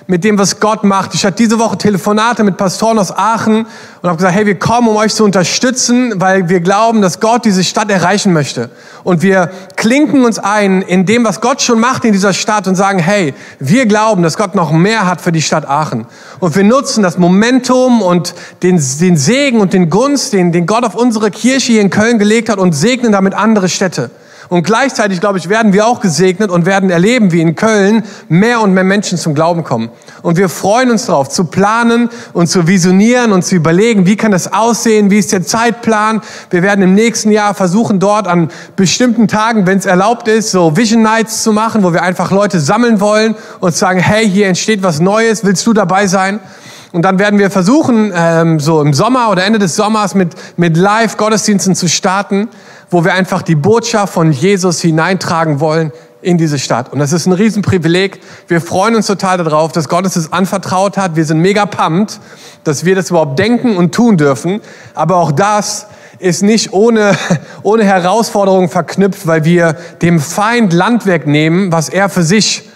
mit 0.10 0.24
dem, 0.24 0.40
was 0.40 0.60
Gott 0.60 0.84
macht. 0.84 1.14
Ich 1.14 1.24
hatte 1.24 1.36
diese 1.36 1.60
Woche 1.60 1.78
Telefonate 1.78 2.44
mit 2.44 2.58
Pastoren 2.58 2.98
aus 2.98 3.16
Aachen 3.16 3.68
und 4.02 4.10
habe 4.10 4.18
gesagt, 4.18 4.34
hey, 4.34 4.48
wir 4.48 4.58
kommen, 4.58 4.88
um 4.88 4.96
euch 4.96 5.14
zu 5.14 5.24
unterstützen, 5.24 6.14
weil 6.16 6.50
wir 6.50 6.62
glauben, 6.62 7.04
dass 7.04 7.20
Gott 7.20 7.46
diese 7.46 7.64
Stadt 7.64 7.92
erreichen 7.92 8.34
möchte. 8.34 8.72
Und 9.04 9.22
wir 9.22 9.52
klinken 9.76 10.26
uns 10.26 10.40
ein 10.40 10.82
in 10.82 11.06
dem, 11.06 11.24
was 11.26 11.42
Gott 11.42 11.62
schon 11.62 11.80
macht 11.80 12.06
in 12.06 12.12
dieser 12.12 12.34
Stadt 12.34 12.68
und 12.68 12.74
sagen, 12.74 12.98
hey, 12.98 13.36
wir 13.60 13.86
glauben, 13.86 14.24
dass 14.24 14.36
Gott 14.36 14.56
noch 14.56 14.72
mehr 14.72 15.06
hat 15.06 15.22
für 15.22 15.32
die 15.32 15.44
Stadt 15.44 15.70
Aachen. 15.70 16.08
Und 16.40 16.56
wir 16.56 16.64
nutzen 16.64 17.04
das 17.04 17.20
Momentum 17.20 18.02
und 18.02 18.34
den, 18.64 18.84
den 19.00 19.16
Segen 19.16 19.60
und 19.60 19.74
den 19.74 19.92
Gunst, 19.92 20.34
den, 20.34 20.52
den 20.52 20.66
Gott 20.66 20.86
auf 20.86 20.96
unsere 20.96 21.30
Kirche 21.30 21.74
hier 21.74 21.82
in 21.82 21.92
Köln 21.92 22.18
gelegt 22.18 22.50
hat 22.50 22.58
und 22.58 22.74
segnen 22.74 23.12
damit 23.12 23.36
andere 23.36 23.70
Städte. 23.70 24.10
Und 24.50 24.64
gleichzeitig, 24.64 25.20
glaube 25.20 25.38
ich, 25.38 25.48
werden 25.48 25.74
wir 25.74 25.86
auch 25.86 26.00
gesegnet 26.00 26.50
und 26.50 26.66
werden 26.66 26.90
erleben, 26.90 27.32
wie 27.32 27.40
in 27.40 27.56
Köln 27.56 28.04
mehr 28.30 28.62
und 28.62 28.74
mehr 28.74 28.84
Menschen 28.84 29.20
zum 29.20 29.36
Glauben 29.36 29.64
kommen. 29.64 29.90
Und 30.24 30.38
wir 30.38 30.50
freuen 30.50 30.90
uns 30.90 31.06
darauf, 31.06 31.30
zu 31.30 31.46
planen 31.46 32.10
und 32.34 32.48
zu 32.48 32.68
visionieren 32.68 33.32
und 33.32 33.46
zu 33.46 33.54
überlegen, 33.54 34.08
wie 34.08 34.18
kann 34.18 34.32
das 34.32 34.52
aussehen, 34.52 35.12
wie 35.12 35.20
ist 35.20 35.32
der 35.32 35.44
Zeitplan. 35.44 36.22
Wir 36.50 36.64
werden 36.64 36.82
im 36.84 36.96
nächsten 36.96 37.30
Jahr 37.32 37.54
versuchen, 37.54 38.00
dort 38.00 38.28
an 38.28 38.50
bestimmten 38.76 39.28
Tagen, 39.28 39.68
wenn 39.68 39.78
es 39.78 39.86
erlaubt 39.86 40.28
ist, 40.28 40.50
so 40.50 40.76
Vision 40.76 41.04
Nights 41.04 41.44
zu 41.44 41.54
machen, 41.54 41.84
wo 41.84 41.94
wir 41.94 42.02
einfach 42.02 42.32
Leute 42.32 42.60
sammeln 42.60 43.00
wollen 43.00 43.36
und 43.60 43.76
sagen, 43.76 44.00
hey, 44.00 44.28
hier 44.28 44.48
entsteht 44.48 44.82
was 44.82 45.00
Neues, 45.00 45.46
willst 45.46 45.66
du 45.68 45.74
dabei 45.74 46.08
sein? 46.08 46.40
Und 46.92 47.04
dann 47.04 47.20
werden 47.20 47.38
wir 47.38 47.52
versuchen, 47.52 48.12
ähm, 48.16 48.60
so 48.60 48.82
im 48.82 48.96
Sommer 48.96 49.30
oder 49.30 49.46
Ende 49.46 49.60
des 49.60 49.76
Sommers 49.76 50.16
mit, 50.16 50.30
mit 50.58 50.76
Live-Gottesdiensten 50.76 51.76
zu 51.76 51.88
starten 51.88 52.50
wo 52.90 53.04
wir 53.04 53.14
einfach 53.14 53.42
die 53.42 53.56
Botschaft 53.56 54.14
von 54.14 54.32
Jesus 54.32 54.82
hineintragen 54.82 55.60
wollen 55.60 55.92
in 56.22 56.38
diese 56.38 56.60
Stadt. 56.60 56.92
Und 56.92 57.00
das 57.00 57.14
ist 57.14 57.26
ein 57.28 57.34
Riesenprivileg. 57.34 58.20
Wir 58.48 58.62
freuen 58.62 58.96
uns 58.96 59.08
total 59.08 59.38
darauf, 59.38 59.72
dass 59.72 59.88
Gott 59.88 60.04
uns 60.04 60.16
das 60.16 60.34
anvertraut 60.34 60.98
hat. 60.98 61.16
Wir 61.16 61.26
sind 61.26 61.40
mega 61.40 61.66
pumped, 61.66 62.20
dass 62.64 62.84
wir 62.84 62.96
das 62.96 63.10
überhaupt 63.10 63.40
denken 63.40 63.78
und 63.78 63.94
tun 63.96 64.18
dürfen. 64.18 64.62
Aber 64.96 65.18
auch 65.18 65.32
das 65.32 65.88
ist 66.20 66.44
nicht 66.44 66.74
ohne, 66.74 67.18
ohne 67.64 67.86
Herausforderungen 67.86 68.70
verknüpft, 68.70 69.28
weil 69.28 69.46
wir 69.46 69.76
dem 70.02 70.20
Feind 70.20 70.74
Land 70.74 71.06
wegnehmen, 71.06 71.72
was 71.72 71.90
er 71.90 72.10
für 72.10 72.24
sich 72.24 72.69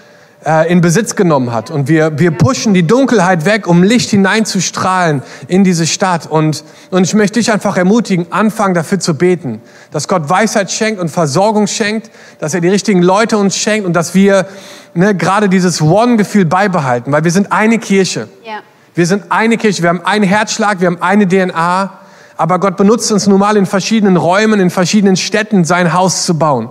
äh, 0.45 0.71
in 0.71 0.81
Besitz 0.81 1.15
genommen 1.15 1.51
hat. 1.51 1.71
Und 1.71 1.87
wir, 1.87 2.19
wir 2.19 2.31
pushen 2.31 2.73
die 2.73 2.85
Dunkelheit 2.85 3.45
weg, 3.45 3.67
um 3.67 3.83
Licht 3.83 4.09
hineinzustrahlen 4.09 5.21
in 5.47 5.63
diese 5.63 5.87
Stadt. 5.87 6.27
Und, 6.27 6.63
und 6.91 7.03
ich 7.03 7.13
möchte 7.13 7.39
dich 7.39 7.51
einfach 7.51 7.77
ermutigen, 7.77 8.27
anfangen 8.29 8.73
dafür 8.73 8.99
zu 8.99 9.15
beten, 9.15 9.61
dass 9.91 10.07
Gott 10.07 10.29
Weisheit 10.29 10.71
schenkt 10.71 10.99
und 10.99 11.09
Versorgung 11.09 11.67
schenkt, 11.67 12.11
dass 12.39 12.53
er 12.53 12.61
die 12.61 12.69
richtigen 12.69 13.01
Leute 13.01 13.37
uns 13.37 13.57
schenkt 13.57 13.85
und 13.85 13.93
dass 13.93 14.13
wir 14.15 14.47
ne, 14.93 15.15
gerade 15.15 15.49
dieses 15.49 15.81
One-Gefühl 15.81 16.45
beibehalten, 16.45 17.11
weil 17.11 17.23
wir 17.23 17.31
sind 17.31 17.51
eine 17.51 17.79
Kirche. 17.79 18.27
Ja. 18.45 18.59
Wir 18.95 19.07
sind 19.07 19.25
eine 19.29 19.57
Kirche, 19.57 19.81
wir 19.81 19.89
haben 19.89 20.05
einen 20.05 20.23
Herzschlag, 20.23 20.79
wir 20.79 20.87
haben 20.87 21.01
eine 21.01 21.27
DNA, 21.27 21.99
aber 22.37 22.59
Gott 22.59 22.77
benutzt 22.77 23.11
uns 23.11 23.27
nun 23.27 23.39
mal 23.39 23.57
in 23.57 23.65
verschiedenen 23.65 24.17
Räumen, 24.17 24.59
in 24.59 24.69
verschiedenen 24.69 25.15
Städten 25.15 25.65
sein 25.65 25.93
Haus 25.93 26.25
zu 26.25 26.37
bauen. 26.37 26.69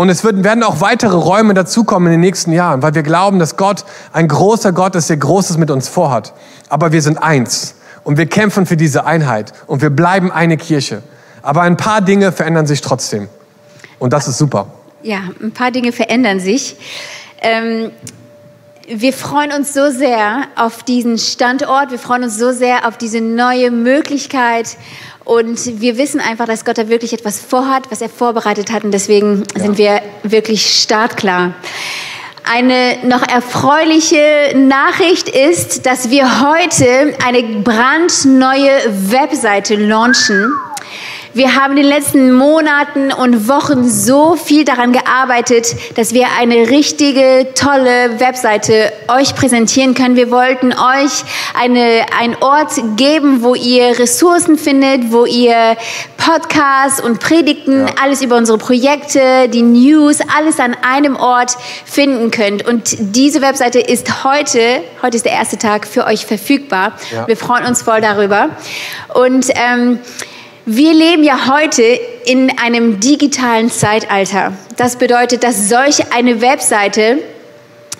Und 0.00 0.08
es 0.08 0.24
werden 0.24 0.62
auch 0.62 0.80
weitere 0.80 1.14
Räume 1.14 1.52
dazukommen 1.52 2.06
in 2.06 2.12
den 2.12 2.20
nächsten 2.22 2.52
Jahren, 2.52 2.82
weil 2.82 2.94
wir 2.94 3.02
glauben, 3.02 3.38
dass 3.38 3.58
Gott 3.58 3.84
ein 4.14 4.28
großer 4.28 4.72
Gott 4.72 4.94
ist, 4.94 5.10
der 5.10 5.18
Großes 5.18 5.58
mit 5.58 5.70
uns 5.70 5.88
vorhat. 5.88 6.32
Aber 6.70 6.90
wir 6.92 7.02
sind 7.02 7.22
eins 7.22 7.74
und 8.02 8.16
wir 8.16 8.24
kämpfen 8.24 8.64
für 8.64 8.78
diese 8.78 9.04
Einheit 9.04 9.52
und 9.66 9.82
wir 9.82 9.90
bleiben 9.90 10.32
eine 10.32 10.56
Kirche. 10.56 11.02
Aber 11.42 11.60
ein 11.60 11.76
paar 11.76 12.00
Dinge 12.00 12.32
verändern 12.32 12.66
sich 12.66 12.80
trotzdem. 12.80 13.28
Und 13.98 14.14
das 14.14 14.26
ist 14.26 14.38
super. 14.38 14.68
Ja, 15.02 15.18
ein 15.42 15.52
paar 15.52 15.70
Dinge 15.70 15.92
verändern 15.92 16.40
sich. 16.40 16.76
Ähm, 17.42 17.90
wir 18.92 19.12
freuen 19.12 19.52
uns 19.52 19.72
so 19.72 19.90
sehr 19.90 20.48
auf 20.56 20.82
diesen 20.82 21.16
Standort. 21.16 21.92
Wir 21.92 21.98
freuen 21.98 22.24
uns 22.24 22.36
so 22.36 22.52
sehr 22.52 22.88
auf 22.88 22.98
diese 22.98 23.20
neue 23.20 23.70
Möglichkeit. 23.70 24.76
Und 25.24 25.80
wir 25.80 25.96
wissen 25.96 26.20
einfach, 26.20 26.46
dass 26.46 26.64
Gott 26.64 26.78
da 26.78 26.88
wirklich 26.88 27.12
etwas 27.12 27.38
vorhat, 27.38 27.90
was 27.90 28.00
er 28.00 28.08
vorbereitet 28.08 28.72
hat. 28.72 28.82
Und 28.82 28.90
deswegen 28.90 29.44
ja. 29.54 29.62
sind 29.62 29.78
wir 29.78 30.02
wirklich 30.24 30.66
startklar. 30.82 31.54
Eine 32.42 32.98
noch 33.04 33.22
erfreuliche 33.28 34.54
Nachricht 34.56 35.28
ist, 35.28 35.86
dass 35.86 36.10
wir 36.10 36.40
heute 36.40 37.14
eine 37.24 37.42
brandneue 37.60 38.72
Webseite 38.88 39.76
launchen. 39.76 40.50
Wir 41.32 41.54
haben 41.54 41.76
in 41.76 41.84
den 41.84 41.86
letzten 41.86 42.32
Monaten 42.32 43.12
und 43.12 43.46
Wochen 43.46 43.88
so 43.88 44.34
viel 44.34 44.64
daran 44.64 44.92
gearbeitet, 44.92 45.76
dass 45.94 46.12
wir 46.12 46.26
eine 46.36 46.70
richtige, 46.70 47.46
tolle 47.54 48.18
Webseite 48.18 48.92
euch 49.06 49.36
präsentieren 49.36 49.94
können. 49.94 50.16
Wir 50.16 50.32
wollten 50.32 50.72
euch 50.72 51.22
eine, 51.54 52.06
einen 52.18 52.34
Ort 52.40 52.72
geben, 52.96 53.44
wo 53.44 53.54
ihr 53.54 53.96
Ressourcen 53.96 54.58
findet, 54.58 55.12
wo 55.12 55.24
ihr 55.24 55.76
Podcasts 56.16 57.00
und 57.00 57.20
Predigten, 57.20 57.86
ja. 57.86 57.94
alles 58.02 58.22
über 58.22 58.36
unsere 58.36 58.58
Projekte, 58.58 59.48
die 59.48 59.62
News, 59.62 60.18
alles 60.36 60.58
an 60.58 60.76
einem 60.82 61.14
Ort 61.14 61.56
finden 61.84 62.32
könnt. 62.32 62.66
Und 62.66 62.96
diese 62.98 63.40
Webseite 63.40 63.78
ist 63.78 64.24
heute, 64.24 64.82
heute 65.00 65.16
ist 65.16 65.24
der 65.24 65.32
erste 65.32 65.58
Tag 65.58 65.86
für 65.86 66.06
euch 66.06 66.26
verfügbar. 66.26 66.94
Ja. 67.12 67.28
Wir 67.28 67.36
freuen 67.36 67.66
uns 67.66 67.82
voll 67.82 68.00
darüber. 68.00 68.50
Und 69.14 69.46
ähm, 69.54 70.00
wir 70.66 70.92
leben 70.92 71.24
ja 71.24 71.48
heute 71.48 71.82
in 71.82 72.58
einem 72.58 73.00
digitalen 73.00 73.70
Zeitalter. 73.70 74.52
Das 74.76 74.96
bedeutet, 74.96 75.42
dass 75.42 75.68
solch 75.68 76.12
eine 76.12 76.40
Webseite 76.40 77.18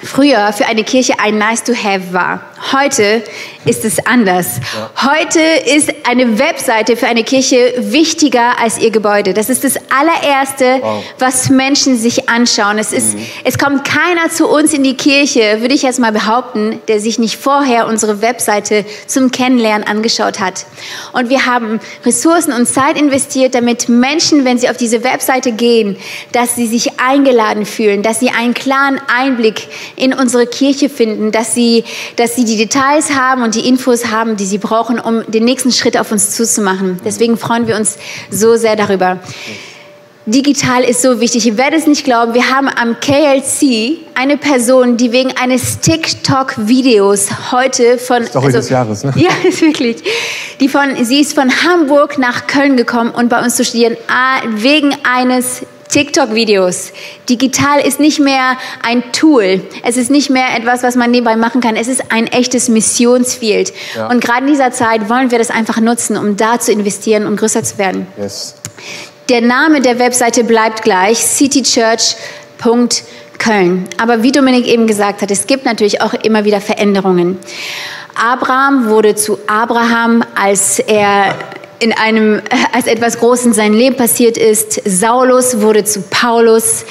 früher 0.03 0.53
für 0.53 0.67
eine 0.67 0.85
Kirche 0.85 1.15
ein 1.19 1.39
Nice 1.39 1.65
to 1.65 1.75
Have 1.75 2.13
war. 2.13 2.43
Heute 2.73 3.25
ist 3.65 3.85
es 3.85 4.05
anders. 4.07 4.61
Heute 5.03 5.41
ist 5.41 5.93
eine 6.09 6.39
Webseite 6.39 6.97
für 6.97 7.07
eine 7.07 7.25
Kirche 7.25 7.75
wichtiger 7.79 8.59
als 8.61 8.79
ihr 8.79 8.91
Gebäude. 8.91 9.33
Das 9.35 9.49
ist 9.49 9.65
das 9.65 9.77
allererste, 9.91 10.79
wow. 10.81 11.03
was 11.19 11.49
Menschen 11.49 11.99
sich 11.99 12.29
anschauen. 12.29 12.79
Es, 12.79 12.93
ist, 12.93 13.15
mhm. 13.15 13.27
es 13.45 13.59
kommt 13.59 13.85
keiner 13.85 14.31
zu 14.31 14.47
uns 14.47 14.75
in 14.75 14.85
die 14.85 14.95
Kirche, 14.95 15.63
würde 15.63 15.75
ich 15.75 15.83
jetzt 15.83 15.99
mal 15.99 16.13
behaupten, 16.13 16.81
der 16.89 17.01
sich 17.01 17.19
nicht 17.19 17.39
vorher 17.39 17.87
unsere 17.87 18.21
Webseite 18.21 18.85
zum 19.07 19.31
Kennenlernen 19.31 19.87
angeschaut 19.87 20.39
hat. 20.39 20.67
Und 21.13 21.31
wir 21.31 21.47
haben 21.47 21.81
Ressourcen 22.05 22.53
und 22.53 22.67
Zeit 22.67 23.01
investiert, 23.01 23.55
damit 23.55 23.89
Menschen, 23.89 24.45
wenn 24.45 24.59
sie 24.59 24.69
auf 24.69 24.77
diese 24.77 25.03
Webseite 25.03 25.53
gehen, 25.53 25.97
dass 26.33 26.57
sie 26.57 26.67
sich 26.67 27.01
eingeladen 27.01 27.65
fühlen, 27.67 28.03
dass 28.03 28.21
sie 28.21 28.31
einen 28.31 28.55
klaren 28.55 29.01
Einblick 29.13 29.69
in 29.97 30.13
unsere 30.13 30.47
Kirche 30.47 30.89
finden, 30.89 31.33
dass 31.33 31.55
sie, 31.55 31.85
dass 32.17 32.37
sie 32.37 32.50
die 32.51 32.57
Details 32.57 33.13
haben 33.15 33.43
und 33.43 33.55
die 33.55 33.69
Infos 33.69 34.07
haben, 34.07 34.37
die 34.37 34.45
sie 34.45 34.59
brauchen, 34.59 34.99
um 34.99 35.23
den 35.31 35.45
nächsten 35.45 35.71
Schritt 35.71 35.97
auf 35.97 36.11
uns 36.11 36.31
zuzumachen. 36.33 37.01
Deswegen 37.05 37.39
freuen 37.39 37.69
wir 37.69 37.77
uns 37.77 37.97
so 38.31 38.57
sehr 38.57 38.75
darüber. 38.75 39.19
Digital 40.27 40.85
ist 40.85 41.01
so 41.01 41.21
wichtig. 41.21 41.47
Ihr 41.47 41.57
werdet 41.57 41.81
es 41.81 41.87
nicht 41.87 42.05
glauben, 42.05 42.35
wir 42.35 42.51
haben 42.51 42.69
am 42.69 42.99
KLC 43.01 43.99
eine 44.15 44.37
Person, 44.37 44.97
die 44.97 45.13
wegen 45.13 45.33
eines 45.37 45.81
TikTok-Videos 45.81 47.53
heute 47.53 47.99
von... 47.99 48.27
Story 48.27 48.47
also, 48.47 48.59
des 48.59 48.69
Jahres, 48.69 49.05
ne? 49.05 49.13
Ja, 49.17 49.31
ist 49.49 49.63
wirklich. 49.63 50.03
Die 50.61 50.69
von, 50.69 51.05
sie 51.05 51.21
ist 51.21 51.33
von 51.33 51.51
Hamburg 51.65 52.19
nach 52.19 52.47
Köln 52.47 52.77
gekommen 52.77 53.11
und 53.11 53.29
bei 53.29 53.43
uns 53.43 53.57
zu 53.57 53.65
studieren, 53.65 53.97
wegen 54.57 54.95
eines 55.05 55.63
TikTok-Videos. 55.91 56.93
Digital 57.29 57.81
ist 57.81 58.01
nicht 58.01 58.21
mehr 58.21 58.57
ein 58.83 59.13
Tool. 59.13 59.63
Es 59.83 59.97
ist 59.97 60.11
nicht 60.11 60.31
mehr 60.31 60.57
etwas, 60.57 60.83
was 60.83 60.97
man 60.97 61.11
nebenbei 61.11 61.37
machen 61.37 61.61
kann. 61.61 61.77
Es 61.77 61.89
ist 61.89 62.13
ein 62.13 62.27
echtes 62.27 62.69
Missionsfield. 62.69 63.73
Ja. 63.97 64.09
Und 64.09 64.23
gerade 64.23 64.47
in 64.47 64.53
dieser 64.53 64.73
Zeit 64.73 65.09
wollen 65.09 65.31
wir 65.31 65.39
das 65.39 65.51
einfach 65.51 65.81
nutzen, 65.81 66.17
um 66.17 66.37
da 66.37 66.59
zu 66.59 66.73
investieren, 66.73 67.27
um 67.27 67.37
größer 67.37 67.63
zu 67.63 67.79
werden. 67.79 68.07
Yes. 68.17 68.57
Der 69.29 69.41
Name 69.41 69.81
der 69.81 69.99
Webseite 69.99 70.45
bleibt 70.45 70.83
gleich, 70.83 71.19
citychurch.köln. 71.19 73.89
Aber 73.99 74.23
wie 74.23 74.33
Dominik 74.33 74.67
eben 74.67 74.87
gesagt 74.87 75.23
hat, 75.23 75.31
es 75.31 75.47
gibt 75.47 75.65
natürlich 75.65 76.03
auch 76.03 76.13
immer 76.15 76.45
wieder 76.45 76.61
Veränderungen. 76.61 77.39
Abraham 78.15 78.89
wurde 78.89 79.15
zu 79.15 79.39
Abraham, 79.47 80.25
als 80.35 80.81
er 80.81 81.37
in 81.81 81.93
einem, 81.93 82.41
als 82.73 82.87
etwas 82.87 83.19
Großes 83.19 83.47
in 83.47 83.53
seinem 83.53 83.75
Leben 83.75 83.97
passiert 83.97 84.37
ist. 84.37 84.81
Saulus 84.85 85.61
wurde 85.61 85.85
zu 85.85 86.03
Paulus. 86.03 86.85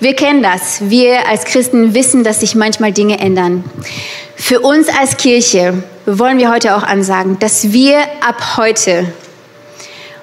Wir 0.00 0.14
kennen 0.14 0.42
das. 0.42 0.88
Wir 0.88 1.26
als 1.28 1.44
Christen 1.44 1.94
wissen, 1.94 2.24
dass 2.24 2.40
sich 2.40 2.54
manchmal 2.54 2.92
Dinge 2.92 3.18
ändern. 3.18 3.64
Für 4.36 4.60
uns 4.60 4.88
als 4.88 5.16
Kirche 5.16 5.82
wollen 6.06 6.38
wir 6.38 6.52
heute 6.52 6.76
auch 6.76 6.82
ansagen, 6.82 7.38
dass 7.38 7.72
wir 7.72 7.98
ab 8.20 8.56
heute 8.58 9.06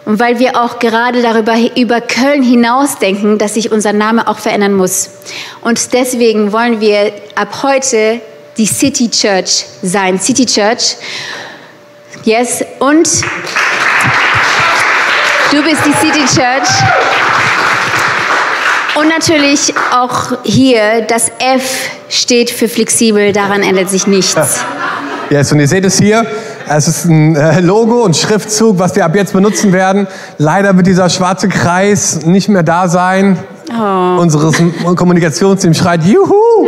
und 0.06 0.20
weil 0.20 0.40
wir 0.40 0.60
auch 0.62 0.80
gerade 0.80 1.22
darüber 1.22 1.56
über 1.76 2.02
Köln 2.02 2.44
hinausdenken, 2.44 3.38
dass 3.38 3.54
sich 3.54 3.72
unser 3.72 3.94
Name 3.94 4.28
auch 4.28 4.40
verändern 4.40 4.74
muss. 4.74 5.10
Und 5.62 5.94
deswegen 5.94 6.52
wollen 6.52 6.82
wir 6.82 7.14
ab 7.36 7.64
heute 7.64 8.20
die 8.58 8.66
City 8.66 9.10
Church 9.10 9.66
sein. 9.82 10.20
City 10.20 10.46
Church. 10.46 10.96
Yes. 12.24 12.64
Und 12.80 13.08
Du 15.52 15.62
bist 15.62 15.82
die 15.86 15.92
City 15.92 16.26
Church. 16.34 16.70
Und 18.96 19.10
natürlich 19.10 19.74
auch 19.94 20.32
hier 20.44 21.02
das 21.02 21.30
F 21.40 21.90
steht 22.08 22.50
für 22.50 22.70
flexibel, 22.70 23.34
daran 23.34 23.62
ändert 23.62 23.90
sich 23.90 24.08
nichts. 24.08 24.36
Yes, 25.30 25.50
und 25.54 25.62
ihr 25.62 25.68
seht 25.70 25.86
es 25.86 25.98
hier. 25.98 26.26
Es 26.68 26.90
ist 26.90 27.06
ein 27.06 27.38
äh, 27.38 27.62
Logo 27.62 28.04
und 28.04 28.18
Schriftzug, 28.18 28.80
was 28.80 28.98
wir 28.98 29.06
ab 29.06 29.16
jetzt 29.16 29.32
benutzen 29.32 29.72
werden. 29.72 30.06
Leider 30.38 30.76
wird 30.76 30.88
dieser 30.88 31.10
schwarze 31.10 31.48
Kreis 31.48 32.26
nicht 32.26 32.50
mehr 32.50 32.64
da 32.64 32.90
sein. 32.90 33.40
Oh. 33.74 34.20
Unseres 34.20 34.62
Kommunikationsteam 34.96 35.74
schreit 35.74 36.04
Juhu, 36.04 36.68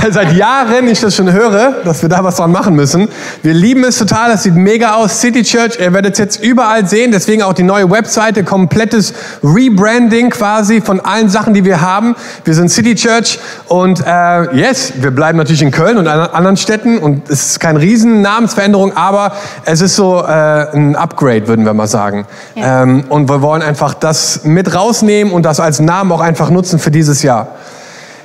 weil 0.00 0.12
seit 0.12 0.34
Jahren 0.34 0.86
ich 0.88 1.00
das 1.00 1.16
schon 1.16 1.32
höre, 1.32 1.76
dass 1.84 2.02
wir 2.02 2.08
da 2.08 2.22
was 2.22 2.36
dran 2.36 2.52
machen 2.52 2.74
müssen. 2.74 3.08
Wir 3.42 3.54
lieben 3.54 3.82
es 3.84 3.98
total, 3.98 4.30
das 4.30 4.42
sieht 4.42 4.54
mega 4.54 4.94
aus. 4.94 5.20
City 5.20 5.42
Church, 5.42 5.78
ihr 5.80 5.92
werdet 5.94 6.14
es 6.14 6.18
jetzt 6.18 6.42
überall 6.42 6.86
sehen, 6.86 7.12
deswegen 7.12 7.42
auch 7.42 7.54
die 7.54 7.62
neue 7.62 7.90
Webseite, 7.90 8.44
komplettes 8.44 9.14
Rebranding 9.42 10.28
quasi 10.30 10.82
von 10.82 11.00
allen 11.00 11.30
Sachen, 11.30 11.54
die 11.54 11.64
wir 11.64 11.80
haben. 11.80 12.14
Wir 12.44 12.54
sind 12.54 12.70
City 12.70 12.94
Church 12.94 13.38
und 13.68 14.04
äh, 14.06 14.54
yes, 14.54 14.92
wir 15.00 15.10
bleiben 15.10 15.38
natürlich 15.38 15.62
in 15.62 15.70
Köln 15.70 15.96
und 15.96 16.08
an 16.08 16.20
anderen 16.20 16.56
Städten 16.58 16.98
und 16.98 17.30
es 17.30 17.52
ist 17.52 17.60
keine 17.60 17.80
riesen 17.80 18.20
Namensveränderung, 18.20 18.94
aber 18.96 19.32
es 19.64 19.80
ist 19.80 19.96
so 19.96 20.22
äh, 20.22 20.30
ein 20.74 20.94
Upgrade, 20.94 21.48
würden 21.48 21.64
wir 21.64 21.72
mal 21.72 21.86
sagen. 21.86 22.26
Ja. 22.54 22.82
Ähm, 22.82 23.04
und 23.08 23.30
wir 23.30 23.40
wollen 23.40 23.62
einfach 23.62 23.94
das 23.94 24.44
mit 24.44 24.74
rausnehmen 24.74 25.32
und 25.32 25.44
das 25.44 25.58
als 25.58 25.80
Namen 25.80 26.12
auch 26.12 26.17
einfach 26.20 26.50
nutzen 26.50 26.78
für 26.78 26.90
dieses 26.90 27.22
Jahr. 27.22 27.48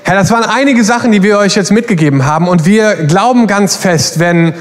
Herr, 0.04 0.16
das 0.16 0.32
waren 0.32 0.44
einige 0.44 0.84
Sachen, 0.84 1.12
die 1.12 1.24
wir 1.24 1.38
euch 1.38 1.56
jetzt 1.56 1.72
mitgegeben 1.72 2.26
haben 2.26 2.48
und 2.48 2.66
wir 2.66 3.06
glauben 3.06 3.48
ganz 3.48 3.76
fest, 3.76 4.20
wenn 4.20 4.54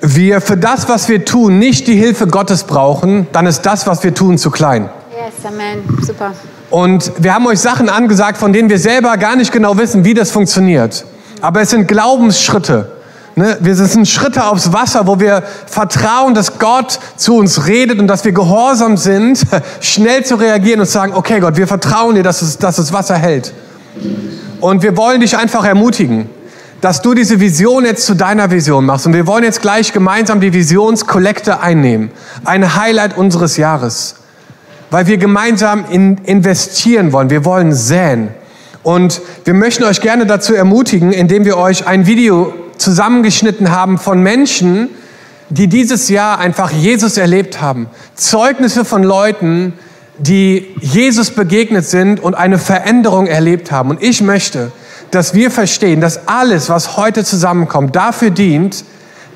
wir 0.00 0.40
für 0.40 0.56
das, 0.56 0.88
was 0.88 1.08
wir 1.08 1.24
tun, 1.24 1.58
nicht 1.58 1.86
die 1.86 1.96
Hilfe 1.96 2.26
Gottes 2.26 2.64
brauchen, 2.64 3.26
dann 3.32 3.46
ist 3.46 3.62
das, 3.62 3.86
was 3.86 4.04
wir 4.04 4.14
tun, 4.14 4.38
zu 4.38 4.50
klein. 4.50 4.88
Yes, 5.10 5.46
Amen. 5.46 5.82
Super. 6.02 6.32
Und 6.70 7.12
wir 7.18 7.34
haben 7.34 7.46
euch 7.46 7.60
Sachen 7.60 7.88
angesagt, 7.88 8.36
von 8.36 8.52
denen 8.52 8.68
wir 8.68 8.78
selber 8.78 9.16
gar 9.16 9.36
nicht 9.36 9.52
genau 9.52 9.78
wissen, 9.78 10.04
wie 10.04 10.14
das 10.14 10.30
funktioniert. 10.30 11.04
Aber 11.40 11.60
es 11.60 11.70
sind 11.70 11.88
Glaubensschritte. 11.88 12.90
Ne? 13.36 13.58
Wir 13.60 13.74
sind 13.74 14.06
Schritte 14.06 14.44
aufs 14.44 14.72
Wasser, 14.72 15.06
wo 15.06 15.18
wir 15.18 15.42
vertrauen, 15.66 16.34
dass 16.34 16.58
Gott 16.58 17.00
zu 17.16 17.36
uns 17.36 17.66
redet 17.66 17.98
und 17.98 18.06
dass 18.06 18.24
wir 18.24 18.32
gehorsam 18.32 18.96
sind, 18.96 19.44
schnell 19.80 20.24
zu 20.24 20.36
reagieren 20.36 20.80
und 20.80 20.86
zu 20.86 20.92
sagen, 20.92 21.14
okay 21.14 21.40
Gott, 21.40 21.56
wir 21.56 21.66
vertrauen 21.66 22.14
dir, 22.14 22.22
dass, 22.22 22.42
es, 22.42 22.58
dass 22.58 22.76
das 22.76 22.92
Wasser 22.92 23.16
hält. 23.16 23.52
Und 24.60 24.82
wir 24.82 24.96
wollen 24.96 25.20
dich 25.20 25.36
einfach 25.36 25.64
ermutigen, 25.64 26.30
dass 26.80 27.02
du 27.02 27.14
diese 27.14 27.40
Vision 27.40 27.84
jetzt 27.84 28.06
zu 28.06 28.14
deiner 28.14 28.50
Vision 28.50 28.84
machst. 28.84 29.06
Und 29.06 29.14
wir 29.14 29.26
wollen 29.26 29.42
jetzt 29.42 29.62
gleich 29.62 29.92
gemeinsam 29.92 30.40
die 30.40 30.52
Visionskollekte 30.52 31.60
einnehmen. 31.60 32.10
Ein 32.44 32.76
Highlight 32.76 33.16
unseres 33.16 33.56
Jahres. 33.56 34.16
Weil 34.90 35.06
wir 35.06 35.16
gemeinsam 35.16 35.86
in, 35.90 36.18
investieren 36.18 37.12
wollen. 37.12 37.30
Wir 37.30 37.44
wollen 37.44 37.72
säen. 37.72 38.28
Und 38.84 39.22
wir 39.44 39.54
möchten 39.54 39.82
euch 39.84 40.02
gerne 40.02 40.26
dazu 40.26 40.54
ermutigen, 40.54 41.10
indem 41.10 41.44
wir 41.44 41.56
euch 41.56 41.86
ein 41.86 42.06
Video 42.06 42.52
zusammengeschnitten 42.78 43.70
haben 43.70 43.98
von 43.98 44.22
Menschen, 44.22 44.90
die 45.50 45.68
dieses 45.68 46.08
Jahr 46.08 46.38
einfach 46.38 46.70
Jesus 46.70 47.16
erlebt 47.16 47.60
haben. 47.60 47.88
Zeugnisse 48.14 48.84
von 48.84 49.02
Leuten, 49.02 49.74
die 50.18 50.74
Jesus 50.80 51.30
begegnet 51.30 51.84
sind 51.84 52.20
und 52.20 52.34
eine 52.34 52.58
Veränderung 52.58 53.26
erlebt 53.26 53.70
haben. 53.70 53.90
Und 53.90 54.02
ich 54.02 54.22
möchte, 54.22 54.72
dass 55.10 55.34
wir 55.34 55.50
verstehen, 55.50 56.00
dass 56.00 56.28
alles, 56.28 56.68
was 56.68 56.96
heute 56.96 57.24
zusammenkommt, 57.24 57.94
dafür 57.94 58.30
dient, 58.30 58.84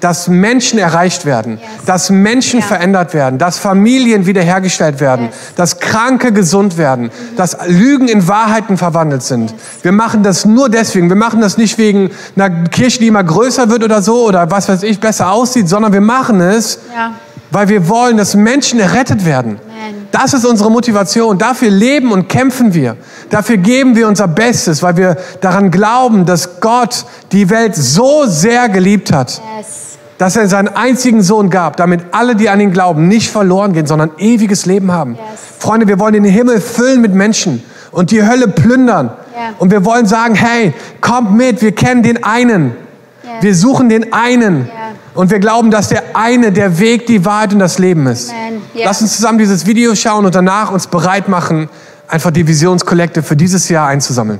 dass 0.00 0.28
Menschen 0.28 0.78
erreicht 0.78 1.24
werden, 1.24 1.58
Yes. 1.60 1.84
dass 1.86 2.10
Menschen 2.10 2.60
Ja. 2.60 2.66
verändert 2.66 3.14
werden, 3.14 3.38
dass 3.38 3.58
Familien 3.58 4.26
wiederhergestellt 4.26 5.00
werden, 5.00 5.26
Yes. 5.26 5.34
dass 5.56 5.80
Kranke 5.80 6.32
gesund 6.32 6.78
werden, 6.78 7.10
dass 7.36 7.56
Lügen 7.66 8.08
in 8.08 8.28
Wahrheiten 8.28 8.76
verwandelt 8.76 9.22
sind. 9.22 9.54
Wir 9.82 9.92
machen 9.92 10.22
das 10.22 10.44
nur 10.44 10.68
deswegen. 10.68 11.08
Wir 11.08 11.16
machen 11.16 11.40
das 11.40 11.56
nicht 11.58 11.78
wegen 11.78 12.10
einer 12.36 12.50
Kirche, 12.68 13.00
die 13.00 13.06
immer 13.08 13.24
größer 13.24 13.70
wird 13.70 13.82
oder 13.84 14.02
so 14.02 14.24
oder 14.26 14.50
was 14.50 14.68
weiß 14.68 14.82
ich, 14.84 15.00
besser 15.00 15.30
aussieht, 15.32 15.68
sondern 15.68 15.92
wir 15.92 16.00
machen 16.00 16.40
es, 16.40 16.78
Ja. 16.94 17.12
weil 17.50 17.68
wir 17.68 17.88
wollen, 17.88 18.16
dass 18.16 18.34
Menschen 18.34 18.78
errettet 18.80 19.24
werden. 19.24 19.58
Das 20.10 20.34
ist 20.34 20.44
unsere 20.44 20.70
Motivation. 20.70 21.38
Dafür 21.38 21.70
leben 21.70 22.12
und 22.12 22.28
kämpfen 22.28 22.74
wir. 22.74 22.96
Dafür 23.30 23.56
geben 23.56 23.96
wir 23.96 24.08
unser 24.08 24.28
Bestes, 24.28 24.82
weil 24.82 24.96
wir 24.96 25.16
daran 25.40 25.70
glauben, 25.70 26.24
dass 26.24 26.60
Gott 26.60 27.04
die 27.32 27.50
Welt 27.50 27.76
so 27.76 28.26
sehr 28.26 28.68
geliebt 28.68 29.12
hat, 29.12 29.40
dass 30.18 30.36
er 30.36 30.48
seinen 30.48 30.68
einzigen 30.68 31.22
Sohn 31.22 31.50
gab, 31.50 31.76
damit 31.76 32.00
alle, 32.12 32.34
die 32.34 32.48
an 32.48 32.60
ihn 32.60 32.72
glauben, 32.72 33.06
nicht 33.06 33.30
verloren 33.30 33.72
gehen, 33.72 33.86
sondern 33.86 34.10
ewiges 34.18 34.66
Leben 34.66 34.90
haben. 34.92 35.16
Freunde, 35.58 35.86
wir 35.86 35.98
wollen 35.98 36.14
den 36.14 36.24
Himmel 36.24 36.60
füllen 36.60 37.00
mit 37.00 37.14
Menschen 37.14 37.62
und 37.92 38.10
die 38.10 38.26
Hölle 38.26 38.48
plündern. 38.48 39.10
Und 39.58 39.70
wir 39.70 39.84
wollen 39.84 40.06
sagen, 40.06 40.34
hey, 40.34 40.74
kommt 41.00 41.36
mit, 41.36 41.62
wir 41.62 41.72
kennen 41.72 42.02
den 42.02 42.24
einen. 42.24 42.72
Wir 43.40 43.54
suchen 43.54 43.88
den 43.88 44.12
einen. 44.12 44.68
Und 45.18 45.32
wir 45.32 45.40
glauben, 45.40 45.72
dass 45.72 45.88
der 45.88 46.14
eine 46.14 46.52
der 46.52 46.78
Weg, 46.78 47.06
die 47.06 47.24
Wahrheit 47.24 47.52
und 47.52 47.58
das 47.58 47.80
Leben 47.80 48.06
ist. 48.06 48.32
Ja. 48.72 48.84
Lass 48.84 49.02
uns 49.02 49.16
zusammen 49.16 49.38
dieses 49.38 49.66
Video 49.66 49.96
schauen 49.96 50.24
und 50.24 50.32
danach 50.32 50.70
uns 50.70 50.86
bereit 50.86 51.28
machen, 51.28 51.68
einfach 52.06 52.30
die 52.30 52.46
Visionskollekte 52.46 53.24
für 53.24 53.34
dieses 53.34 53.68
Jahr 53.68 53.88
einzusammeln. 53.88 54.38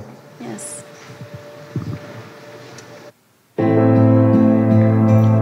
Yes. 3.58 3.66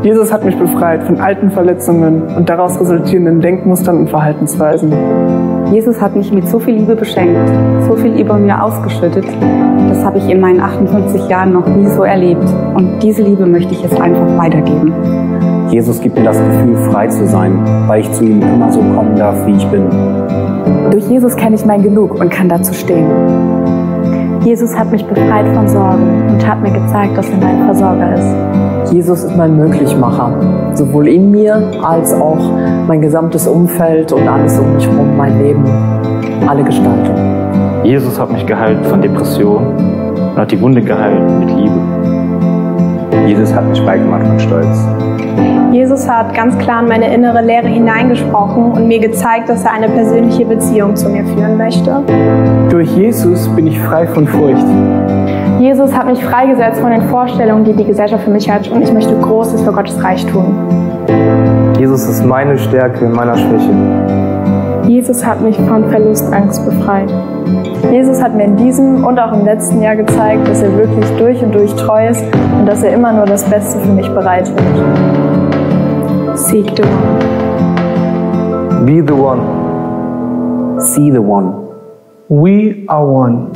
Jesus 0.03 0.33
hat 0.33 0.43
mich 0.43 0.59
befreit 0.59 1.03
von 1.05 1.21
alten 1.21 1.51
Verletzungen 1.51 2.23
und 2.35 2.49
daraus 2.49 2.81
resultierenden 2.81 3.43
Denkmustern 3.43 3.99
und 3.99 4.09
Verhaltensweisen. 4.09 5.56
Jesus 5.73 6.01
hat 6.01 6.15
mich 6.15 6.33
mit 6.33 6.49
so 6.49 6.59
viel 6.59 6.75
Liebe 6.75 6.95
beschenkt, 6.95 7.51
so 7.87 7.97
viel 7.97 8.19
über 8.19 8.37
mir 8.39 8.63
ausgeschüttet. 8.63 9.25
Das 9.89 10.05
habe 10.05 10.19
ich 10.19 10.29
in 10.29 10.41
meinen 10.41 10.61
58 10.61 11.29
Jahren 11.29 11.53
noch 11.53 11.67
nie 11.67 11.87
so 11.89 12.05
erlebt. 12.05 12.45
Und 12.75 13.01
diese 13.03 13.23
Liebe 13.23 13.47
möchte 13.47 13.73
ich 13.73 13.83
jetzt 13.83 14.01
einfach 14.01 14.39
weitergeben. 14.39 14.93
Jesus 15.71 16.01
gibt 16.01 16.17
mir 16.17 16.25
das 16.25 16.39
Gefühl, 16.39 16.77
frei 16.91 17.09
zu 17.09 17.27
sein, 17.27 17.59
weil 17.89 18.01
ich 18.01 18.13
zu 18.13 18.25
ihm 18.25 18.41
immer 18.41 18.73
so 18.73 18.81
kommen 18.81 19.17
darf, 19.17 19.45
wie 19.47 19.57
ich 19.57 19.67
bin. 19.67 19.85
Durch 20.91 21.09
Jesus 21.09 21.35
kenne 21.37 21.57
ich 21.57 21.67
mein 21.67 21.83
Genug 21.83 22.21
und 22.21 22.31
kann 22.31 22.49
dazu 22.49 22.73
stehen. 22.73 23.11
Jesus 24.45 24.77
hat 24.79 24.93
mich 24.93 25.05
befreit 25.05 25.47
von 25.53 25.67
Sorgen 25.67 26.29
und 26.29 26.47
hat 26.47 26.63
mir 26.63 26.71
gezeigt, 26.71 27.19
dass 27.19 27.29
er 27.29 27.39
mein 27.39 27.65
Versorger 27.65 28.15
ist. 28.15 28.66
Jesus 28.93 29.25
ist 29.25 29.37
mein 29.37 29.57
Möglichmacher, 29.57 30.31
sowohl 30.75 31.09
in 31.09 31.31
mir 31.31 31.73
als 31.83 32.13
auch 32.15 32.39
mein 32.87 33.01
gesamtes 33.01 33.47
Umfeld 33.49 34.13
und 34.13 34.29
alles 34.29 34.59
um 34.59 34.75
mich 34.75 34.87
herum, 34.87 35.17
mein 35.17 35.43
Leben, 35.43 35.65
alle 36.47 36.63
Gestaltung. 36.63 37.17
Jesus 37.83 38.19
hat 38.19 38.31
mich 38.31 38.47
geheilt 38.47 38.85
von 38.87 39.03
Depressionen 39.03 39.75
und 40.17 40.37
hat 40.37 40.51
die 40.51 40.61
Wunde 40.61 40.83
geheilt 40.83 41.21
mit 41.41 41.51
Liebe. 41.51 41.81
Jesus 43.27 43.53
hat 43.53 43.69
mich 43.69 43.81
freigemacht 43.81 44.27
von 44.27 44.39
Stolz. 44.39 44.87
Jesus 45.73 46.09
hat 46.09 46.33
ganz 46.33 46.57
klar 46.59 46.83
in 46.83 46.89
meine 46.89 47.13
innere 47.13 47.43
Lehre 47.43 47.67
hineingesprochen 47.67 48.73
und 48.73 48.87
mir 48.87 49.01
gezeigt, 49.01 49.49
dass 49.49 49.65
er 49.65 49.73
eine 49.73 49.89
persönliche 49.89 50.47
Beziehung 50.47 50.95
zu 50.95 51.09
mir 51.09 51.25
führen 51.27 51.57
möchte. 51.57 52.03
Durch 52.71 52.89
Jesus 52.97 53.49
bin 53.49 53.67
ich 53.67 53.79
frei 53.81 54.07
von 54.07 54.27
Furcht. 54.27 54.65
Jesus 55.59 55.93
hat 55.95 56.07
mich 56.07 56.23
freigesetzt 56.23 56.81
von 56.81 56.91
den 56.91 57.03
Vorstellungen, 57.09 57.65
die 57.65 57.73
die 57.73 57.85
Gesellschaft 57.85 58.25
für 58.25 58.31
mich 58.31 58.51
hat 58.51 58.69
und 58.71 58.83
ich 58.83 58.93
möchte 58.93 59.15
Großes 59.15 59.63
für 59.63 59.73
Gottes 59.73 60.03
Reich 60.03 60.27
tun. 60.27 60.55
Jesus 61.79 62.07
ist 62.07 62.25
meine 62.25 62.59
Stärke 62.59 63.07
in 63.07 63.13
meiner 63.13 63.37
Schwäche. 63.37 63.71
Jesus 64.87 65.25
hat 65.25 65.41
mich 65.41 65.57
von 65.57 65.89
Verlustangst 65.89 66.65
befreit. 66.65 67.11
Jesus 67.91 68.23
hat 68.23 68.35
mir 68.35 68.45
in 68.45 68.57
diesem 68.57 69.05
und 69.05 69.19
auch 69.19 69.33
im 69.33 69.45
letzten 69.45 69.81
Jahr 69.81 69.97
gezeigt, 69.97 70.47
dass 70.47 70.63
er 70.63 70.77
wirklich 70.77 71.07
durch 71.17 71.43
und 71.43 71.55
durch 71.55 71.75
treu 71.75 72.09
ist 72.09 72.25
und 72.59 72.67
dass 72.67 72.83
er 72.83 72.93
immer 72.93 73.13
nur 73.13 73.25
das 73.25 73.45
Beste 73.45 73.81
für 73.81 73.93
mich 73.93 74.09
bereithält. 74.11 74.59
Seek 76.35 76.71
the 76.77 76.83
one. 76.83 77.37
Be 78.85 79.03
the 79.07 79.15
one. 79.15 80.81
See 80.81 81.11
the 81.11 81.19
one. 81.19 81.55
We 82.29 82.85
are 82.89 83.07
one. 83.07 83.51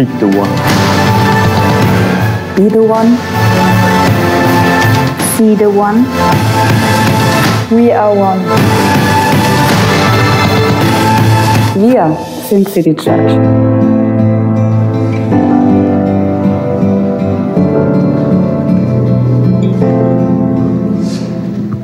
Seek 0.00 0.18
the 0.18 0.28
one. 0.28 0.48
Be 2.56 2.70
the 2.70 2.82
one. 2.82 3.18
See 5.36 5.54
the 5.54 5.68
one. 5.68 6.06
We 7.70 7.92
are 7.92 8.14
one. 8.14 8.40
Wir 11.74 12.16
sind 12.48 12.66
City 12.70 12.94
Church. 12.94 13.30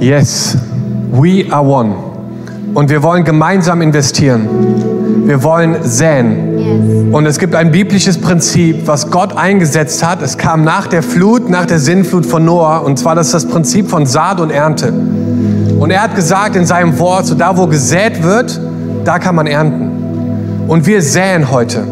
Yes, 0.01 0.57
we 1.13 1.45
are 1.51 1.63
one. 1.63 1.95
Und 2.73 2.89
wir 2.89 3.03
wollen 3.03 3.25
gemeinsam 3.25 3.83
investieren. 3.83 4.86
Wir 5.25 5.43
wollen 5.43 5.77
säen. 5.83 7.13
Und 7.13 7.27
es 7.27 7.39
gibt 7.39 7.55
ein 7.55 7.71
biblisches 7.71 8.19
Prinzip, 8.19 8.87
was 8.87 9.11
Gott 9.11 9.37
eingesetzt 9.37 10.05
hat. 10.05 10.23
Es 10.23 10.37
kam 10.37 10.65
nach 10.65 10.87
der 10.87 11.03
Flut, 11.03 11.49
nach 11.49 11.67
der 11.67 11.79
Sinnflut 11.79 12.27
von 12.27 12.45
Noah. 12.45 12.85
Und 12.85 12.99
zwar 12.99 13.15
das 13.15 13.29
ist 13.29 13.35
das 13.35 13.47
Prinzip 13.47 13.89
von 13.89 14.07
Saat 14.07 14.41
und 14.41 14.51
Ernte. 14.51 14.93
Und 15.79 15.91
er 15.91 16.03
hat 16.03 16.15
gesagt 16.15 16.57
in 16.57 16.65
seinem 16.67 16.99
Wort, 16.99 17.27
so 17.27 17.35
da 17.35 17.57
wo 17.57 17.67
gesät 17.67 18.23
wird, 18.23 18.61
da 19.05 19.19
kann 19.19 19.35
man 19.35 19.47
ernten. 19.47 20.65
Und 20.69 20.87
wir 20.87 21.03
säen 21.03 21.51
heute. 21.51 21.85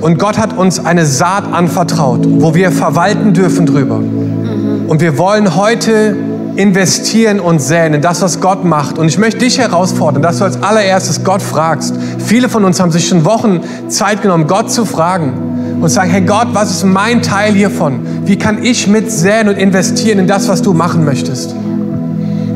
Und 0.00 0.18
Gott 0.18 0.36
hat 0.36 0.58
uns 0.58 0.84
eine 0.84 1.06
Saat 1.06 1.52
anvertraut, 1.52 2.26
wo 2.26 2.54
wir 2.54 2.72
verwalten 2.72 3.32
dürfen 3.32 3.66
drüber. 3.66 3.96
Und 3.96 5.00
wir 5.00 5.16
wollen 5.16 5.56
heute 5.56 6.16
investieren 6.56 7.40
und 7.40 7.60
säen 7.60 7.94
in 7.94 8.02
das, 8.02 8.22
was 8.22 8.40
Gott 8.40 8.64
macht. 8.64 8.98
Und 8.98 9.08
ich 9.08 9.18
möchte 9.18 9.38
dich 9.38 9.58
herausfordern, 9.58 10.22
dass 10.22 10.38
du 10.38 10.44
als 10.44 10.62
allererstes 10.62 11.24
Gott 11.24 11.42
fragst. 11.42 11.94
Viele 12.18 12.48
von 12.48 12.64
uns 12.64 12.80
haben 12.80 12.90
sich 12.90 13.08
schon 13.08 13.24
Wochen 13.24 13.60
Zeit 13.88 14.22
genommen, 14.22 14.46
Gott 14.46 14.70
zu 14.70 14.84
fragen 14.84 15.78
und 15.80 15.88
sagen, 15.88 16.10
hey 16.10 16.20
Gott, 16.20 16.48
was 16.52 16.70
ist 16.70 16.84
mein 16.84 17.22
Teil 17.22 17.54
hiervon? 17.54 18.00
Wie 18.24 18.36
kann 18.36 18.62
ich 18.62 18.86
mit 18.86 19.10
säen 19.10 19.48
und 19.48 19.56
investieren 19.56 20.18
in 20.18 20.26
das, 20.26 20.48
was 20.48 20.62
du 20.62 20.74
machen 20.74 21.04
möchtest? 21.04 21.54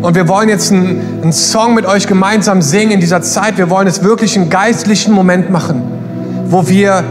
Und 0.03 0.15
wir 0.15 0.29
wollen 0.29 0.49
jetzt 0.49 0.71
einen, 0.71 1.01
einen 1.23 1.33
Song 1.33 1.75
mit 1.75 1.87
euch 1.87 2.07
gemeinsam 2.07 2.63
singen 2.63 2.93
in 2.93 3.01
dieser 3.01 3.23
Zeit. 3.23 3.59
Wir 3.59 3.71
wollen 3.71 3.89
es 3.89 4.03
wirklich 4.03 4.37
einen 4.37 4.51
geistlichen 4.51 5.13
Moment 5.13 5.51
machen, 5.51 5.83
wo 6.49 6.69
wir 6.69 7.03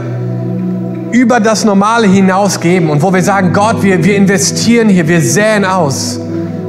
über 1.10 1.40
das 1.40 1.64
Normale 1.64 2.06
hinausgeben 2.06 2.88
und 2.90 3.02
wo 3.02 3.12
wir 3.12 3.22
sagen, 3.22 3.52
Gott, 3.52 3.82
wir, 3.82 4.04
wir 4.04 4.16
investieren 4.16 4.88
hier, 4.88 5.08
wir 5.08 5.20
säen 5.20 5.64
aus. 5.64 6.20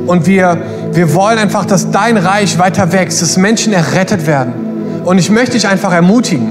Und 0.08 0.26
wir, 0.26 0.58
wir 0.93 1.14
wollen 1.14 1.38
einfach, 1.38 1.66
dass 1.66 1.91
dein 1.91 2.18
Reich 2.18 2.58
weiter 2.58 2.91
wächst, 2.93 3.22
dass 3.22 3.38
Menschen 3.38 3.74
errettet 3.74 4.26
werden. 4.26 4.53
Und 5.03 5.18
ich 5.18 5.30
möchte 5.30 5.53
dich 5.53 5.68
einfach 5.68 5.91
ermutigen, 5.91 6.49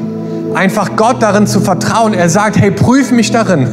einfach 0.55 0.97
Gott 0.97 1.23
darin 1.23 1.47
zu 1.47 1.61
vertrauen. 1.61 2.15
Er 2.15 2.29
sagt, 2.29 2.59
hey, 2.59 2.71
prüf 2.71 3.11
mich 3.11 3.31
darin, 3.31 3.67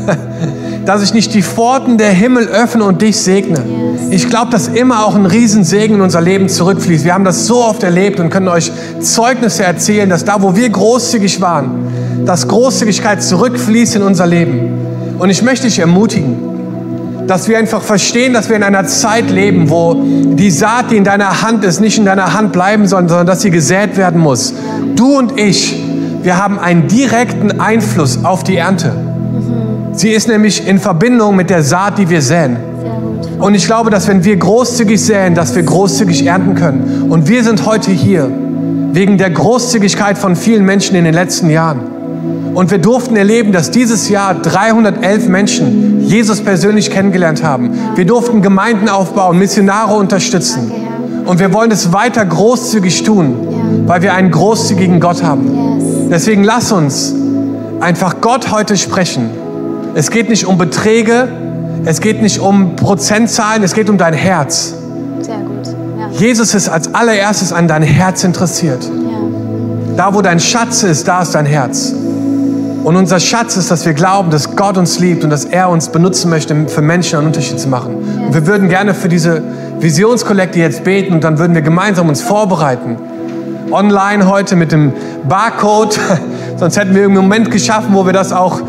dass 0.85 1.03
ich 1.03 1.13
nicht 1.13 1.33
die 1.33 1.41
Pforten 1.41 1.97
der 1.97 2.11
Himmel 2.11 2.47
öffne 2.47 2.85
und 2.85 3.01
dich 3.01 3.17
segne. 3.17 3.61
Ich 4.09 4.29
glaube, 4.29 4.51
dass 4.51 4.69
immer 4.69 5.05
auch 5.05 5.15
ein 5.15 5.25
Riesensegen 5.25 5.97
in 5.97 6.01
unser 6.01 6.21
Leben 6.21 6.47
zurückfließt. 6.47 7.03
Wir 7.03 7.13
haben 7.13 7.25
das 7.25 7.45
so 7.47 7.63
oft 7.63 7.83
erlebt 7.83 8.19
und 8.19 8.29
können 8.29 8.47
euch 8.47 8.71
Zeugnisse 9.01 9.63
erzählen, 9.63 10.09
dass 10.09 10.23
da, 10.23 10.41
wo 10.41 10.55
wir 10.55 10.69
großzügig 10.69 11.41
waren, 11.41 11.87
dass 12.25 12.47
Großzügigkeit 12.47 13.21
zurückfließt 13.21 13.97
in 13.97 14.03
unser 14.03 14.27
Leben. 14.27 15.17
Und 15.19 15.29
ich 15.29 15.41
möchte 15.41 15.67
dich 15.67 15.79
ermutigen, 15.79 16.52
dass 17.27 17.47
wir 17.47 17.57
einfach 17.57 17.81
verstehen, 17.81 18.33
dass 18.33 18.49
wir 18.49 18.55
in 18.55 18.63
einer 18.63 18.85
Zeit 18.85 19.29
leben, 19.29 19.69
wo 19.69 19.95
die 20.03 20.51
Saat, 20.51 20.91
die 20.91 20.97
in 20.97 21.03
deiner 21.03 21.41
Hand 21.41 21.63
ist, 21.63 21.81
nicht 21.81 21.97
in 21.97 22.05
deiner 22.05 22.33
Hand 22.33 22.51
bleiben 22.51 22.87
soll, 22.87 23.07
sondern 23.07 23.27
dass 23.27 23.41
sie 23.41 23.51
gesät 23.51 23.97
werden 23.97 24.19
muss. 24.19 24.53
Du 24.95 25.17
und 25.17 25.39
ich, 25.39 25.81
wir 26.21 26.37
haben 26.37 26.59
einen 26.59 26.87
direkten 26.87 27.59
Einfluss 27.59 28.23
auf 28.23 28.43
die 28.43 28.57
Ernte. 28.57 28.95
Sie 29.93 30.09
ist 30.09 30.27
nämlich 30.27 30.67
in 30.67 30.79
Verbindung 30.79 31.35
mit 31.35 31.49
der 31.49 31.63
Saat, 31.63 31.97
die 31.97 32.09
wir 32.09 32.21
säen. 32.21 32.57
Und 33.39 33.55
ich 33.55 33.65
glaube, 33.65 33.89
dass 33.89 34.07
wenn 34.07 34.23
wir 34.23 34.35
großzügig 34.37 35.03
säen, 35.03 35.35
dass 35.35 35.55
wir 35.55 35.63
großzügig 35.63 36.25
ernten 36.25 36.55
können. 36.55 37.07
Und 37.09 37.27
wir 37.27 37.43
sind 37.43 37.65
heute 37.65 37.91
hier 37.91 38.31
wegen 38.93 39.17
der 39.17 39.29
Großzügigkeit 39.29 40.17
von 40.17 40.35
vielen 40.35 40.65
Menschen 40.65 40.95
in 40.95 41.03
den 41.03 41.13
letzten 41.13 41.49
Jahren. 41.49 41.92
Und 42.53 42.69
wir 42.71 42.77
durften 42.77 43.15
erleben, 43.15 43.51
dass 43.51 43.71
dieses 43.71 44.09
Jahr 44.09 44.35
311 44.35 45.27
Menschen 45.27 46.01
Jesus 46.01 46.41
persönlich 46.41 46.91
kennengelernt 46.91 47.43
haben. 47.43 47.71
Wir 47.95 48.05
durften 48.05 48.41
Gemeinden 48.41 48.89
aufbauen, 48.89 49.39
Missionare 49.39 49.95
unterstützen. 49.95 50.71
Und 51.25 51.39
wir 51.39 51.53
wollen 51.53 51.71
es 51.71 51.93
weiter 51.93 52.25
großzügig 52.25 53.03
tun, 53.03 53.35
weil 53.87 54.01
wir 54.01 54.13
einen 54.13 54.29
großzügigen 54.29 54.99
Gott 54.99 55.23
haben. 55.23 56.09
Deswegen 56.11 56.43
lass 56.43 56.71
uns 56.71 57.15
einfach 57.79 58.21
Gott 58.21 58.51
heute 58.51 58.77
sprechen. 58.77 59.29
Es 59.95 60.11
geht 60.11 60.29
nicht 60.29 60.45
um 60.45 60.57
Beträge, 60.57 61.27
es 61.85 62.01
geht 62.01 62.21
nicht 62.21 62.39
um 62.39 62.75
Prozentzahlen, 62.75 63.63
es 63.63 63.73
geht 63.73 63.89
um 63.89 63.97
dein 63.97 64.13
Herz. 64.13 64.73
Sehr 65.21 65.37
gut. 65.37 65.67
Ja. 65.99 66.09
Jesus 66.19 66.53
ist 66.53 66.69
als 66.69 66.93
allererstes 66.93 67.51
an 67.51 67.67
dein 67.67 67.83
Herz 67.83 68.23
interessiert. 68.23 68.89
Da, 69.97 70.13
wo 70.13 70.21
dein 70.21 70.39
Schatz 70.39 70.83
ist, 70.83 71.07
da 71.07 71.21
ist 71.21 71.35
dein 71.35 71.45
Herz. 71.45 71.93
Und 72.83 72.97
unser 72.97 73.19
Schatz 73.21 73.55
ist, 73.55 73.71
dass 73.71 73.85
wir 73.85 73.93
glauben, 73.93 74.29
dass 74.29 74.57
Gott 74.57 74.77
uns 74.77 74.99
liebt 74.99 75.23
und 75.23 75.29
dass 75.29 75.45
er 75.45 75.69
uns 75.69 75.87
benutzen 75.89 76.29
möchte, 76.29 76.67
für 76.67 76.81
Menschen 76.81 77.17
einen 77.17 77.27
Unterschied 77.27 77.59
zu 77.59 77.69
machen. 77.69 77.95
Und 77.95 78.33
wir 78.33 78.45
würden 78.45 78.67
gerne 78.67 78.93
für 78.93 79.07
diese 79.07 79.41
Visionskollekte 79.79 80.59
jetzt 80.59 80.83
beten 80.83 81.13
und 81.13 81.23
dann 81.23 81.39
würden 81.39 81.55
wir 81.55 81.61
gemeinsam 81.61 82.09
uns 82.09 82.21
vorbereiten. 82.21 82.97
Online 83.71 84.27
heute 84.27 84.57
mit 84.57 84.73
dem 84.73 84.91
Barcode. 85.27 85.97
Sonst 86.57 86.77
hätten 86.77 86.93
wir 86.93 87.05
einen 87.05 87.13
Moment 87.13 87.51
geschaffen, 87.51 87.93
wo 87.93 88.05
wir 88.05 88.13
das 88.13 88.33
auch 88.33 88.59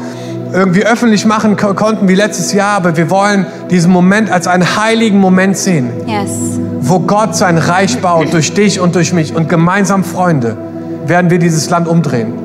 irgendwie 0.52 0.86
öffentlich 0.86 1.26
machen 1.26 1.56
ko 1.56 1.74
konnten 1.74 2.06
wie 2.06 2.14
letztes 2.14 2.52
Jahr. 2.52 2.76
Aber 2.76 2.96
wir 2.96 3.10
wollen 3.10 3.46
diesen 3.70 3.90
Moment 3.90 4.30
als 4.30 4.46
einen 4.46 4.76
heiligen 4.76 5.18
Moment 5.18 5.56
sehen, 5.56 5.90
Yes. 6.06 6.30
wo 6.80 7.00
Gott 7.00 7.34
sein 7.34 7.58
Reich 7.58 8.00
baut 8.00 8.32
durch 8.32 8.54
dich 8.54 8.78
und 8.78 8.94
durch 8.94 9.12
mich. 9.12 9.34
Und 9.34 9.48
gemeinsam, 9.48 10.04
Freunde, 10.04 10.56
werden 11.06 11.30
wir 11.30 11.40
dieses 11.40 11.68
Land 11.68 11.88
umdrehen. 11.88 12.43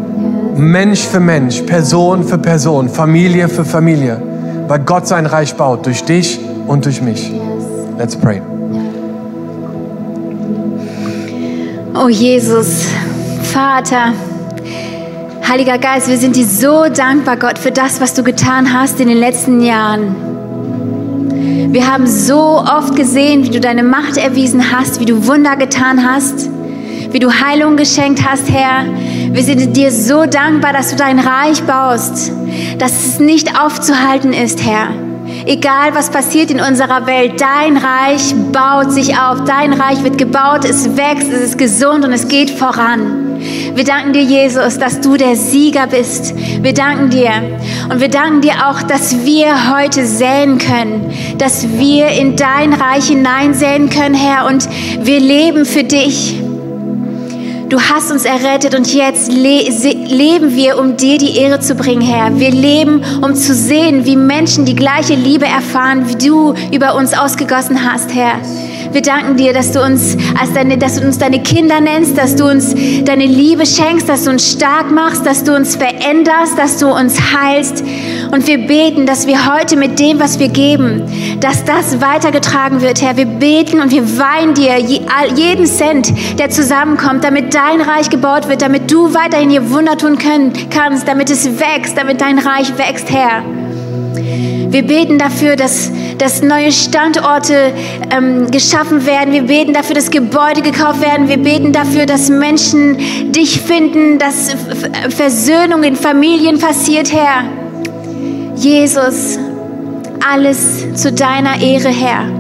Mensch 0.60 1.02
für 1.02 1.20
Mensch, 1.20 1.62
Person 1.62 2.24
für 2.24 2.38
Person, 2.38 2.90
Familie 2.90 3.48
für 3.48 3.66
Familie, 3.66 4.22
weil 4.68 4.80
Gott 4.80 5.08
sein 5.08 5.26
Reich 5.26 5.56
baut 5.56 5.86
durch 5.86 6.04
dich 6.04 6.40
und 6.68 6.86
durch 6.86 7.02
mich. 7.02 7.32
Let's 7.98 8.16
pray. 8.16 8.42
Oh 11.96 12.10
Jesus, 12.10 12.86
Vater, 13.54 14.14
Heiliger 15.48 15.80
Geist, 15.80 16.08
wir 16.08 16.18
sind 16.18 16.36
dir 16.36 16.46
so 16.46 16.86
dankbar, 16.90 17.38
Gott, 17.38 17.58
für 17.58 17.72
das, 17.72 18.00
was 18.00 18.14
du 18.14 18.22
getan 18.22 18.72
hast 18.72 19.00
in 19.00 19.08
den 19.08 19.18
letzten 19.18 19.62
Jahren. 19.62 20.14
Wir 21.74 21.92
haben 21.92 22.06
so 22.06 22.60
oft 22.60 22.96
gesehen, 22.96 23.44
wie 23.44 23.50
du 23.50 23.60
deine 23.60 23.84
Macht 23.84 24.18
erwiesen 24.18 24.72
hast, 24.72 25.00
wie 25.00 25.06
du 25.06 25.26
Wunder 25.26 25.56
getan 25.56 26.08
hast, 26.08 26.50
wie 27.12 27.20
du 27.20 27.32
Heilung 27.32 27.76
geschenkt 27.76 28.24
hast, 28.28 28.50
Herr. 28.52 28.86
Wir 29.32 29.44
sind 29.44 29.76
dir 29.76 29.92
so 29.92 30.26
dankbar, 30.26 30.74
dass 30.74 30.92
du 30.92 30.96
dein 30.96 31.20
Reich 31.20 31.64
baust, 31.64 32.32
dass 32.78 33.06
es 33.06 33.20
nicht 33.20 33.60
aufzuhalten 33.60 34.34
ist, 34.34 34.64
Herr. 34.64 34.90
Egal 35.46 35.94
was 35.94 36.10
passiert 36.10 36.52
in 36.52 36.60
unserer 36.60 37.06
Welt, 37.08 37.40
dein 37.40 37.78
Reich 37.78 38.34
baut 38.52 38.92
sich 38.92 39.18
auf, 39.18 39.44
dein 39.46 39.74
Reich 39.74 40.04
wird 40.04 40.18
gebaut, 40.18 40.66
es 40.66 40.98
wächst, 40.98 41.32
es 41.32 41.42
ist 41.42 41.58
gesund 41.58 42.06
und 42.06 42.12
es 42.12 42.28
geht 42.28 42.50
voran. 42.52 43.30
Wir 43.74 43.84
danken 43.84 44.14
dir, 44.14 44.24
Jesus, 44.24 44.78
dass 44.78 45.00
du 45.00 45.16
der 45.16 45.36
Sieger 45.36 45.88
bist. 45.88 46.34
Wir 46.62 46.74
danken 46.74 47.10
dir. 47.10 47.32
Und 47.90 48.02
wir 48.02 48.10
danken 48.10 48.42
dir 48.42 48.68
auch, 48.68 48.82
dass 48.82 49.26
wir 49.26 49.74
heute 49.74 50.06
säen 50.06 50.58
können, 50.58 51.14
dass 51.38 51.66
wir 51.78 52.10
in 52.10 52.36
dein 52.36 52.74
Reich 52.74 53.08
hineinsäen 53.08 53.90
können, 53.90 54.16
Herr. 54.16 54.46
Und 54.48 54.68
wir 55.02 55.22
leben 55.22 55.66
für 55.66 55.86
dich. 55.86 56.49
Du 57.70 57.80
hast 57.80 58.12
uns 58.12 58.26
errettet 58.26 58.74
und 58.74 58.92
jetzt 58.92 59.32
le 59.32 59.70
leben 59.70 60.56
wir, 60.56 60.80
um 60.80 60.98
dir 60.98 61.20
die 61.20 61.38
Ehre 61.38 61.60
zu 61.60 61.76
bringen, 61.76 62.02
Herr. 62.02 62.40
Wir 62.40 62.50
leben, 62.50 63.04
um 63.22 63.36
zu 63.36 63.54
sehen, 63.54 64.06
wie 64.06 64.16
Menschen 64.16 64.66
die 64.66 64.76
gleiche 64.76 65.14
Liebe 65.14 65.46
erfahren, 65.46 66.10
wie 66.10 66.16
du 66.16 66.56
über 66.72 66.96
uns 66.96 67.16
ausgegossen 67.16 67.86
hast, 67.86 68.16
Herr. 68.16 68.40
Wir 68.92 69.04
danken 69.04 69.38
dir, 69.38 69.54
dass 69.54 69.72
du 69.72 69.84
uns 69.84 70.18
als 70.40 70.54
deine, 70.54 70.76
dass 70.80 71.00
du 71.00 71.06
uns 71.06 71.20
deine 71.20 71.44
Kinder 71.44 71.80
nennst, 71.80 72.18
dass 72.18 72.36
du 72.36 72.46
uns 72.50 72.74
deine 73.06 73.26
Liebe 73.26 73.68
schenkst, 73.68 74.10
dass 74.10 74.24
du 74.24 74.32
uns 74.32 74.52
stark 74.52 74.90
machst, 74.90 75.28
dass 75.28 75.44
du 75.44 75.56
uns 75.56 75.76
veränderst, 75.76 76.58
dass 76.58 76.78
du 76.78 76.88
uns 76.88 77.20
heilst. 77.36 77.84
Und 78.32 78.48
wir 78.48 78.58
beten, 78.66 79.06
dass 79.06 79.28
wir 79.28 79.54
heute 79.54 79.78
mit 79.78 80.00
dem, 80.00 80.20
was 80.20 80.40
wir 80.40 80.48
geben, 80.48 81.04
dass 81.40 81.64
das 81.66 82.02
weitergetragen 82.02 82.82
wird, 82.82 83.02
Herr. 83.04 83.16
Wir 83.16 83.28
beten 83.28 83.80
und 83.80 83.92
wir 83.92 84.18
weihen 84.18 84.56
dir 84.56 84.78
jeden 84.80 85.68
Cent, 85.68 86.12
der 86.40 86.50
zusammenkommt, 86.50 87.24
damit 87.24 87.54
dein 87.60 87.82
Reich 87.82 88.10
gebaut 88.10 88.48
wird, 88.48 88.62
damit 88.62 88.90
du 88.90 89.14
weiterhin 89.14 89.50
hier 89.50 89.70
Wunder 89.70 89.98
tun 89.98 90.18
können, 90.18 90.54
kannst, 90.70 91.08
damit 91.08 91.30
es 91.30 91.60
wächst, 91.60 91.98
damit 91.98 92.22
dein 92.22 92.40
Reich 92.40 92.78
wächst, 92.78 93.12
Herr. 93.12 93.44
Wir 94.72 94.84
beten 94.84 95.18
dafür, 95.18 95.58
dass, 95.58 95.92
dass 96.18 96.42
neue 96.42 96.72
Standorte 96.72 97.74
ähm, 98.12 98.50
geschaffen 98.50 99.06
werden. 99.06 99.34
Wir 99.34 99.42
beten 99.42 99.74
dafür, 99.74 99.96
dass 99.96 100.10
Gebäude 100.10 100.62
gekauft 100.62 101.02
werden. 101.02 101.28
Wir 101.28 101.38
beten 101.38 101.74
dafür, 101.74 102.06
dass 102.06 102.30
Menschen 102.30 103.32
dich 103.32 103.60
finden, 103.60 104.20
dass 104.20 104.56
Versöhnung 105.10 105.84
in 105.84 105.98
Familien 105.98 106.60
passiert, 106.60 107.12
Herr. 107.12 107.44
Jesus, 108.56 109.38
alles 110.32 110.94
zu 110.94 111.12
deiner 111.12 111.62
Ehre, 111.62 111.90
Herr. 111.90 112.39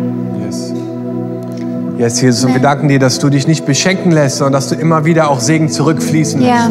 Yes. 2.00 2.22
Jesus, 2.22 2.46
und 2.46 2.54
wir 2.54 2.62
danken 2.62 2.88
dir, 2.88 2.98
dass 2.98 3.20
du 3.20 3.30
dich 3.30 3.46
nicht 3.46 3.66
beschenken 3.66 4.14
lässt, 4.14 4.38
sondern 4.38 4.54
dass 4.54 4.70
du 4.70 4.76
immer 4.76 5.04
wieder 5.04 5.30
auch 5.30 5.42
Segen 5.42 5.68
zurückfließen 5.68 6.40
lässt. 6.40 6.50
Ja. 6.50 6.70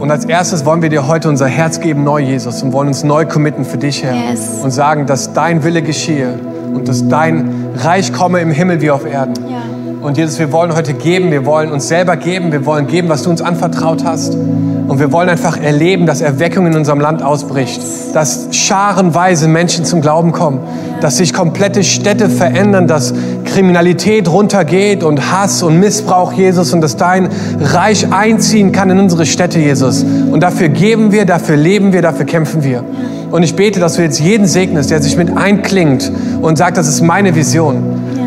Und 0.00 0.10
als 0.10 0.24
erstes 0.24 0.64
wollen 0.64 0.82
wir 0.82 0.88
dir 0.88 1.06
heute 1.06 1.28
unser 1.28 1.46
Herz 1.46 1.78
geben, 1.78 2.02
neu, 2.02 2.18
Jesus, 2.18 2.60
und 2.64 2.72
wollen 2.72 2.88
uns 2.88 3.04
neu 3.04 3.26
committen 3.26 3.64
für 3.64 3.78
dich, 3.78 4.02
Herr. 4.02 4.12
Yes. 4.12 4.58
Und 4.60 4.72
sagen, 4.72 5.06
dass 5.06 5.34
dein 5.34 5.62
Wille 5.62 5.82
geschehe 5.82 6.34
und 6.74 6.88
dass 6.88 7.06
dein 7.06 7.48
Reich 7.76 8.12
komme 8.12 8.40
im 8.40 8.50
Himmel 8.50 8.80
wie 8.80 8.90
auf 8.90 9.06
Erden. 9.06 9.34
Ja. 9.48 9.62
Und 10.04 10.18
Jesus, 10.18 10.38
wir 10.40 10.50
wollen 10.52 10.74
heute 10.74 10.94
geben, 10.94 11.30
wir 11.30 11.46
wollen 11.46 11.70
uns 11.70 11.86
selber 11.86 12.16
geben, 12.16 12.50
wir 12.50 12.66
wollen 12.66 12.88
geben, 12.88 13.08
was 13.08 13.22
du 13.22 13.30
uns 13.30 13.40
anvertraut 13.40 14.04
hast. 14.04 14.34
Und 14.34 14.98
wir 14.98 15.12
wollen 15.12 15.30
einfach 15.30 15.56
erleben, 15.56 16.04
dass 16.04 16.20
Erweckung 16.20 16.66
in 16.66 16.76
unserem 16.76 17.00
Land 17.00 17.22
ausbricht, 17.22 17.80
dass 18.12 18.48
scharenweise 18.50 19.48
Menschen 19.48 19.86
zum 19.86 20.02
Glauben 20.02 20.32
kommen, 20.32 20.60
dass 21.00 21.16
sich 21.16 21.32
komplette 21.32 21.84
Städte 21.84 22.28
verändern, 22.28 22.86
dass 22.86 23.14
Kriminalität 23.44 24.28
runtergeht 24.28 25.04
und 25.04 25.32
Hass 25.32 25.62
und 25.62 25.78
Missbrauch, 25.78 26.32
Jesus, 26.32 26.72
und 26.72 26.80
dass 26.80 26.96
dein 26.96 27.28
Reich 27.60 28.12
einziehen 28.12 28.72
kann 28.72 28.90
in 28.90 28.98
unsere 28.98 29.26
Städte, 29.26 29.58
Jesus. 29.58 30.02
Und 30.02 30.42
dafür 30.42 30.68
geben 30.68 31.12
wir, 31.12 31.24
dafür 31.24 31.56
leben 31.56 31.92
wir, 31.92 32.02
dafür 32.02 32.26
kämpfen 32.26 32.64
wir. 32.64 32.84
Und 33.30 33.42
ich 33.42 33.56
bete, 33.56 33.80
dass 33.80 33.94
du 33.94 34.02
jetzt 34.02 34.20
jeden 34.20 34.46
segnest, 34.46 34.90
der 34.90 35.02
sich 35.02 35.16
mit 35.16 35.36
einklingt 35.36 36.10
und 36.40 36.56
sagt, 36.56 36.76
das 36.76 36.88
ist 36.88 37.00
meine 37.00 37.34
Vision. 37.34 37.82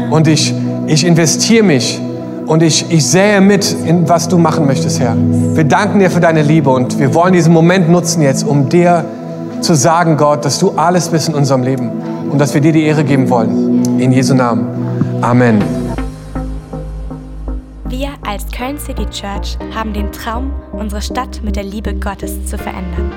Und 0.10 0.28
ich, 0.28 0.54
ich 0.88 1.06
investiere 1.06 1.64
mich 1.64 2.02
und 2.46 2.64
ich, 2.64 2.86
ich 2.90 3.06
sähe 3.06 3.42
mit, 3.42 3.76
in 3.86 4.08
was 4.10 4.28
du 4.28 4.38
machen 4.38 4.66
möchtest, 4.66 5.00
Herr. 5.00 5.16
Wir 5.54 5.64
danken 5.64 6.00
dir 6.00 6.10
für 6.10 6.20
deine 6.20 6.42
Liebe 6.42 6.70
und 6.70 7.00
wir 7.00 7.14
wollen 7.14 7.34
diesen 7.34 7.54
Moment 7.54 7.90
nutzen 7.90 8.22
jetzt, 8.22 8.46
um 8.46 8.70
dir 8.70 9.06
zu 9.62 9.74
sagen, 9.74 10.18
Gott, 10.18 10.46
dass 10.46 10.60
du 10.60 10.72
alles 10.76 11.10
bist 11.10 11.30
in 11.30 11.36
unserem 11.36 11.64
Leben 11.64 11.92
und 12.30 12.40
dass 12.40 12.54
wir 12.54 12.62
dir 12.62 12.72
die 12.72 12.84
Ehre 12.84 13.04
geben 13.04 13.30
wollen. 13.30 14.00
In 14.00 14.12
Jesu 14.12 14.34
Namen. 14.34 14.77
Amen. 15.22 15.60
Wir 17.90 18.14
als 18.26 18.52
Köln 18.52 18.78
City 18.78 19.06
Church 19.06 19.58
haben 19.74 19.94
den 19.94 20.12
Traum, 20.12 20.52
unsere 20.72 21.02
Stadt 21.02 21.42
mit 21.44 21.56
der 21.56 21.64
Liebe 21.64 21.96
Gottes 21.96 22.46
zu 22.46 22.58
verändern. 22.58 23.12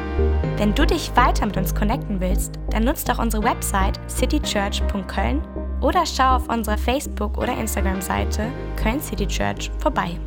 Wenn 0.56 0.74
du 0.74 0.86
dich 0.86 1.10
weiter 1.14 1.46
mit 1.46 1.56
uns 1.56 1.74
connecten 1.74 2.20
willst, 2.20 2.54
dann 2.70 2.84
nutzt 2.84 3.08
doch 3.08 3.18
unsere 3.18 3.42
Website 3.42 4.00
citychurch.köln 4.08 5.42
oder 5.80 6.04
schau 6.06 6.36
auf 6.36 6.48
unserer 6.48 6.78
Facebook- 6.78 7.36
oder 7.36 7.56
Instagram-Seite 7.58 8.46
Köln 8.76 9.00
City 9.00 9.26
Church 9.26 9.70
vorbei. 9.78 10.18